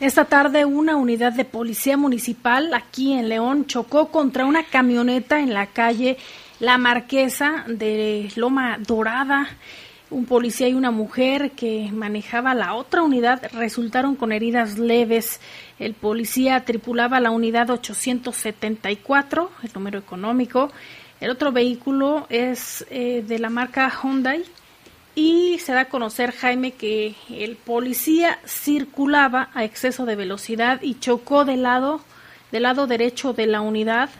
Esta 0.00 0.24
tarde 0.24 0.64
una 0.64 0.96
unidad 0.96 1.32
de 1.32 1.44
policía 1.44 1.96
municipal 1.96 2.74
aquí 2.74 3.12
en 3.12 3.28
León 3.28 3.66
chocó 3.66 4.08
contra 4.08 4.44
una 4.44 4.64
camioneta 4.64 5.38
en 5.40 5.54
la 5.54 5.68
calle 5.68 6.18
La 6.58 6.76
Marquesa 6.76 7.64
de 7.68 8.32
Loma 8.34 8.78
Dorada 8.80 9.48
un 10.12 10.26
policía 10.26 10.68
y 10.68 10.74
una 10.74 10.90
mujer 10.90 11.52
que 11.52 11.90
manejaba 11.92 12.54
la 12.54 12.74
otra 12.74 13.02
unidad 13.02 13.42
resultaron 13.52 14.14
con 14.14 14.30
heridas 14.30 14.78
leves. 14.78 15.40
El 15.78 15.94
policía 15.94 16.64
tripulaba 16.64 17.20
la 17.20 17.30
unidad 17.30 17.70
874, 17.70 19.50
el 19.62 19.70
número 19.74 19.98
económico. 19.98 20.70
El 21.20 21.30
otro 21.30 21.52
vehículo 21.52 22.26
es 22.28 22.84
eh, 22.90 23.24
de 23.26 23.38
la 23.38 23.48
marca 23.48 23.90
Hyundai 23.90 24.44
y 25.14 25.58
se 25.58 25.72
da 25.72 25.82
a 25.82 25.88
conocer, 25.88 26.32
Jaime, 26.32 26.72
que 26.72 27.14
el 27.30 27.56
policía 27.56 28.38
circulaba 28.46 29.50
a 29.54 29.64
exceso 29.64 30.04
de 30.06 30.16
velocidad 30.16 30.80
y 30.82 30.98
chocó 30.98 31.44
del 31.44 31.62
lado, 31.62 32.00
del 32.50 32.62
lado 32.64 32.86
derecho 32.86 33.32
de 33.32 33.46
la 33.46 33.60
unidad 33.60 34.10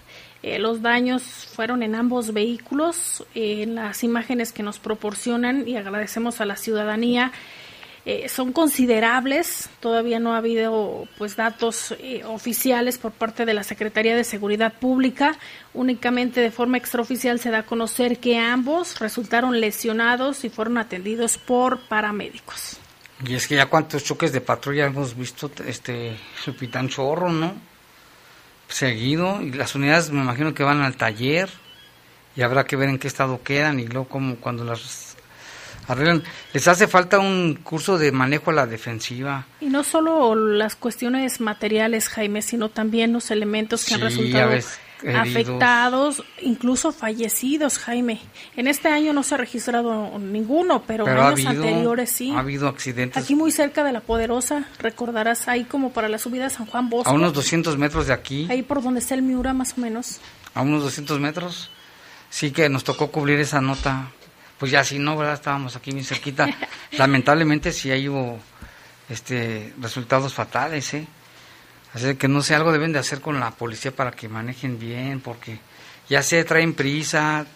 eh, 0.43 0.59
los 0.59 0.83
daños 0.83 1.23
fueron 1.23 1.83
en 1.83 1.95
ambos 1.95 2.33
vehículos. 2.33 3.25
Eh, 3.35 3.63
en 3.63 3.77
las 3.77 4.03
imágenes 4.03 4.53
que 4.53 4.63
nos 4.63 4.79
proporcionan 4.79 5.69
y 5.69 5.77
agradecemos 5.77 6.41
a 6.41 6.47
la 6.47 6.57
ciudadanía 6.57 7.33
eh, 8.05 8.29
son 8.29 8.53
considerables. 8.53 9.71
Todavía 9.79 10.19
no 10.19 10.35
ha 10.35 10.39
habido 10.39 11.07
pues 11.19 11.37
datos 11.37 11.95
oficiales 12.27 12.99
por 12.99 13.13
parte 13.13 13.47
de 13.47 13.55
la 13.55 13.63
Secretaría 13.63 14.17
de 14.17 14.25
Seguridad 14.25 14.73
Pública. 14.73 15.37
Únicamente 15.73 16.41
de 16.41 16.51
forma 16.51 16.79
extraoficial 16.79 17.39
se 17.39 17.51
da 17.51 17.59
a 17.59 17.67
conocer 17.67 18.19
que 18.19 18.39
ambos 18.39 18.99
resultaron 18.99 19.61
lesionados 19.61 20.45
y 20.45 20.49
fueron 20.49 20.79
atendidos 20.79 21.39
por 21.39 21.79
paramédicos. 21.87 22.79
Y 23.25 23.35
es 23.35 23.47
que 23.47 23.55
ya 23.55 23.67
cuántos 23.67 24.03
choques 24.03 24.33
de 24.33 24.41
patrulla 24.41 24.87
hemos 24.87 25.17
visto, 25.17 25.49
este, 25.65 26.17
Supitán 26.43 26.89
Chorro, 26.89 27.31
¿no? 27.31 27.72
Seguido 28.73 29.41
y 29.43 29.53
las 29.53 29.75
unidades 29.75 30.11
me 30.11 30.23
imagino 30.23 30.55
que 30.55 30.63
van 30.63 30.81
al 30.81 30.97
taller 30.97 31.49
y 32.35 32.43
habrá 32.43 32.65
que 32.65 32.77
ver 32.77 32.89
en 32.89 32.99
qué 32.99 33.09
estado 33.09 33.43
quedan 33.43 33.79
y 33.79 33.87
luego 33.87 34.09
como 34.09 34.37
cuando 34.37 34.65
las 34.65 35.17
arreglan. 35.89 36.23
Les 36.53 36.67
hace 36.69 36.87
falta 36.87 37.19
un 37.19 37.61
curso 37.63 37.99
de 37.99 38.13
manejo 38.13 38.51
a 38.51 38.55
la 38.55 38.67
defensiva. 38.67 39.47
Y 39.61 39.67
no 39.67 39.85
solo 39.85 40.35
las 40.35 40.77
cuestiones 40.77 41.41
materiales, 41.41 42.09
Jaime, 42.09 42.43
sino 42.43 42.69
también 42.69 43.13
los 43.13 43.31
elementos 43.31 43.85
que 43.85 43.95
han 43.95 44.01
resultado 44.01 44.53
afectados, 45.09 46.23
incluso 46.41 46.93
fallecidos, 46.93 47.79
Jaime. 47.79 48.21
En 48.57 48.69
este 48.69 48.89
año 48.89 49.13
no 49.13 49.23
se 49.23 49.35
ha 49.35 49.39
registrado 49.39 50.19
ninguno, 50.19 50.83
pero, 50.87 51.07
en 51.07 51.19
años 51.19 51.47
anteriores 51.47 52.11
sí. 52.11 52.31
Ha 52.31 52.41
habido 52.41 52.69
accidentes. 52.69 53.23
Aquí 53.23 53.35
muy 53.35 53.53
cerca 53.53 53.85
de 53.85 53.93
la 53.93 54.01
Poderosa, 54.01 54.67
recordarás, 54.79 55.49
ahí 55.49 55.65
como 55.65 55.93
para 55.93 56.09
la 56.09 56.19
subida 56.19 56.47
a 56.47 56.51
San 56.51 56.67
Juan 56.67 56.89
Bosco. 56.89 57.11
A 57.11 57.13
unos 57.13 57.33
200 57.33 57.77
metros 57.79 58.07
de 58.07 58.13
aquí. 58.13 58.47
Ahí 58.51 58.63
por 58.63 58.83
donde 58.83 59.01
está 59.01 59.15
el 59.15 59.23
Miura, 59.23 59.53
más 59.53 59.75
o 59.77 59.81
menos. 59.81 60.21
A 60.55 60.63
unos 60.63 60.83
200 60.83 61.19
metros. 61.21 61.71
Sí 62.31 62.51
que 62.51 62.69
nos 62.69 62.85
tocó 62.85 63.11
cubrir 63.11 63.39
esa 63.41 63.61
nota. 63.61 64.09
Pues 64.59 64.73
ya 64.73 64.85
si 64.85 64.99
no, 64.99 65.17
¿verdad? 65.17 65.35
Estábamos 65.35 65.77
aquí 65.77 65.93
muy 65.93 66.05
cerquita. 66.05 66.49
Lamentablemente 66.93 67.73
sí 67.73 67.91
ahí 67.91 68.09
hubo 68.09 68.39
este, 69.09 69.75
resultados 69.79 70.33
fatales, 70.33 70.95
¿eh? 70.95 71.07
Así 71.95 72.15
que 72.15 72.29
no 72.29 72.43
sé, 72.43 72.55
algo 72.55 72.73
deben 72.73 72.93
de 72.93 72.99
hacer 72.99 73.21
con 73.21 73.39
la 73.39 73.51
policía 73.51 73.95
para 73.95 74.13
que 74.13 74.29
manejen 74.29 74.79
bien, 74.79 75.21
porque 75.21 75.61
ya 76.09 76.23
se 76.23 76.43
traen 76.45 76.75
prisa, 76.75 77.47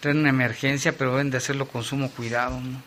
traen 0.00 0.18
una 0.18 0.30
emergencia, 0.30 0.96
pero 0.96 1.12
deben 1.12 1.30
de 1.30 1.38
hacerlo 1.38 1.68
con 1.68 1.84
sumo 1.84 2.10
cuidado, 2.10 2.60
¿no? 2.60 2.82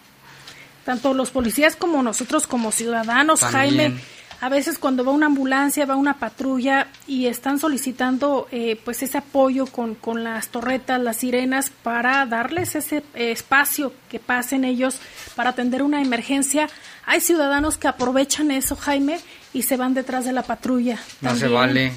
Tanto 0.86 1.14
los 1.14 1.30
policías 1.30 1.76
como 1.76 2.02
nosotros 2.02 2.48
como 2.48 2.72
ciudadanos, 2.72 3.42
Jaime 3.42 3.94
a 4.42 4.50
veces 4.50 4.80
cuando 4.80 5.06
va 5.06 5.12
una 5.12 5.28
ambulancia, 5.28 5.86
va 5.86 5.96
una 5.96 6.18
patrulla 6.18 6.88
y 7.06 7.28
están 7.28 7.60
solicitando 7.60 8.48
eh, 8.52 8.76
pues 8.84 9.04
ese 9.04 9.20
apoyo 9.20 9.68
con, 9.68 9.94
con, 9.94 10.24
las 10.24 10.48
torretas, 10.48 11.00
las 11.00 11.18
sirenas 11.18 11.70
para 11.70 12.26
darles 12.26 12.74
ese 12.76 13.04
espacio 13.14 13.94
que 14.10 14.18
pasen 14.18 14.66
ellos 14.66 15.00
para 15.36 15.52
atender 15.52 15.84
una 15.84 16.02
emergencia. 16.02 16.68
Hay 17.06 17.22
ciudadanos 17.22 17.78
que 17.78 17.88
aprovechan 17.88 18.50
eso, 18.50 18.76
Jaime, 18.76 19.20
y 19.54 19.64
se 19.64 19.78
van 19.78 19.94
detrás 19.94 20.26
de 20.26 20.34
la 20.34 20.44
patrulla. 20.44 21.00
No 21.22 21.36
se 21.36 21.48
vale. 21.48 21.94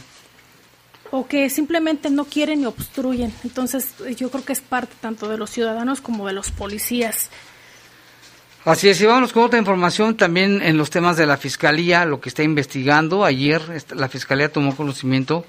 O 1.11 1.27
que 1.27 1.49
simplemente 1.51 2.11
no 2.11 2.25
quieren 2.25 2.63
y 2.63 2.67
obstruyen. 2.67 3.33
Entonces 3.45 3.95
yo 4.17 4.31
creo 4.31 4.45
que 4.45 4.53
es 4.53 4.61
parte 4.61 4.95
tanto 5.01 5.29
de 5.29 5.39
los 5.39 5.51
ciudadanos 5.51 6.01
como 6.01 6.27
de 6.27 6.33
los 6.33 6.51
policías. 6.51 7.31
Así 8.65 8.89
es, 8.89 9.01
y 9.01 9.05
vámonos 9.05 9.35
con 9.35 9.45
otra 9.45 9.59
información 9.59 10.17
también 10.17 10.63
en 10.63 10.79
los 10.79 10.89
temas 10.89 11.19
de 11.19 11.27
la 11.27 11.37
Fiscalía, 11.37 12.07
lo 12.07 12.21
que 12.21 12.31
está 12.31 12.43
investigando. 12.43 13.25
Ayer 13.25 13.61
la 13.91 14.09
Fiscalía 14.09 14.51
tomó 14.51 14.75
conocimiento 14.75 15.45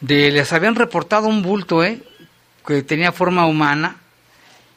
de, 0.00 0.30
les 0.30 0.52
habían 0.54 0.74
reportado 0.74 1.28
un 1.28 1.42
bulto, 1.42 1.84
¿eh? 1.84 2.02
que 2.66 2.82
tenía 2.82 3.12
forma 3.12 3.46
humana 3.46 3.96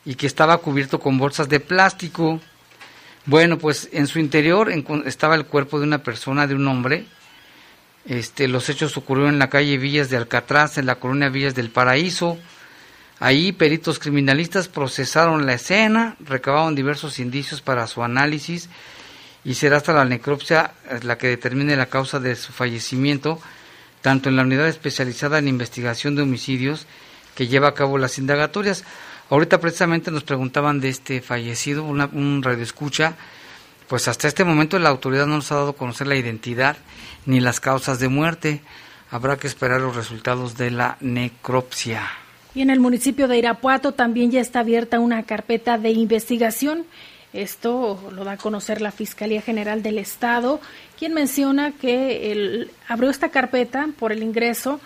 y 0.04 0.16
que 0.16 0.28
estaba 0.28 0.58
cubierto 0.58 1.00
con 1.00 1.18
bolsas 1.18 1.48
de 1.48 1.62
plástico. 1.62 2.42
Bueno, 3.28 3.58
pues 3.58 3.90
en 3.92 4.08
su 4.08 4.20
interior 4.20 4.72
estaba 5.06 5.36
el 5.36 5.46
cuerpo 5.46 5.80
de 5.80 5.86
una 5.86 5.98
persona, 5.98 6.48
de 6.48 6.56
un 6.56 6.66
hombre. 6.66 7.04
Este, 8.06 8.48
los 8.48 8.70
hechos 8.70 8.96
ocurrieron 8.96 9.34
en 9.34 9.40
la 9.40 9.50
calle 9.50 9.78
Villas 9.78 10.10
de 10.10 10.16
Alcatraz, 10.16 10.78
en 10.78 10.86
la 10.86 10.96
colonia 10.96 11.28
Villas 11.28 11.54
del 11.54 11.70
Paraíso. 11.70 12.38
Ahí 13.20 13.52
peritos 13.52 14.00
criminalistas 14.00 14.70
procesaron 14.70 15.46
la 15.46 15.56
escena, 15.56 16.16
recabaron 16.22 16.74
diversos 16.74 17.20
indicios 17.20 17.62
para 17.62 17.86
su 17.88 18.02
análisis 18.02 18.70
y 19.44 19.56
será 19.56 19.76
hasta 19.76 19.92
la 19.92 20.06
necropsia 20.06 20.72
eh, 20.90 21.00
la 21.04 21.18
que 21.18 21.28
determine 21.28 21.76
la 21.76 21.88
causa 21.88 22.22
de 22.22 22.34
su 22.38 22.54
fallecimiento, 22.54 23.42
tanto 24.02 24.30
en 24.30 24.38
la 24.38 24.44
unidad 24.44 24.70
especializada 24.70 25.38
en 25.40 25.50
investigación 25.50 26.16
de 26.16 26.22
homicidios 26.22 26.88
que 27.36 27.48
lleva 27.48 27.68
a 27.68 27.74
cabo 27.74 27.98
las 27.98 28.20
indagatorias. 28.20 28.86
Ahorita 29.30 29.60
precisamente 29.60 30.12
nos 30.12 30.24
preguntaban 30.24 30.80
de 30.80 30.90
este 30.90 31.22
fallecido, 31.22 31.84
una, 31.84 32.10
un 32.14 32.42
radioescucha, 32.44 33.16
pues 33.88 34.08
hasta 34.08 34.28
este 34.28 34.44
momento 34.44 34.80
la 34.80 34.90
autoridad 34.90 35.28
no 35.28 35.36
nos 35.36 35.52
ha 35.52 35.56
dado 35.56 35.70
a 35.72 35.76
conocer 35.76 36.08
la 36.08 36.16
identidad 36.16 36.78
ni 37.26 37.40
las 37.40 37.60
causas 37.60 38.00
de 38.00 38.08
muerte. 38.08 38.62
Habrá 39.12 39.38
que 39.38 39.48
esperar 39.48 39.82
los 39.82 39.96
resultados 39.96 40.58
de 40.58 40.72
la 40.72 40.98
necropsia. 41.02 42.08
Y 42.54 42.62
en 42.62 42.70
el 42.70 42.80
municipio 42.80 43.28
de 43.28 43.38
Irapuato 43.38 43.94
también 43.94 44.32
ya 44.32 44.42
está 44.42 44.62
abierta 44.62 45.00
una 45.00 45.24
carpeta 45.24 45.78
de 45.78 45.92
investigación. 45.92 46.86
Esto 47.32 48.10
lo 48.14 48.24
da 48.24 48.34
a 48.34 48.38
conocer 48.38 48.82
la 48.82 48.92
Fiscalía 48.92 49.42
General 49.42 49.84
del 49.84 50.00
Estado, 50.00 50.60
quien 50.98 51.14
menciona 51.14 51.72
que 51.74 52.68
abrió 52.88 53.10
esta 53.10 53.30
carpeta 53.30 53.90
por 54.00 54.12
el 54.12 54.24
ingreso 54.24 54.80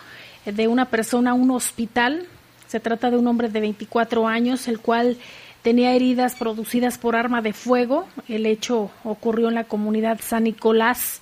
de 0.46 0.68
una 0.68 0.90
persona 0.90 1.32
a 1.32 1.34
un 1.34 1.52
hospital. 1.52 2.28
Se 2.72 2.80
trata 2.80 3.12
de 3.12 3.18
un 3.18 3.28
hombre 3.28 3.50
de 3.50 3.60
24 3.60 4.30
años, 4.30 4.70
el 4.70 4.80
cual 4.80 5.18
tenía 5.62 5.92
heridas 5.92 6.36
producidas 6.36 6.98
por 6.98 7.18
arma 7.18 7.42
de 7.42 7.52
fuego. 7.52 8.08
El 8.30 8.46
hecho 8.46 8.92
ocurrió 9.04 9.50
en 9.50 9.56
la 9.56 9.66
comunidad 9.66 10.22
San 10.24 10.46
Nicolás 10.46 11.20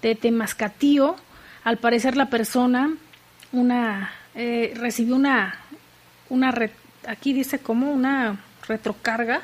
de 0.00 0.14
Temascatío. 0.14 1.16
Al 1.62 1.76
parecer 1.76 2.16
la 2.16 2.30
persona 2.30 2.96
una, 3.52 4.12
eh, 4.34 4.72
recibió 4.76 5.14
una 5.14 5.58
una 6.30 6.54
aquí 7.06 7.34
dice 7.34 7.58
como 7.58 7.92
una 7.92 8.40
retrocarga, 8.66 9.42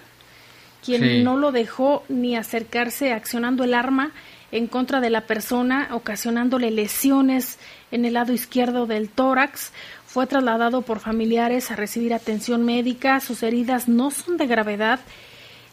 quien 0.82 1.24
no 1.24 1.36
lo 1.36 1.53
dejó 1.53 2.05
ni 2.09 2.36
acercarse 2.36 3.12
accionando 3.12 3.64
el 3.64 3.74
arma 3.74 4.12
en 4.51 4.66
contra 4.66 5.01
de 5.01 5.11
la 5.11 5.22
persona, 5.22 5.88
ocasionándole 5.90 6.70
lesiones 6.70 7.59
en 7.90 8.05
el 8.05 8.14
lado 8.14 8.32
izquierdo 8.32 8.86
del 8.86 9.09
tórax. 9.09 9.72
Fue 10.14 10.28
trasladado 10.28 10.82
por 10.82 11.00
familiares 11.00 11.72
a 11.72 11.74
recibir 11.74 12.14
atención 12.14 12.64
médica. 12.64 13.18
Sus 13.18 13.42
heridas 13.42 13.88
no 13.88 14.12
son 14.12 14.36
de 14.36 14.46
gravedad. 14.46 15.00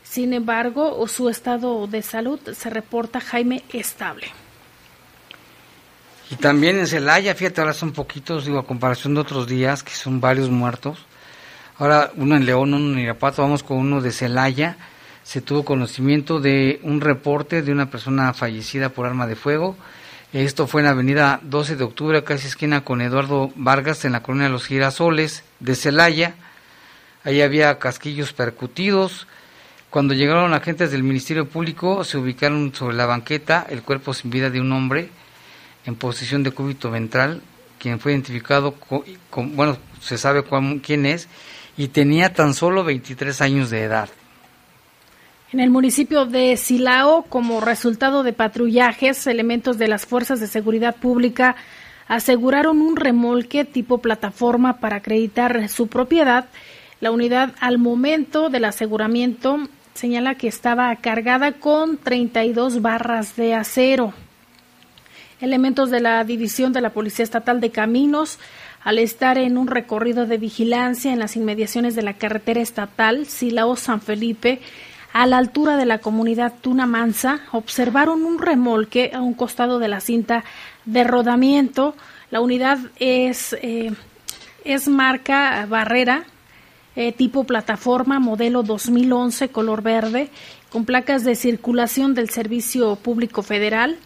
Sin 0.01 0.33
embargo, 0.33 1.07
su 1.07 1.29
estado 1.29 1.85
de 1.85 2.01
salud 2.01 2.39
se 2.51 2.71
reporta 2.71 3.21
Jaime 3.21 3.61
estable. 3.71 4.25
Y 6.31 6.37
también 6.37 6.79
en 6.79 6.87
Celaya, 6.87 7.35
fíjate, 7.35 7.61
ahora 7.61 7.73
son 7.73 7.91
poquitos, 7.91 8.45
digo, 8.45 8.57
a 8.57 8.65
comparación 8.65 9.13
de 9.13 9.19
otros 9.19 9.45
días, 9.45 9.83
que 9.83 9.91
son 9.91 10.19
varios 10.19 10.49
muertos. 10.49 10.97
Ahora 11.77 12.11
uno 12.15 12.35
en 12.35 12.47
León, 12.47 12.73
uno 12.73 12.93
en 12.93 12.97
Irapuato, 12.97 13.43
vamos 13.43 13.61
con 13.61 13.77
uno 13.77 14.01
de 14.01 14.11
Celaya. 14.11 14.75
Se 15.21 15.41
tuvo 15.41 15.63
conocimiento 15.63 16.39
de 16.39 16.79
un 16.81 16.99
reporte 16.99 17.61
de 17.61 17.71
una 17.71 17.91
persona 17.91 18.33
fallecida 18.33 18.89
por 18.89 19.05
arma 19.05 19.27
de 19.27 19.35
fuego. 19.35 19.77
Esto 20.33 20.65
fue 20.65 20.79
en 20.79 20.85
la 20.85 20.91
avenida 20.91 21.41
12 21.43 21.75
de 21.75 21.83
octubre, 21.83 22.23
casi 22.23 22.47
esquina 22.47 22.85
con 22.85 23.01
Eduardo 23.01 23.51
Vargas, 23.55 24.05
en 24.05 24.13
la 24.13 24.23
colonia 24.23 24.47
de 24.47 24.53
los 24.53 24.65
Girasoles 24.65 25.43
de 25.59 25.75
Celaya. 25.75 26.35
Ahí 27.25 27.41
había 27.41 27.77
casquillos 27.79 28.31
percutidos. 28.31 29.27
Cuando 29.89 30.13
llegaron 30.13 30.53
agentes 30.53 30.89
del 30.91 31.03
Ministerio 31.03 31.49
Público, 31.49 32.05
se 32.05 32.17
ubicaron 32.17 32.73
sobre 32.73 32.95
la 32.95 33.07
banqueta 33.07 33.67
el 33.69 33.81
cuerpo 33.81 34.13
sin 34.13 34.31
vida 34.31 34.49
de 34.49 34.61
un 34.61 34.71
hombre 34.71 35.09
en 35.85 35.95
posición 35.95 36.43
de 36.43 36.51
cúbito 36.51 36.89
ventral, 36.89 37.41
quien 37.77 37.99
fue 37.99 38.13
identificado, 38.13 38.75
con, 39.29 39.57
bueno, 39.57 39.77
se 39.99 40.17
sabe 40.17 40.45
quién 40.81 41.05
es, 41.05 41.27
y 41.75 41.89
tenía 41.89 42.33
tan 42.33 42.53
solo 42.53 42.85
23 42.85 43.41
años 43.41 43.69
de 43.69 43.83
edad. 43.83 44.07
En 45.53 45.59
el 45.59 45.69
municipio 45.69 46.25
de 46.25 46.55
Silao, 46.55 47.23
como 47.23 47.59
resultado 47.59 48.23
de 48.23 48.31
patrullajes, 48.31 49.27
elementos 49.27 49.77
de 49.77 49.89
las 49.89 50.05
fuerzas 50.05 50.39
de 50.39 50.47
seguridad 50.47 50.95
pública 50.95 51.57
aseguraron 52.07 52.81
un 52.81 52.95
remolque 52.95 53.65
tipo 53.65 53.97
plataforma 53.97 54.79
para 54.79 54.97
acreditar 54.97 55.67
su 55.67 55.87
propiedad. 55.87 56.45
La 57.01 57.11
unidad 57.11 57.53
al 57.59 57.79
momento 57.79 58.49
del 58.49 58.63
aseguramiento 58.63 59.67
señala 59.93 60.35
que 60.35 60.47
estaba 60.47 60.95
cargada 60.95 61.51
con 61.51 61.97
32 61.97 62.81
barras 62.81 63.35
de 63.35 63.53
acero. 63.53 64.13
Elementos 65.41 65.91
de 65.91 65.99
la 65.99 66.23
División 66.23 66.71
de 66.71 66.79
la 66.79 66.91
Policía 66.91 67.23
Estatal 67.23 67.59
de 67.59 67.71
Caminos, 67.71 68.39
al 68.83 68.99
estar 68.99 69.37
en 69.37 69.57
un 69.57 69.67
recorrido 69.67 70.25
de 70.27 70.37
vigilancia 70.37 71.11
en 71.11 71.19
las 71.19 71.35
inmediaciones 71.35 71.93
de 71.93 72.03
la 72.03 72.13
carretera 72.13 72.61
estatal 72.61 73.25
Silao-San 73.25 73.99
Felipe, 73.99 74.61
a 75.13 75.25
la 75.25 75.37
altura 75.37 75.77
de 75.77 75.85
la 75.85 75.99
comunidad 75.99 76.53
Tuna 76.61 76.85
Mansa, 76.85 77.41
observaron 77.51 78.23
un 78.23 78.39
remolque 78.39 79.11
a 79.13 79.21
un 79.21 79.33
costado 79.33 79.79
de 79.79 79.87
la 79.87 79.99
cinta 79.99 80.43
de 80.85 81.03
rodamiento. 81.03 81.95
La 82.29 82.41
unidad 82.41 82.79
es, 82.99 83.53
eh, 83.61 83.91
es 84.63 84.87
marca 84.87 85.65
Barrera, 85.67 86.23
eh, 86.95 87.11
tipo 87.11 87.43
plataforma, 87.43 88.19
modelo 88.19 88.63
2011, 88.63 89.49
color 89.49 89.81
verde, 89.81 90.29
con 90.69 90.85
placas 90.85 91.23
de 91.23 91.35
circulación 91.35 92.13
del 92.13 92.29
Servicio 92.29 92.95
Público 92.95 93.43
Federal 93.43 93.97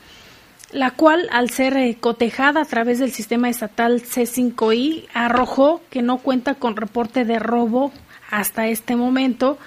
la 0.71 0.91
cual, 0.91 1.29
al 1.31 1.49
ser 1.49 1.77
eh, 1.77 1.95
cotejada 1.99 2.61
a 2.61 2.65
través 2.65 2.99
del 2.99 3.11
sistema 3.11 3.49
estatal 3.49 4.01
C5I, 4.01 5.07
arrojó 5.13 5.81
que 5.89 6.01
no 6.01 6.17
cuenta 6.17 6.55
con 6.55 6.75
reporte 6.75 7.23
de 7.23 7.39
robo 7.39 7.93
hasta 8.29 8.67
este 8.67 8.95
momento. 8.95 9.57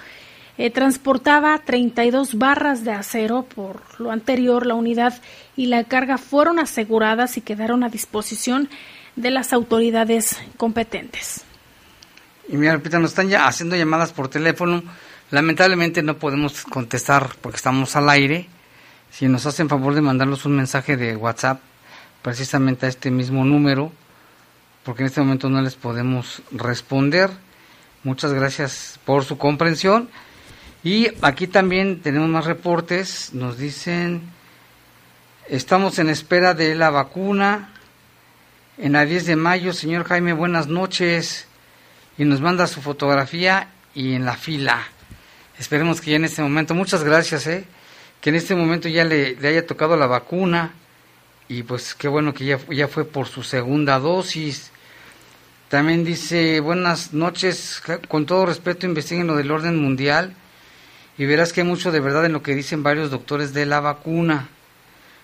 Eh, 0.61 0.71
transportaba 0.71 1.57
32 1.57 2.37
barras 2.37 2.83
de 2.83 2.91
acero. 2.91 3.43
Por 3.43 3.81
lo 3.97 4.11
anterior, 4.11 4.65
la 4.65 4.73
unidad 4.73 5.21
y 5.55 5.67
la 5.67 5.85
carga 5.85 6.17
fueron 6.17 6.59
aseguradas 6.59 7.37
y 7.37 7.41
quedaron 7.41 7.81
a 7.85 7.87
disposición 7.87 8.67
de 9.15 9.31
las 9.31 9.53
autoridades 9.53 10.35
competentes. 10.57 11.45
Y 12.49 12.57
mira, 12.57 12.73
repita, 12.73 12.99
nos 12.99 13.11
están 13.11 13.29
ya 13.29 13.47
haciendo 13.47 13.77
llamadas 13.77 14.11
por 14.11 14.27
teléfono. 14.27 14.83
Lamentablemente 15.31 16.03
no 16.03 16.17
podemos 16.17 16.65
contestar 16.65 17.29
porque 17.39 17.55
estamos 17.55 17.95
al 17.95 18.09
aire 18.09 18.49
si 19.11 19.29
nos 19.29 19.45
hacen 19.45 19.69
favor 19.69 19.93
de 19.93 20.01
mandarnos 20.01 20.45
un 20.45 20.57
mensaje 20.57 20.97
de 20.97 21.15
WhatsApp 21.15 21.61
precisamente 22.21 22.85
a 22.85 22.89
este 22.89 23.11
mismo 23.11 23.45
número, 23.45 23.93
porque 24.83 25.03
en 25.03 25.07
este 25.07 25.21
momento 25.21 25.49
no 25.49 25.61
les 25.61 25.75
podemos 25.75 26.41
responder. 26.51 27.29
Muchas 28.03 28.33
gracias 28.33 28.99
por 29.05 29.23
su 29.23 29.37
comprensión. 29.37 30.09
Y 30.83 31.09
aquí 31.21 31.47
también 31.47 32.01
tenemos 32.01 32.29
más 32.29 32.45
reportes. 32.45 33.33
Nos 33.33 33.57
dicen, 33.57 34.21
estamos 35.49 35.99
en 35.99 36.09
espera 36.09 36.53
de 36.53 36.73
la 36.75 36.89
vacuna. 36.89 37.73
En 38.77 38.93
la 38.93 39.05
10 39.05 39.25
de 39.25 39.35
mayo, 39.35 39.73
señor 39.73 40.05
Jaime, 40.05 40.31
buenas 40.31 40.67
noches. 40.67 41.47
Y 42.17 42.23
nos 42.23 42.39
manda 42.39 42.65
su 42.65 42.81
fotografía 42.81 43.69
y 43.93 44.13
en 44.13 44.25
la 44.25 44.37
fila. 44.37 44.87
Esperemos 45.57 45.99
que 45.99 46.11
ya 46.11 46.15
en 46.15 46.25
este 46.25 46.41
momento, 46.41 46.73
muchas 46.73 47.03
gracias, 47.03 47.45
¿eh? 47.47 47.65
que 48.21 48.29
en 48.29 48.37
este 48.37 48.55
momento 48.55 48.87
ya 48.87 49.03
le, 49.03 49.37
haya 49.43 49.67
tocado 49.67 49.97
la 49.97 50.07
vacuna 50.07 50.73
y 51.49 51.63
pues 51.63 51.93
qué 51.93 52.07
bueno 52.07 52.33
que 52.33 52.45
ya, 52.45 52.59
ya 52.69 52.87
fue 52.87 53.03
por 53.03 53.27
su 53.27 53.43
segunda 53.43 53.99
dosis. 53.99 54.71
También 55.67 56.05
dice, 56.05 56.61
buenas 56.61 57.13
noches, 57.13 57.81
con 58.07 58.25
todo 58.25 58.45
respeto 58.45 58.85
investiguen 58.85 59.27
lo 59.27 59.35
del 59.35 59.51
orden 59.51 59.77
mundial 59.77 60.35
y 61.19 61.25
verás 61.25 61.51
que 61.51 61.61
hay 61.61 61.67
mucho 61.67 61.91
de 61.91 61.99
verdad 61.99 62.25
en 62.25 62.31
lo 62.31 62.41
que 62.41 62.55
dicen 62.55 62.81
varios 62.81 63.11
doctores 63.11 63.53
de 63.53 63.65
la 63.65 63.81
vacuna. 63.81 64.47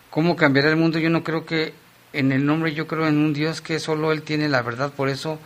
¿Cómo 0.09 0.35
cambiará 0.35 0.69
el 0.69 0.75
mundo? 0.75 0.99
Yo 0.99 1.09
no 1.09 1.23
creo 1.23 1.45
que 1.45 1.73
en 2.11 2.33
el 2.33 2.45
nombre, 2.45 2.73
yo 2.73 2.85
creo 2.85 3.07
en 3.07 3.17
un 3.17 3.33
Dios 3.33 3.61
que 3.61 3.79
solo 3.79 4.11
Él 4.11 4.21
tiene 4.21 4.49
la 4.49 4.61
verdad, 4.61 4.91
por 4.91 5.07
eso 5.07 5.39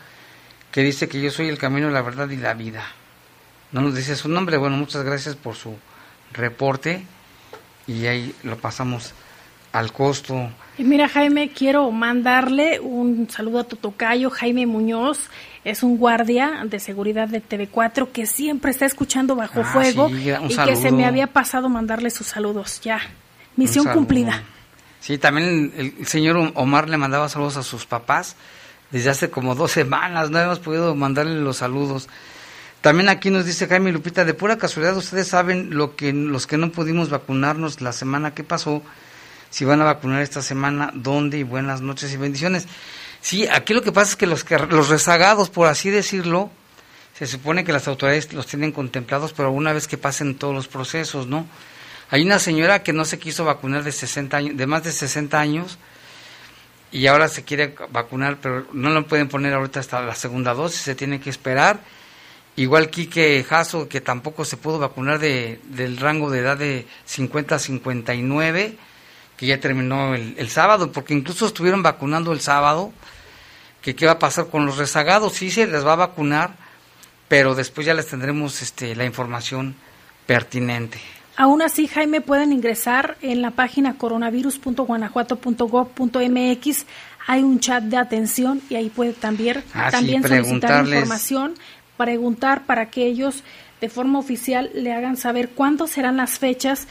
que 0.72 0.82
dice 0.82 1.08
que 1.08 1.22
yo 1.22 1.30
soy 1.30 1.50
el 1.50 1.60
camino, 1.60 1.92
la 1.92 2.02
verdad 2.02 2.28
y 2.32 2.36
la 2.36 2.56
vida. 2.56 2.84
No 3.72 3.82
nos 3.82 3.94
dice 3.94 4.16
su 4.16 4.28
nombre, 4.28 4.58
bueno, 4.58 4.76
muchas 4.76 5.04
gracias 5.04 5.36
por 5.36 5.56
su 5.56 5.78
reporte 6.34 7.04
y 7.86 8.08
ahí 8.08 8.34
lo 8.42 8.58
pasamos 8.58 9.14
al 9.72 9.92
costo. 9.92 10.50
Y 10.78 10.84
mira, 10.84 11.10
Jaime, 11.10 11.50
quiero 11.50 11.92
mandarle 11.92 12.80
un 12.80 13.30
saludo 13.30 13.60
a 13.60 13.64
tu 13.66 13.76
tocayo, 13.76 14.30
Jaime 14.30 14.66
Muñoz, 14.66 15.30
es 15.66 15.84
un 15.84 15.98
guardia 15.98 16.64
de 16.66 16.80
seguridad 16.80 17.28
de 17.28 17.44
TV4 17.44 18.12
que 18.12 18.26
siempre 18.26 18.72
está 18.72 18.86
escuchando 18.86 19.36
Bajo 19.36 19.62
ah, 19.62 19.66
Fuego 19.66 20.10
y 20.10 20.56
que 20.56 20.76
se 20.76 20.92
me 20.92 21.06
había 21.06 21.28
pasado 21.28 21.70
mandarle 21.70 22.10
sus 22.10 22.28
saludos. 22.28 22.80
Ya, 22.82 23.02
misión 23.56 23.86
cumplida. 23.88 24.44
Sí, 25.00 25.18
también 25.18 25.74
el, 25.76 26.08
señor 26.08 26.52
Omar 26.56 26.90
le 26.90 26.98
mandaba 26.98 27.30
saludos 27.30 27.58
a 27.58 27.64
sus 27.64 27.86
papás 27.86 28.36
desde 28.92 29.10
hace 29.10 29.30
como 29.30 29.56
dos 29.56 29.72
semanas, 29.72 30.30
no 30.30 30.40
hemos 30.40 30.60
podido 30.60 30.96
mandarle 30.96 31.40
los 31.42 31.58
saludos. 31.58 32.10
También 32.82 33.10
aquí 33.10 33.30
nos 33.30 33.46
dice 33.46 33.68
Jaime 33.68 33.92
Lupita, 33.92 34.24
de 34.24 34.34
pura 34.34 34.58
casualidad, 34.58 34.96
ustedes 34.96 35.28
saben 35.28 35.76
lo 35.76 35.96
que 35.96 36.14
los 36.14 36.48
que 36.48 36.58
no 36.58 36.72
pudimos 36.72 37.10
vacunarnos 37.10 37.82
la 37.82 37.92
semana 37.92 38.34
que 38.34 38.44
pasó, 38.44 38.82
si 39.50 39.66
van 39.66 39.82
a 39.82 39.86
vacunar 39.86 40.22
esta 40.22 40.42
semana, 40.42 40.92
dónde 40.94 41.40
y 41.40 41.44
buenas 41.44 41.82
noches 41.82 42.14
y 42.14 42.18
bendiciones. 42.18 42.68
Sí, 43.22 43.48
aquí 43.48 43.74
lo 43.74 43.82
que 43.82 43.92
pasa 43.92 44.12
es 44.12 44.16
que 44.16 44.28
los, 44.28 44.46
los 44.70 44.90
rezagados, 44.90 45.50
por 45.50 45.68
así 45.68 45.90
decirlo, 45.90 46.50
se 47.18 47.28
supone 47.28 47.66
que 47.66 47.74
las 47.74 47.88
autoridades 47.88 48.32
los 48.34 48.48
tienen 48.48 48.72
contemplados, 48.72 49.34
pero 49.34 49.52
una 49.52 49.74
vez 49.74 49.88
que 49.88 49.98
pasen 49.98 50.36
todos 50.36 50.54
los 50.54 50.68
procesos, 50.68 51.28
¿no? 51.28 51.46
Hay 52.12 52.24
una 52.24 52.40
señora 52.40 52.82
que 52.82 52.94
no 52.94 53.06
se 53.06 53.20
quiso 53.20 53.46
vacunar 53.46 53.84
de 53.84 53.92
60 53.92 54.38
años, 54.38 54.58
de 54.58 54.66
más 54.66 54.84
de 54.84 54.92
60 54.92 55.40
años, 55.40 55.78
y 56.92 57.08
ahora 57.08 57.28
se 57.28 57.44
quiere 57.44 57.76
vacunar, 57.92 58.38
pero 58.42 58.66
no 58.74 58.90
lo 58.90 59.06
pueden 59.06 59.28
poner 59.28 59.54
ahorita 59.54 59.80
hasta 59.80 60.02
la 60.02 60.16
segunda 60.16 60.54
dosis, 60.54 60.82
se 60.82 60.96
tiene 60.96 61.20
que 61.20 61.30
esperar. 61.30 61.82
Igual 62.56 62.90
Quique 62.90 63.46
Jasso, 63.48 63.88
que 63.88 64.02
tampoco 64.02 64.44
se 64.44 64.58
pudo 64.58 64.80
vacunar 64.80 65.20
de, 65.20 65.60
del 65.66 65.98
rango 65.98 66.32
de 66.32 66.40
edad 66.40 66.58
de 66.58 66.88
50 67.06 67.56
a 67.56 67.60
59, 67.60 68.78
que 69.40 69.46
ya 69.46 69.62
terminó 69.62 70.16
el, 70.16 70.50
sábado, 70.50 70.92
porque 70.92 71.14
incluso 71.14 71.46
estuvieron 71.46 71.82
vacunando 71.82 72.34
el 72.34 72.42
sábado, 72.42 72.92
que 73.82 73.96
qué 73.96 74.06
va 74.06 74.12
a 74.14 74.20
pasar 74.20 74.48
con 74.48 74.66
los 74.66 74.78
rezagados, 74.78 75.36
sí 75.36 75.50
se 75.50 75.66
les 75.66 75.86
va 75.86 75.94
a 75.94 75.96
vacunar, 75.96 76.56
pero 77.30 77.56
después 77.56 77.88
ya 77.88 77.94
les 77.94 78.08
tendremos 78.08 78.62
este, 78.62 78.98
la 78.98 79.06
información 79.06 79.76
pertinente. 80.26 81.00
Aún 81.38 81.62
así, 81.62 81.88
Jaime, 81.88 82.20
pueden 82.20 82.52
ingresar 82.52 83.16
en 83.22 83.42
la 83.42 83.52
página 83.52 83.98
coronavirus.guanajuato.gov.mx. 83.98 86.86
Hay 87.28 87.42
un 87.42 87.62
chat 87.62 87.86
de 87.86 87.96
atención 87.96 88.62
y 88.70 88.76
ahí 88.76 88.90
puede 88.90 89.14
también, 89.14 89.64
ah, 89.74 89.90
también 89.90 90.22
solicitar 90.22 90.86
información, 90.86 91.54
preguntar 91.96 92.66
para 92.66 92.90
que 92.90 93.06
ellos 93.06 93.46
de 93.80 93.88
forma 93.88 94.20
oficial 94.20 94.70
le 94.74 94.92
hagan 94.92 95.16
saber 95.16 95.52
cuándo 95.52 95.88
serán 95.88 96.18
las 96.18 96.40
fechas 96.40 96.90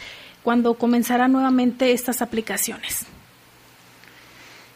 cuando 0.48 0.72
comenzarán 0.72 1.32
nuevamente 1.32 1.92
estas 1.92 2.22
aplicaciones. 2.22 3.04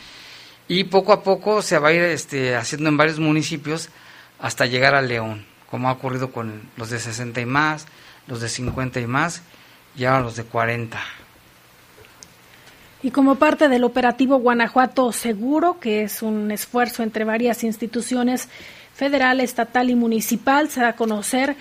y 0.68 0.84
poco 0.86 1.14
a 1.14 1.22
poco 1.24 1.62
se 1.62 1.78
va 1.80 1.90
a 1.90 1.94
ir 1.94 2.02
este, 2.02 2.56
haciendo 2.56 2.90
en 2.90 2.98
varios 2.98 3.20
municipios 3.20 3.90
hasta 4.40 4.66
llegar 4.66 4.96
a 4.96 5.02
León, 5.02 5.46
como 5.70 5.90
ha 5.90 5.94
ocurrido 5.94 6.32
con 6.32 6.70
los 6.76 6.90
de 6.90 7.00
60 7.00 7.40
y 7.42 7.46
más, 7.46 7.86
los 8.28 8.42
de 8.42 8.50
50 8.50 9.00
y 9.00 9.08
más 9.08 9.44
y 9.96 10.06
ahora 10.06 10.24
los 10.24 10.36
de 10.36 10.44
40. 10.44 11.00
Y 13.04 13.12
como 13.12 13.36
parte 13.36 13.70
del 13.70 13.84
operativo 13.84 14.38
Guanajuato 14.38 15.12
Seguro, 15.12 15.80
que 15.80 16.02
es 16.04 16.24
un 16.24 16.50
esfuerzo 16.52 17.04
entre 17.04 17.24
varias 17.24 17.64
instituciones 17.64 18.50
federal, 18.96 19.42
estatal 19.42 19.92
y 19.92 19.96
municipal, 19.96 20.70
se 20.70 20.82
da 20.82 20.90
a 20.90 20.96
conocer 20.96 21.56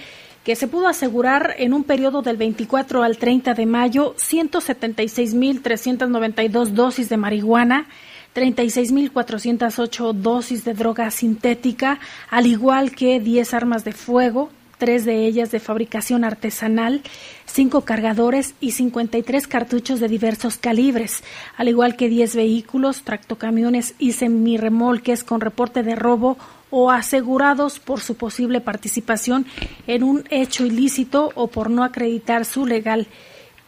que 0.44 0.54
se 0.56 0.68
pudo 0.68 0.88
asegurar 0.88 1.54
en 1.58 1.72
un 1.72 1.84
periodo 1.84 2.20
del 2.22 2.36
24 2.36 3.02
al 3.02 3.16
30 3.16 3.54
de 3.54 3.64
mayo 3.66 4.14
176.392 4.16 6.66
dosis 6.68 7.08
de 7.08 7.16
marihuana, 7.16 7.86
36.408 8.34 10.12
dosis 10.12 10.64
de 10.64 10.74
droga 10.74 11.10
sintética, 11.10 11.98
al 12.30 12.46
igual 12.46 12.90
que 12.90 13.20
10 13.20 13.54
armas 13.54 13.84
de 13.84 13.92
fuego, 13.92 14.50
tres 14.76 15.06
de 15.06 15.24
ellas 15.24 15.50
de 15.50 15.60
fabricación 15.60 16.24
artesanal, 16.24 17.02
cinco 17.46 17.82
cargadores 17.82 18.54
y 18.60 18.72
53 18.72 19.46
cartuchos 19.46 20.00
de 20.00 20.08
diversos 20.08 20.58
calibres, 20.58 21.22
al 21.56 21.68
igual 21.68 21.96
que 21.96 22.08
10 22.08 22.36
vehículos, 22.36 23.02
tractocamiones 23.02 23.94
y 23.98 24.12
semirremolques 24.12 25.24
con 25.24 25.40
reporte 25.40 25.82
de 25.82 25.94
robo 25.94 26.36
o 26.76 26.90
asegurados 26.90 27.78
por 27.78 28.00
su 28.00 28.16
posible 28.16 28.60
participación 28.60 29.46
en 29.86 30.02
un 30.02 30.24
hecho 30.28 30.66
ilícito 30.66 31.30
o 31.36 31.46
por 31.46 31.70
no 31.70 31.84
acreditar 31.84 32.44
su 32.44 32.66
legal 32.66 33.06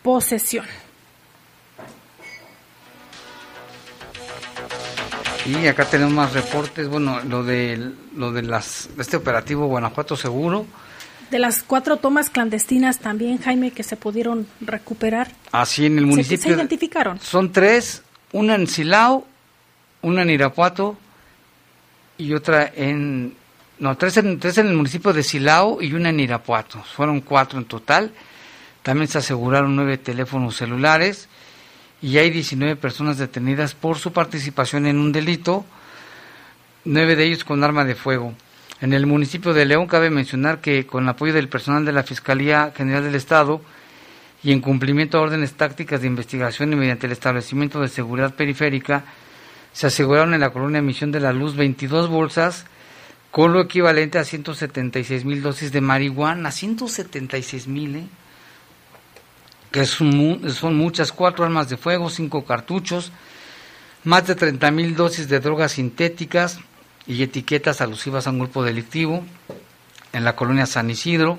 posesión. 0.03 0.67
Y 5.47 5.69
acá 5.69 5.85
tenemos 5.85 6.15
más 6.15 6.33
reportes, 6.33 6.89
bueno, 6.89 7.21
lo 7.21 7.45
de 7.45 7.93
lo 8.17 8.33
de 8.33 8.43
las 8.43 8.89
este 8.99 9.17
operativo 9.17 9.69
Guanajuato 9.69 10.17
Seguro. 10.17 10.67
De 11.31 11.39
las 11.39 11.63
cuatro 11.63 11.99
tomas 11.99 12.29
clandestinas 12.29 12.99
también, 12.99 13.39
Jaime, 13.39 13.71
que 13.71 13.85
se 13.85 13.97
pudieron 13.97 14.49
recuperar. 14.61 15.31
Así 15.53 15.87
en 15.87 15.99
el 15.99 16.07
municipio. 16.07 16.43
¿Se, 16.43 16.49
identificaron? 16.49 17.21
Son 17.21 17.53
tres, 17.53 18.03
una 18.33 18.57
en 18.57 18.67
Silao, 18.67 19.25
una 20.03 20.23
en 20.23 20.31
Irapuato 20.31 20.99
y 22.19 22.35
otra 22.35 22.71
en... 22.75 23.35
No, 23.79 23.97
tres 23.97 24.17
en, 24.17 24.39
tres 24.39 24.57
en 24.59 24.69
el 24.69 24.75
municipio 24.75 25.13
de 25.13 25.23
Silao 25.23 25.83
y 25.83 25.93
una 25.93 26.09
en 26.09 26.21
Irapuato. 26.21 26.83
Fueron 26.83 27.21
cuatro 27.21 27.59
en 27.59 27.67
total. 27.67 28.13
También 28.83 29.09
se 29.09 29.19
aseguraron 29.19 29.77
nueve 29.77 29.99
teléfonos 29.99 30.57
celulares 30.57 31.29
y 32.01 32.19
hay 32.19 32.31
19 32.31 32.77
personas 32.77 33.19
detenidas 33.19 33.75
por 33.75 33.99
su 33.99 34.13
participación 34.13 34.87
en 34.87 34.99
un 34.99 35.13
delito, 35.13 35.65
nueve 36.85 37.17
de 37.17 37.25
ellos 37.25 37.45
con 37.45 37.65
arma 37.65 37.85
de 37.85 37.95
fuego. 37.95 38.35
En 38.81 38.93
el 38.93 39.07
municipio 39.07 39.55
de 39.55 39.65
León 39.65 39.87
cabe 39.87 40.11
mencionar 40.11 40.61
que 40.61 40.87
con 40.87 41.05
el 41.05 41.09
apoyo 41.09 41.33
del 41.33 41.49
personal 41.49 41.85
de 41.85 41.93
la 41.93 42.03
Fiscalía 42.03 42.73
General 42.77 43.03
del 43.03 43.15
Estado 43.15 43.63
y 44.43 44.53
en 44.53 44.61
cumplimiento 44.61 45.19
de 45.19 45.25
órdenes 45.25 45.55
tácticas 45.55 46.03
de 46.03 46.07
investigación 46.07 46.73
y 46.73 46.77
mediante 46.77 47.07
el 47.07 47.13
establecimiento 47.13 47.81
de 47.81 47.89
seguridad 47.89 48.35
periférica, 48.35 49.05
se 49.77 49.89
aseguraron 49.89 50.33
en 50.33 50.41
la 50.41 50.55
colonia 50.55 50.81
Misión 50.81 51.13
de 51.13 51.21
la 51.21 51.35
Luz 51.35 51.55
22 51.55 52.09
bolsas 52.09 52.65
con 53.31 53.53
lo 53.53 53.61
equivalente 53.61 54.19
a 54.19 54.25
176 54.25 55.27
mil 55.27 55.43
dosis 55.43 55.71
de 55.71 55.83
marihuana, 55.83 56.51
176 56.51 57.69
mil, 57.69 57.97
¿eh? 57.97 58.07
que 59.71 59.85
son, 59.85 60.77
muchas, 60.79 61.13
cuatro 61.13 61.45
armas 61.45 61.69
de 61.69 61.77
fuego, 61.77 62.09
cinco 62.09 62.47
cartuchos, 62.47 63.13
más 64.03 64.27
de 64.27 64.35
30 64.35 64.71
mil 64.71 64.97
dosis 64.97 65.29
de 65.29 65.41
drogas 65.41 65.73
sintéticas 65.73 66.59
y 67.07 67.23
etiquetas 67.23 67.83
alusivas 67.83 68.27
a 68.27 68.31
un 68.31 68.39
grupo 68.39 68.65
delictivo 68.65 69.27
en 70.15 70.25
la 70.25 70.37
colonia 70.37 70.65
San 70.65 70.89
Isidro. 70.89 71.39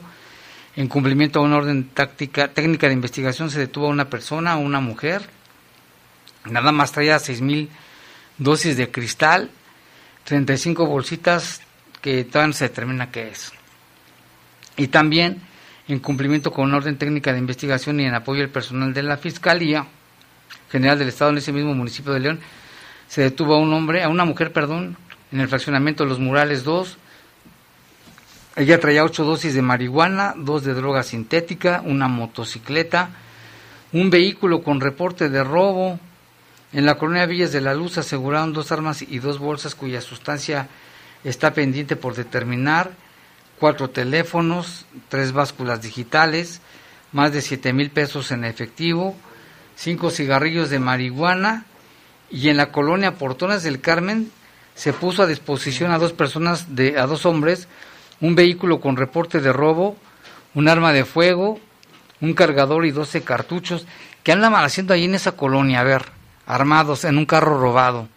En 0.76 0.88
cumplimiento 0.90 1.40
a 1.40 1.42
una 1.42 1.58
orden 1.58 1.90
táctica, 1.90 2.50
técnica 2.50 2.86
de 2.86 2.94
investigación 2.94 3.50
se 3.50 3.58
detuvo 3.58 3.88
a 3.88 3.90
una 3.90 4.12
persona, 4.12 4.58
una 4.58 4.80
mujer. 4.80 5.28
Nada 6.46 6.72
más 6.72 6.92
traía 6.92 7.18
6 7.18 7.42
mil 7.42 7.72
dosis 8.38 8.78
de 8.78 8.92
cristal, 8.92 9.50
35 10.26 10.86
bolsitas 10.86 11.62
que 12.02 12.24
todavía 12.24 12.54
se 12.54 12.66
determina 12.66 13.12
qué 13.12 13.30
es. 13.30 13.52
Y 14.76 14.88
también, 14.88 15.42
en 15.88 16.00
cumplimiento 16.00 16.52
con 16.52 16.66
una 16.66 16.78
orden 16.78 16.98
técnica 16.98 17.34
de 17.34 17.40
investigación 17.40 18.00
y 18.00 18.06
en 18.06 18.14
apoyo 18.14 18.42
del 18.42 18.50
personal 18.50 18.94
de 18.94 19.04
la 19.04 19.18
Fiscalía, 19.18 19.88
General 20.70 21.00
del 21.00 21.10
Estado 21.10 21.32
en 21.32 21.38
ese 21.38 21.54
mismo 21.54 21.74
municipio 21.74 22.14
de 22.14 22.20
León, 22.20 22.40
se 23.08 23.22
detuvo 23.22 23.56
a 23.56 23.60
un 23.60 23.74
hombre, 23.74 24.04
a 24.04 24.10
una 24.10 24.26
mujer, 24.26 24.52
perdón, 24.52 24.98
en 25.32 25.40
el 25.40 25.48
fraccionamiento 25.48 26.04
de 26.04 26.10
Los 26.10 26.20
Murales 26.20 26.64
2. 26.64 26.98
Ella 28.58 28.80
traía 28.80 29.04
ocho 29.04 29.24
dosis 29.24 29.54
de 29.54 29.62
marihuana, 29.62 30.34
dos 30.36 30.64
de 30.64 30.74
droga 30.74 31.04
sintética, 31.04 31.82
una 31.86 32.08
motocicleta, 32.08 33.10
un 33.94 34.10
vehículo 34.10 34.62
con 34.62 34.82
reporte 34.82 35.30
de 35.30 35.44
robo. 35.44 36.00
En 36.78 36.86
la 36.86 37.00
colonia 37.00 37.26
Villas 37.26 37.52
de 37.52 37.60
la 37.60 37.74
Luz 37.74 37.98
aseguraron 37.98 38.54
dos 38.54 38.72
armas 38.72 39.02
y 39.02 39.18
dos 39.18 39.40
bolsas 39.40 39.74
cuya 39.74 40.00
sustancia 40.00 40.68
está 41.24 41.52
pendiente 41.52 41.96
por 41.96 42.14
determinar, 42.14 42.92
cuatro 43.60 43.90
teléfonos, 43.90 44.86
tres 45.10 45.32
básculas 45.32 45.82
digitales, 45.82 46.62
más 47.14 47.34
de 47.34 47.42
siete 47.42 47.74
mil 47.74 47.90
pesos 47.90 48.30
en 48.30 48.46
efectivo, 48.46 49.16
cinco 49.76 50.12
cigarrillos 50.12 50.70
de 50.70 50.78
marihuana 50.78 51.66
y 52.30 52.50
en 52.50 52.58
la 52.58 52.72
colonia 52.72 53.16
Portones 53.16 53.64
del 53.64 53.82
Carmen 53.82 54.32
se 54.76 54.94
puso 54.94 55.24
a 55.24 55.26
disposición 55.26 55.90
a 55.90 55.98
dos 55.98 56.14
personas, 56.14 56.76
de, 56.76 57.00
a 57.00 57.08
dos 57.08 57.26
hombres, 57.26 57.68
un 58.22 58.36
vehículo 58.36 58.80
con 58.82 58.98
reporte 58.98 59.42
de 59.42 59.52
robo, 59.52 59.98
un 60.54 60.68
arma 60.68 60.94
de 60.94 61.06
fuego, 61.06 61.60
un 62.22 62.36
cargador 62.36 62.86
y 62.86 62.92
12 62.92 63.24
cartuchos 63.24 63.88
que 64.22 64.32
andan 64.32 64.54
haciendo 64.54 64.94
ahí 64.94 65.06
en 65.06 65.16
esa 65.16 65.32
colonia, 65.32 65.80
a 65.80 65.84
ver, 65.84 66.17
armados 66.48 67.04
en 67.04 67.18
un 67.18 67.26
carro 67.26 67.60
robado. 67.60 68.08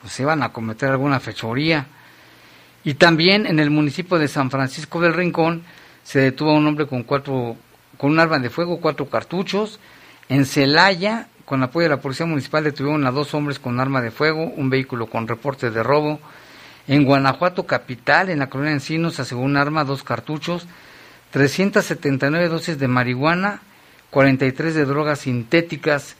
Pues 0.00 0.18
iban 0.18 0.42
a 0.42 0.52
cometer 0.52 0.90
alguna 0.90 1.20
fechoría. 1.20 1.86
Y 2.82 2.94
también 2.94 3.46
en 3.46 3.60
el 3.60 3.70
municipio 3.70 4.18
de 4.18 4.28
San 4.28 4.50
Francisco 4.50 5.00
del 5.00 5.14
Rincón 5.14 5.62
se 6.02 6.20
detuvo 6.20 6.50
a 6.50 6.54
un 6.54 6.66
hombre 6.66 6.86
con 6.86 7.02
cuatro 7.02 7.56
con 7.96 8.12
un 8.12 8.20
arma 8.20 8.38
de 8.38 8.50
fuego, 8.50 8.80
cuatro 8.80 9.08
cartuchos. 9.08 9.80
En 10.28 10.44
Celaya, 10.44 11.28
con 11.44 11.62
apoyo 11.62 11.84
de 11.84 11.96
la 11.96 12.00
Policía 12.00 12.26
Municipal, 12.26 12.64
detuvieron 12.64 13.06
a 13.06 13.10
dos 13.10 13.32
hombres 13.34 13.58
con 13.58 13.80
arma 13.80 14.02
de 14.02 14.10
fuego, 14.10 14.44
un 14.44 14.70
vehículo 14.70 15.06
con 15.06 15.28
reporte 15.28 15.70
de 15.70 15.82
robo. 15.82 16.20
En 16.88 17.04
Guanajuato 17.04 17.66
Capital, 17.66 18.28
en 18.28 18.40
la 18.40 18.48
colonia 18.48 18.72
Encinos, 18.72 19.14
se 19.14 19.22
aseguró 19.22 19.46
un 19.46 19.56
arma, 19.56 19.84
dos 19.84 20.02
cartuchos, 20.02 20.66
379 21.30 22.48
dosis 22.48 22.78
de 22.78 22.86
marihuana, 22.86 23.60
43 24.10 24.74
de 24.74 24.84
drogas 24.84 25.20
sintéticas 25.20 26.16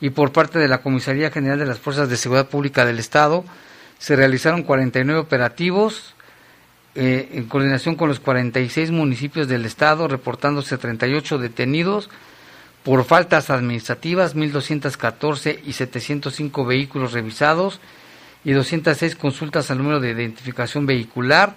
y 0.00 0.10
por 0.10 0.32
parte 0.32 0.58
de 0.58 0.68
la 0.68 0.78
Comisaría 0.78 1.30
General 1.30 1.58
de 1.58 1.66
las 1.66 1.78
Fuerzas 1.78 2.08
de 2.08 2.16
Seguridad 2.16 2.48
Pública 2.48 2.84
del 2.84 2.98
Estado 2.98 3.44
se 3.98 4.16
realizaron 4.16 4.62
49 4.62 5.20
operativos 5.20 6.14
eh, 6.94 7.28
en 7.34 7.44
coordinación 7.44 7.94
con 7.94 8.08
los 8.08 8.20
46 8.20 8.90
municipios 8.90 9.46
del 9.46 9.64
Estado, 9.66 10.08
reportándose 10.08 10.78
38 10.78 11.38
detenidos, 11.38 12.10
por 12.82 13.04
faltas 13.04 13.50
administrativas, 13.50 14.34
1.214 14.34 15.60
y 15.64 15.74
705 15.74 16.64
vehículos 16.64 17.12
revisados 17.12 17.80
y 18.44 18.52
206 18.52 19.14
consultas 19.16 19.70
al 19.70 19.78
número 19.78 20.00
de 20.00 20.10
identificación 20.10 20.86
vehicular. 20.86 21.56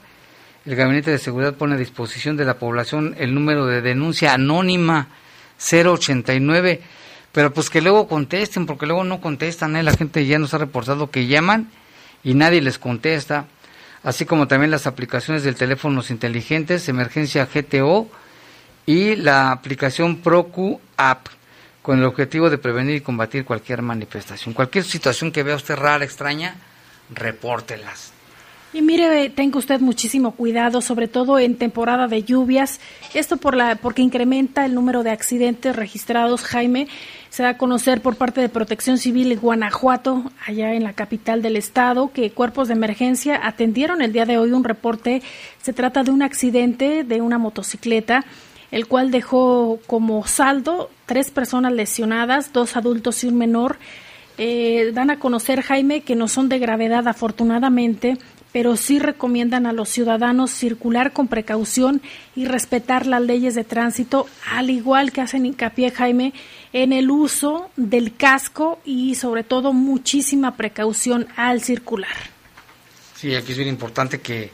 El 0.66 0.76
Gabinete 0.76 1.12
de 1.12 1.18
Seguridad 1.18 1.56
pone 1.56 1.76
a 1.76 1.78
disposición 1.78 2.38
de 2.38 2.46
la 2.46 2.60
población 2.60 3.16
el 3.18 3.34
número 3.34 3.66
de 3.66 3.82
denuncia 3.82 4.34
anónima 4.34 5.08
089, 5.58 6.82
pero 7.32 7.54
pues 7.54 7.70
que 7.70 7.82
luego 7.82 8.08
contesten, 8.08 8.66
porque 8.66 8.86
luego 8.86 9.04
no 9.04 9.22
contestan, 9.22 9.76
¿eh? 9.76 9.84
la 9.84 9.94
gente 9.94 10.26
ya 10.26 10.40
nos 10.40 10.54
ha 10.54 10.58
reportado 10.58 11.12
que 11.12 11.28
llaman 11.28 11.70
y 12.24 12.34
nadie 12.34 12.62
les 12.62 12.78
contesta, 12.78 13.46
así 14.04 14.26
como 14.26 14.48
también 14.48 14.72
las 14.72 14.88
aplicaciones 14.88 15.44
del 15.44 15.56
teléfonos 15.56 16.12
inteligentes, 16.12 16.90
emergencia 16.90 17.48
GTO, 17.52 18.10
y 18.86 19.16
la 19.16 19.52
aplicación 19.52 20.18
Procu 20.18 20.82
App 20.98 21.28
con 21.82 22.00
el 22.00 22.06
objetivo 22.06 22.50
de 22.50 22.58
prevenir 22.58 22.96
y 22.96 23.02
combatir 23.02 23.46
cualquier 23.46 23.82
manifestación. 23.82 24.54
Cualquier 24.54 24.84
situación 24.84 25.32
que 25.32 25.44
vea 25.44 25.56
usted 25.56 25.76
rara, 25.76 26.04
extraña, 26.04 26.56
repórtelas. 27.14 28.14
Y 28.74 28.82
mire, 28.82 29.30
tenga 29.30 29.60
usted 29.60 29.82
muchísimo 29.82 30.32
cuidado, 30.32 30.80
sobre 30.80 31.10
todo 31.10 31.38
en 31.38 31.58
temporada 31.58 32.08
de 32.08 32.24
lluvias. 32.24 32.80
Esto 33.14 33.36
por 33.36 33.54
la, 33.54 33.76
porque 33.76 34.02
incrementa 34.02 34.66
el 34.66 34.74
número 34.74 35.04
de 35.04 35.12
accidentes 35.12 35.76
registrados, 35.76 36.44
Jaime. 36.44 36.88
Se 37.30 37.44
da 37.44 37.50
a 37.50 37.58
conocer 37.58 38.02
por 38.02 38.16
parte 38.16 38.40
de 38.40 38.48
Protección 38.48 38.98
Civil 38.98 39.34
en 39.34 39.40
Guanajuato, 39.40 40.32
allá 40.48 40.74
en 40.74 40.84
la 40.84 40.94
capital 40.94 41.42
del 41.42 41.58
estado, 41.58 42.12
que 42.14 42.32
cuerpos 42.32 42.70
de 42.70 42.76
emergencia 42.76 43.42
atendieron 43.46 44.02
el 44.02 44.14
día 44.14 44.26
de 44.26 44.38
hoy 44.38 44.54
un 44.54 44.64
reporte. 44.64 45.22
Se 45.62 45.74
trata 45.74 46.04
de 46.04 46.12
un 46.12 46.22
accidente 46.22 47.04
de 47.04 47.22
una 47.22 47.38
motocicleta 47.38 48.24
el 48.72 48.88
cual 48.88 49.12
dejó 49.12 49.80
como 49.86 50.26
saldo 50.26 50.90
tres 51.06 51.30
personas 51.30 51.74
lesionadas, 51.74 52.54
dos 52.54 52.78
adultos 52.78 53.22
y 53.26 53.28
un 53.28 53.38
menor. 53.38 53.78
Eh, 54.38 54.92
dan 54.94 55.10
a 55.10 55.20
conocer, 55.20 55.62
Jaime, 55.62 56.02
que 56.02 56.16
no 56.16 56.28
son 56.28 56.48
de 56.48 56.58
gravedad 56.58 57.08
afortunadamente, 57.08 58.18
pero 58.52 58.76
sí 58.76 59.00
recomiendan 59.00 59.66
a 59.66 59.74
los 59.74 59.90
ciudadanos 59.90 60.52
circular 60.52 61.14
con 61.14 61.28
precaución 61.28 62.02
y 62.36 62.46
respetar 62.46 63.06
las 63.06 63.22
leyes 63.22 63.56
de 63.56 63.64
tránsito, 63.64 64.28
al 64.52 64.70
igual 64.70 65.12
que 65.12 65.22
hacen 65.22 65.46
hincapié, 65.46 65.92
Jaime, 65.92 66.34
en 66.74 66.94
el 66.94 67.10
uso 67.10 67.70
del 67.78 68.16
casco 68.16 68.80
y 68.86 69.16
sobre 69.16 69.44
todo 69.44 69.74
muchísima 69.74 70.58
precaución 70.58 71.28
al 71.36 71.62
circular. 71.62 72.16
Sí, 73.16 73.36
aquí 73.36 73.52
es 73.52 73.58
bien 73.58 73.70
importante 73.70 74.20
que, 74.20 74.52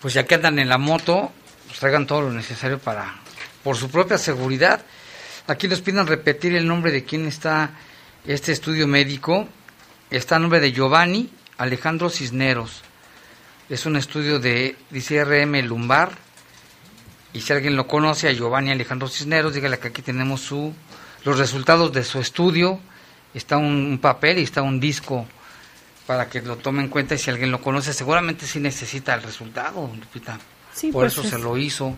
pues 0.00 0.14
ya 0.14 0.26
que 0.26 0.34
andan 0.34 0.58
en 0.58 0.68
la 0.68 0.78
moto, 0.78 1.32
pues 1.66 1.78
traigan 1.78 2.06
todo 2.06 2.22
lo 2.22 2.32
necesario 2.32 2.78
para 2.78 3.22
por 3.62 3.76
su 3.76 3.88
propia 3.88 4.18
seguridad. 4.18 4.84
Aquí 5.46 5.68
nos 5.68 5.80
piden 5.80 6.06
repetir 6.06 6.54
el 6.54 6.66
nombre 6.66 6.92
de 6.92 7.04
quién 7.04 7.26
está 7.26 7.70
este 8.26 8.52
estudio 8.52 8.86
médico. 8.86 9.48
Está 10.10 10.36
el 10.36 10.42
nombre 10.42 10.60
de 10.60 10.72
Giovanni 10.72 11.30
Alejandro 11.58 12.10
Cisneros. 12.10 12.82
Es 13.68 13.86
un 13.86 13.96
estudio 13.96 14.38
de, 14.38 14.76
dice 14.90 15.24
RM 15.24 15.62
Lumbar. 15.66 16.12
Y 17.32 17.40
si 17.40 17.52
alguien 17.52 17.76
lo 17.76 17.86
conoce 17.86 18.28
a 18.28 18.32
Giovanni 18.32 18.70
Alejandro 18.70 19.08
Cisneros, 19.08 19.54
dígale 19.54 19.78
que 19.78 19.88
aquí 19.88 20.02
tenemos 20.02 20.42
su, 20.42 20.74
los 21.24 21.38
resultados 21.38 21.92
de 21.92 22.04
su 22.04 22.18
estudio. 22.18 22.78
Está 23.32 23.56
un, 23.56 23.98
papel 24.02 24.38
y 24.38 24.42
está 24.42 24.60
un 24.60 24.78
disco 24.78 25.26
para 26.06 26.28
que 26.28 26.42
lo 26.42 26.56
tome 26.56 26.82
en 26.82 26.88
cuenta 26.88 27.14
y 27.14 27.18
si 27.18 27.30
alguien 27.30 27.50
lo 27.50 27.62
conoce, 27.62 27.94
seguramente 27.94 28.46
sí 28.46 28.60
necesita 28.60 29.14
el 29.14 29.22
resultado, 29.22 29.90
Lupita. 29.98 30.38
Por 30.82 30.92
pues 30.92 31.12
eso 31.12 31.22
se 31.22 31.38
lo 31.38 31.56
hizo. 31.56 31.96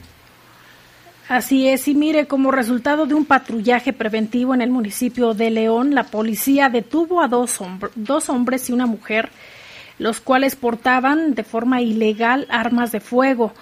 Así 1.29 1.69
es, 1.69 1.89
y 1.89 1.95
mire, 1.95 2.27
como 2.27 2.51
resultado 2.51 3.07
de 3.07 3.15
un 3.15 3.25
patrullaje 3.25 3.95
preventivo 3.95 4.55
en 4.55 4.61
el 4.61 4.71
municipio 4.71 5.33
de 5.33 5.51
León, 5.51 5.95
la 5.95 6.05
policía 6.05 6.69
detuvo 6.69 7.23
a 7.23 7.29
dos, 7.29 7.59
dos 7.95 8.29
hombres 8.29 8.69
y 8.69 8.73
una 8.73 8.85
mujer, 8.85 9.31
los 9.99 10.21
cuales 10.21 10.57
portaban 10.57 11.35
de 11.35 11.45
forma 11.45 11.81
ilegal 11.81 12.47
armas 12.51 12.93
de 12.93 13.01
fuego. 13.01 13.53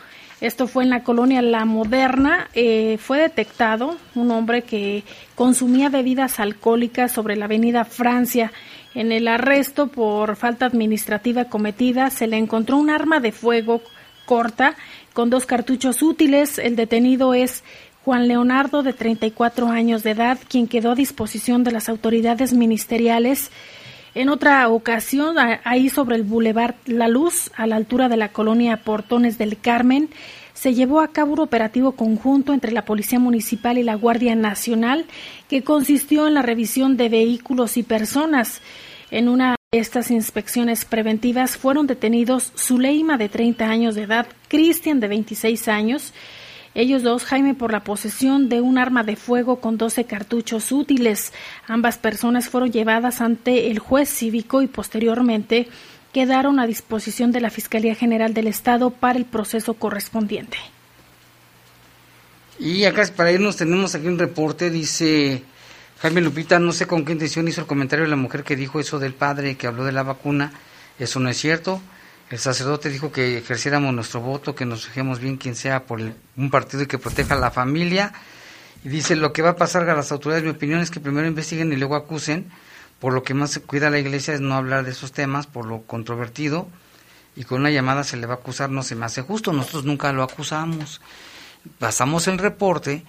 Esto 0.40 0.66
fue 0.66 0.82
en 0.82 0.90
la 0.90 1.04
colonia 1.04 1.40
La 1.40 1.64
Moderna. 1.64 2.48
Eh, 2.52 2.98
fue 3.00 3.18
detectado 3.18 3.96
un 4.16 4.30
hombre 4.32 4.62
que 4.62 5.04
consumía 5.36 5.88
bebidas 5.88 6.40
alcohólicas 6.40 7.12
sobre 7.12 7.36
la 7.36 7.44
avenida 7.44 7.84
Francia. 7.84 8.50
En 8.94 9.12
el 9.12 9.28
arresto 9.28 9.86
por 9.86 10.34
falta 10.34 10.66
administrativa 10.66 11.44
cometida 11.44 12.10
se 12.10 12.26
le 12.26 12.38
encontró 12.38 12.76
un 12.76 12.90
arma 12.90 13.20
de 13.20 13.30
fuego 13.30 13.82
corta 14.26 14.74
con 15.12 15.30
dos 15.30 15.46
cartuchos 15.46 16.02
útiles. 16.02 16.58
El 16.58 16.74
detenido 16.74 17.34
es 17.34 17.62
Juan 18.04 18.26
Leonardo, 18.26 18.82
de 18.82 18.92
34 18.92 19.68
años 19.68 20.02
de 20.02 20.10
edad, 20.10 20.38
quien 20.48 20.66
quedó 20.66 20.92
a 20.92 20.96
disposición 20.96 21.62
de 21.62 21.70
las 21.70 21.88
autoridades 21.88 22.52
ministeriales. 22.52 23.52
En 24.14 24.28
otra 24.28 24.68
ocasión, 24.68 25.36
ahí 25.64 25.88
sobre 25.88 26.16
el 26.16 26.22
Boulevard 26.22 26.74
La 26.84 27.08
Luz, 27.08 27.50
a 27.56 27.66
la 27.66 27.76
altura 27.76 28.10
de 28.10 28.18
la 28.18 28.28
colonia 28.28 28.82
Portones 28.84 29.38
del 29.38 29.58
Carmen, 29.58 30.10
se 30.52 30.74
llevó 30.74 31.00
a 31.00 31.08
cabo 31.08 31.32
un 31.32 31.40
operativo 31.40 31.92
conjunto 31.92 32.52
entre 32.52 32.72
la 32.72 32.84
Policía 32.84 33.18
Municipal 33.18 33.78
y 33.78 33.82
la 33.82 33.94
Guardia 33.94 34.34
Nacional 34.34 35.06
que 35.48 35.64
consistió 35.64 36.28
en 36.28 36.34
la 36.34 36.42
revisión 36.42 36.98
de 36.98 37.08
vehículos 37.08 37.78
y 37.78 37.82
personas. 37.82 38.60
En 39.10 39.28
una 39.28 39.56
de 39.72 39.78
estas 39.78 40.10
inspecciones 40.10 40.84
preventivas 40.84 41.56
fueron 41.56 41.86
detenidos 41.86 42.52
Zuleima 42.56 43.16
de 43.16 43.30
30 43.30 43.64
años 43.64 43.94
de 43.94 44.02
edad, 44.02 44.26
Cristian 44.48 45.00
de 45.00 45.08
26 45.08 45.68
años, 45.68 46.12
ellos 46.74 47.02
dos, 47.02 47.24
Jaime, 47.24 47.54
por 47.54 47.70
la 47.70 47.84
posesión 47.84 48.48
de 48.48 48.62
un 48.62 48.78
arma 48.78 49.02
de 49.04 49.16
fuego 49.16 49.60
con 49.60 49.76
12 49.76 50.06
cartuchos 50.06 50.72
útiles. 50.72 51.32
Ambas 51.66 51.98
personas 51.98 52.48
fueron 52.48 52.72
llevadas 52.72 53.20
ante 53.20 53.70
el 53.70 53.78
juez 53.78 54.08
cívico 54.08 54.62
y 54.62 54.68
posteriormente 54.68 55.68
quedaron 56.12 56.58
a 56.60 56.66
disposición 56.66 57.30
de 57.30 57.40
la 57.40 57.50
Fiscalía 57.50 57.94
General 57.94 58.32
del 58.32 58.46
Estado 58.46 58.90
para 58.90 59.18
el 59.18 59.26
proceso 59.26 59.74
correspondiente. 59.74 60.58
Y 62.58 62.84
acá 62.84 63.02
para 63.14 63.32
irnos 63.32 63.56
tenemos 63.56 63.94
aquí 63.94 64.06
un 64.06 64.18
reporte, 64.18 64.70
dice 64.70 65.42
Jaime 66.00 66.20
Lupita, 66.20 66.58
no 66.58 66.72
sé 66.72 66.86
con 66.86 67.04
qué 67.04 67.12
intención 67.12 67.48
hizo 67.48 67.62
el 67.62 67.66
comentario 67.66 68.04
de 68.04 68.10
la 68.10 68.16
mujer 68.16 68.44
que 68.44 68.56
dijo 68.56 68.80
eso 68.80 68.98
del 68.98 69.14
padre 69.14 69.56
que 69.56 69.66
habló 69.66 69.84
de 69.84 69.92
la 69.92 70.02
vacuna, 70.02 70.52
eso 70.98 71.20
no 71.20 71.28
es 71.28 71.36
cierto. 71.38 71.82
El 72.32 72.38
sacerdote 72.38 72.88
dijo 72.88 73.12
que 73.12 73.36
ejerciéramos 73.36 73.92
nuestro 73.92 74.22
voto, 74.22 74.54
que 74.54 74.64
nos 74.64 74.86
fijemos 74.86 75.20
bien 75.20 75.36
quien 75.36 75.54
sea 75.54 75.84
por 75.84 76.00
un 76.00 76.50
partido 76.50 76.82
y 76.82 76.86
que 76.86 76.96
proteja 76.96 77.34
a 77.34 77.38
la 77.38 77.50
familia. 77.50 78.14
Y 78.82 78.88
dice, 78.88 79.16
lo 79.16 79.34
que 79.34 79.42
va 79.42 79.50
a 79.50 79.56
pasar 79.56 79.86
a 79.86 79.94
las 79.94 80.12
autoridades, 80.12 80.42
mi 80.42 80.48
opinión 80.48 80.80
es 80.80 80.90
que 80.90 80.98
primero 80.98 81.28
investiguen 81.28 81.70
y 81.74 81.76
luego 81.76 81.94
acusen. 81.94 82.50
Por 83.00 83.12
lo 83.12 83.22
que 83.22 83.34
más 83.34 83.50
se 83.50 83.60
cuida 83.60 83.90
la 83.90 83.98
iglesia 83.98 84.32
es 84.32 84.40
no 84.40 84.54
hablar 84.54 84.82
de 84.86 84.92
esos 84.92 85.12
temas, 85.12 85.46
por 85.46 85.66
lo 85.66 85.82
controvertido. 85.82 86.68
Y 87.36 87.44
con 87.44 87.60
una 87.60 87.70
llamada 87.70 88.02
se 88.02 88.16
le 88.16 88.26
va 88.26 88.32
a 88.32 88.36
acusar, 88.38 88.70
no 88.70 88.82
se 88.82 88.94
me 88.94 89.04
hace 89.04 89.20
justo. 89.20 89.52
Nosotros 89.52 89.84
nunca 89.84 90.10
lo 90.14 90.22
acusamos. 90.22 91.02
Pasamos 91.78 92.28
el 92.28 92.38
reporte 92.38 93.04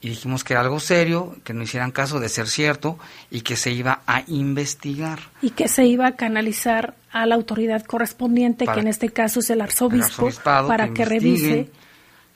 y 0.00 0.10
dijimos 0.10 0.44
que 0.44 0.52
era 0.52 0.62
algo 0.62 0.78
serio, 0.78 1.36
que 1.42 1.52
no 1.52 1.62
hicieran 1.62 1.90
caso 1.90 2.20
de 2.20 2.28
ser 2.28 2.46
cierto 2.46 2.98
y 3.30 3.40
que 3.40 3.56
se 3.56 3.72
iba 3.72 4.02
a 4.06 4.22
investigar. 4.28 5.18
Y 5.42 5.50
que 5.50 5.68
se 5.68 5.86
iba 5.86 6.06
a 6.06 6.12
canalizar 6.12 6.94
a 7.10 7.26
la 7.26 7.34
autoridad 7.34 7.84
correspondiente, 7.84 8.66
que 8.66 8.80
en 8.80 8.86
este 8.86 9.08
caso 9.08 9.40
es 9.40 9.50
el 9.50 9.60
arzobispo, 9.60 10.30
para 10.44 10.88
que, 10.90 11.04
revise. 11.04 11.70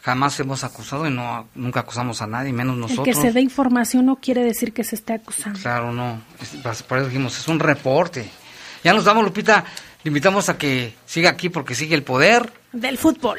Jamás 0.00 0.40
hemos 0.40 0.64
acusado 0.64 1.06
y 1.06 1.10
no 1.10 1.46
nunca 1.54 1.80
acusamos 1.80 2.20
a 2.22 2.26
nadie, 2.26 2.52
menos 2.52 2.76
nosotros. 2.76 3.06
El 3.06 3.14
que 3.14 3.20
se 3.20 3.30
dé 3.32 3.40
información 3.40 4.06
no 4.06 4.16
quiere 4.16 4.42
decir 4.42 4.72
que 4.72 4.82
se 4.82 4.96
esté 4.96 5.12
acusando. 5.12 5.60
Claro, 5.60 5.92
no. 5.92 6.20
Por 6.88 6.98
eso 6.98 7.06
dijimos, 7.06 7.38
es 7.38 7.46
un 7.46 7.60
reporte. 7.60 8.28
Ya 8.82 8.92
nos 8.92 9.04
damos, 9.04 9.22
Lupita. 9.22 9.64
Le 10.02 10.08
invitamos 10.08 10.48
a 10.48 10.58
que 10.58 10.94
siga 11.06 11.30
aquí 11.30 11.48
porque 11.48 11.76
sigue 11.76 11.94
el 11.94 12.02
poder 12.02 12.52
del 12.72 12.98
fútbol. 12.98 13.38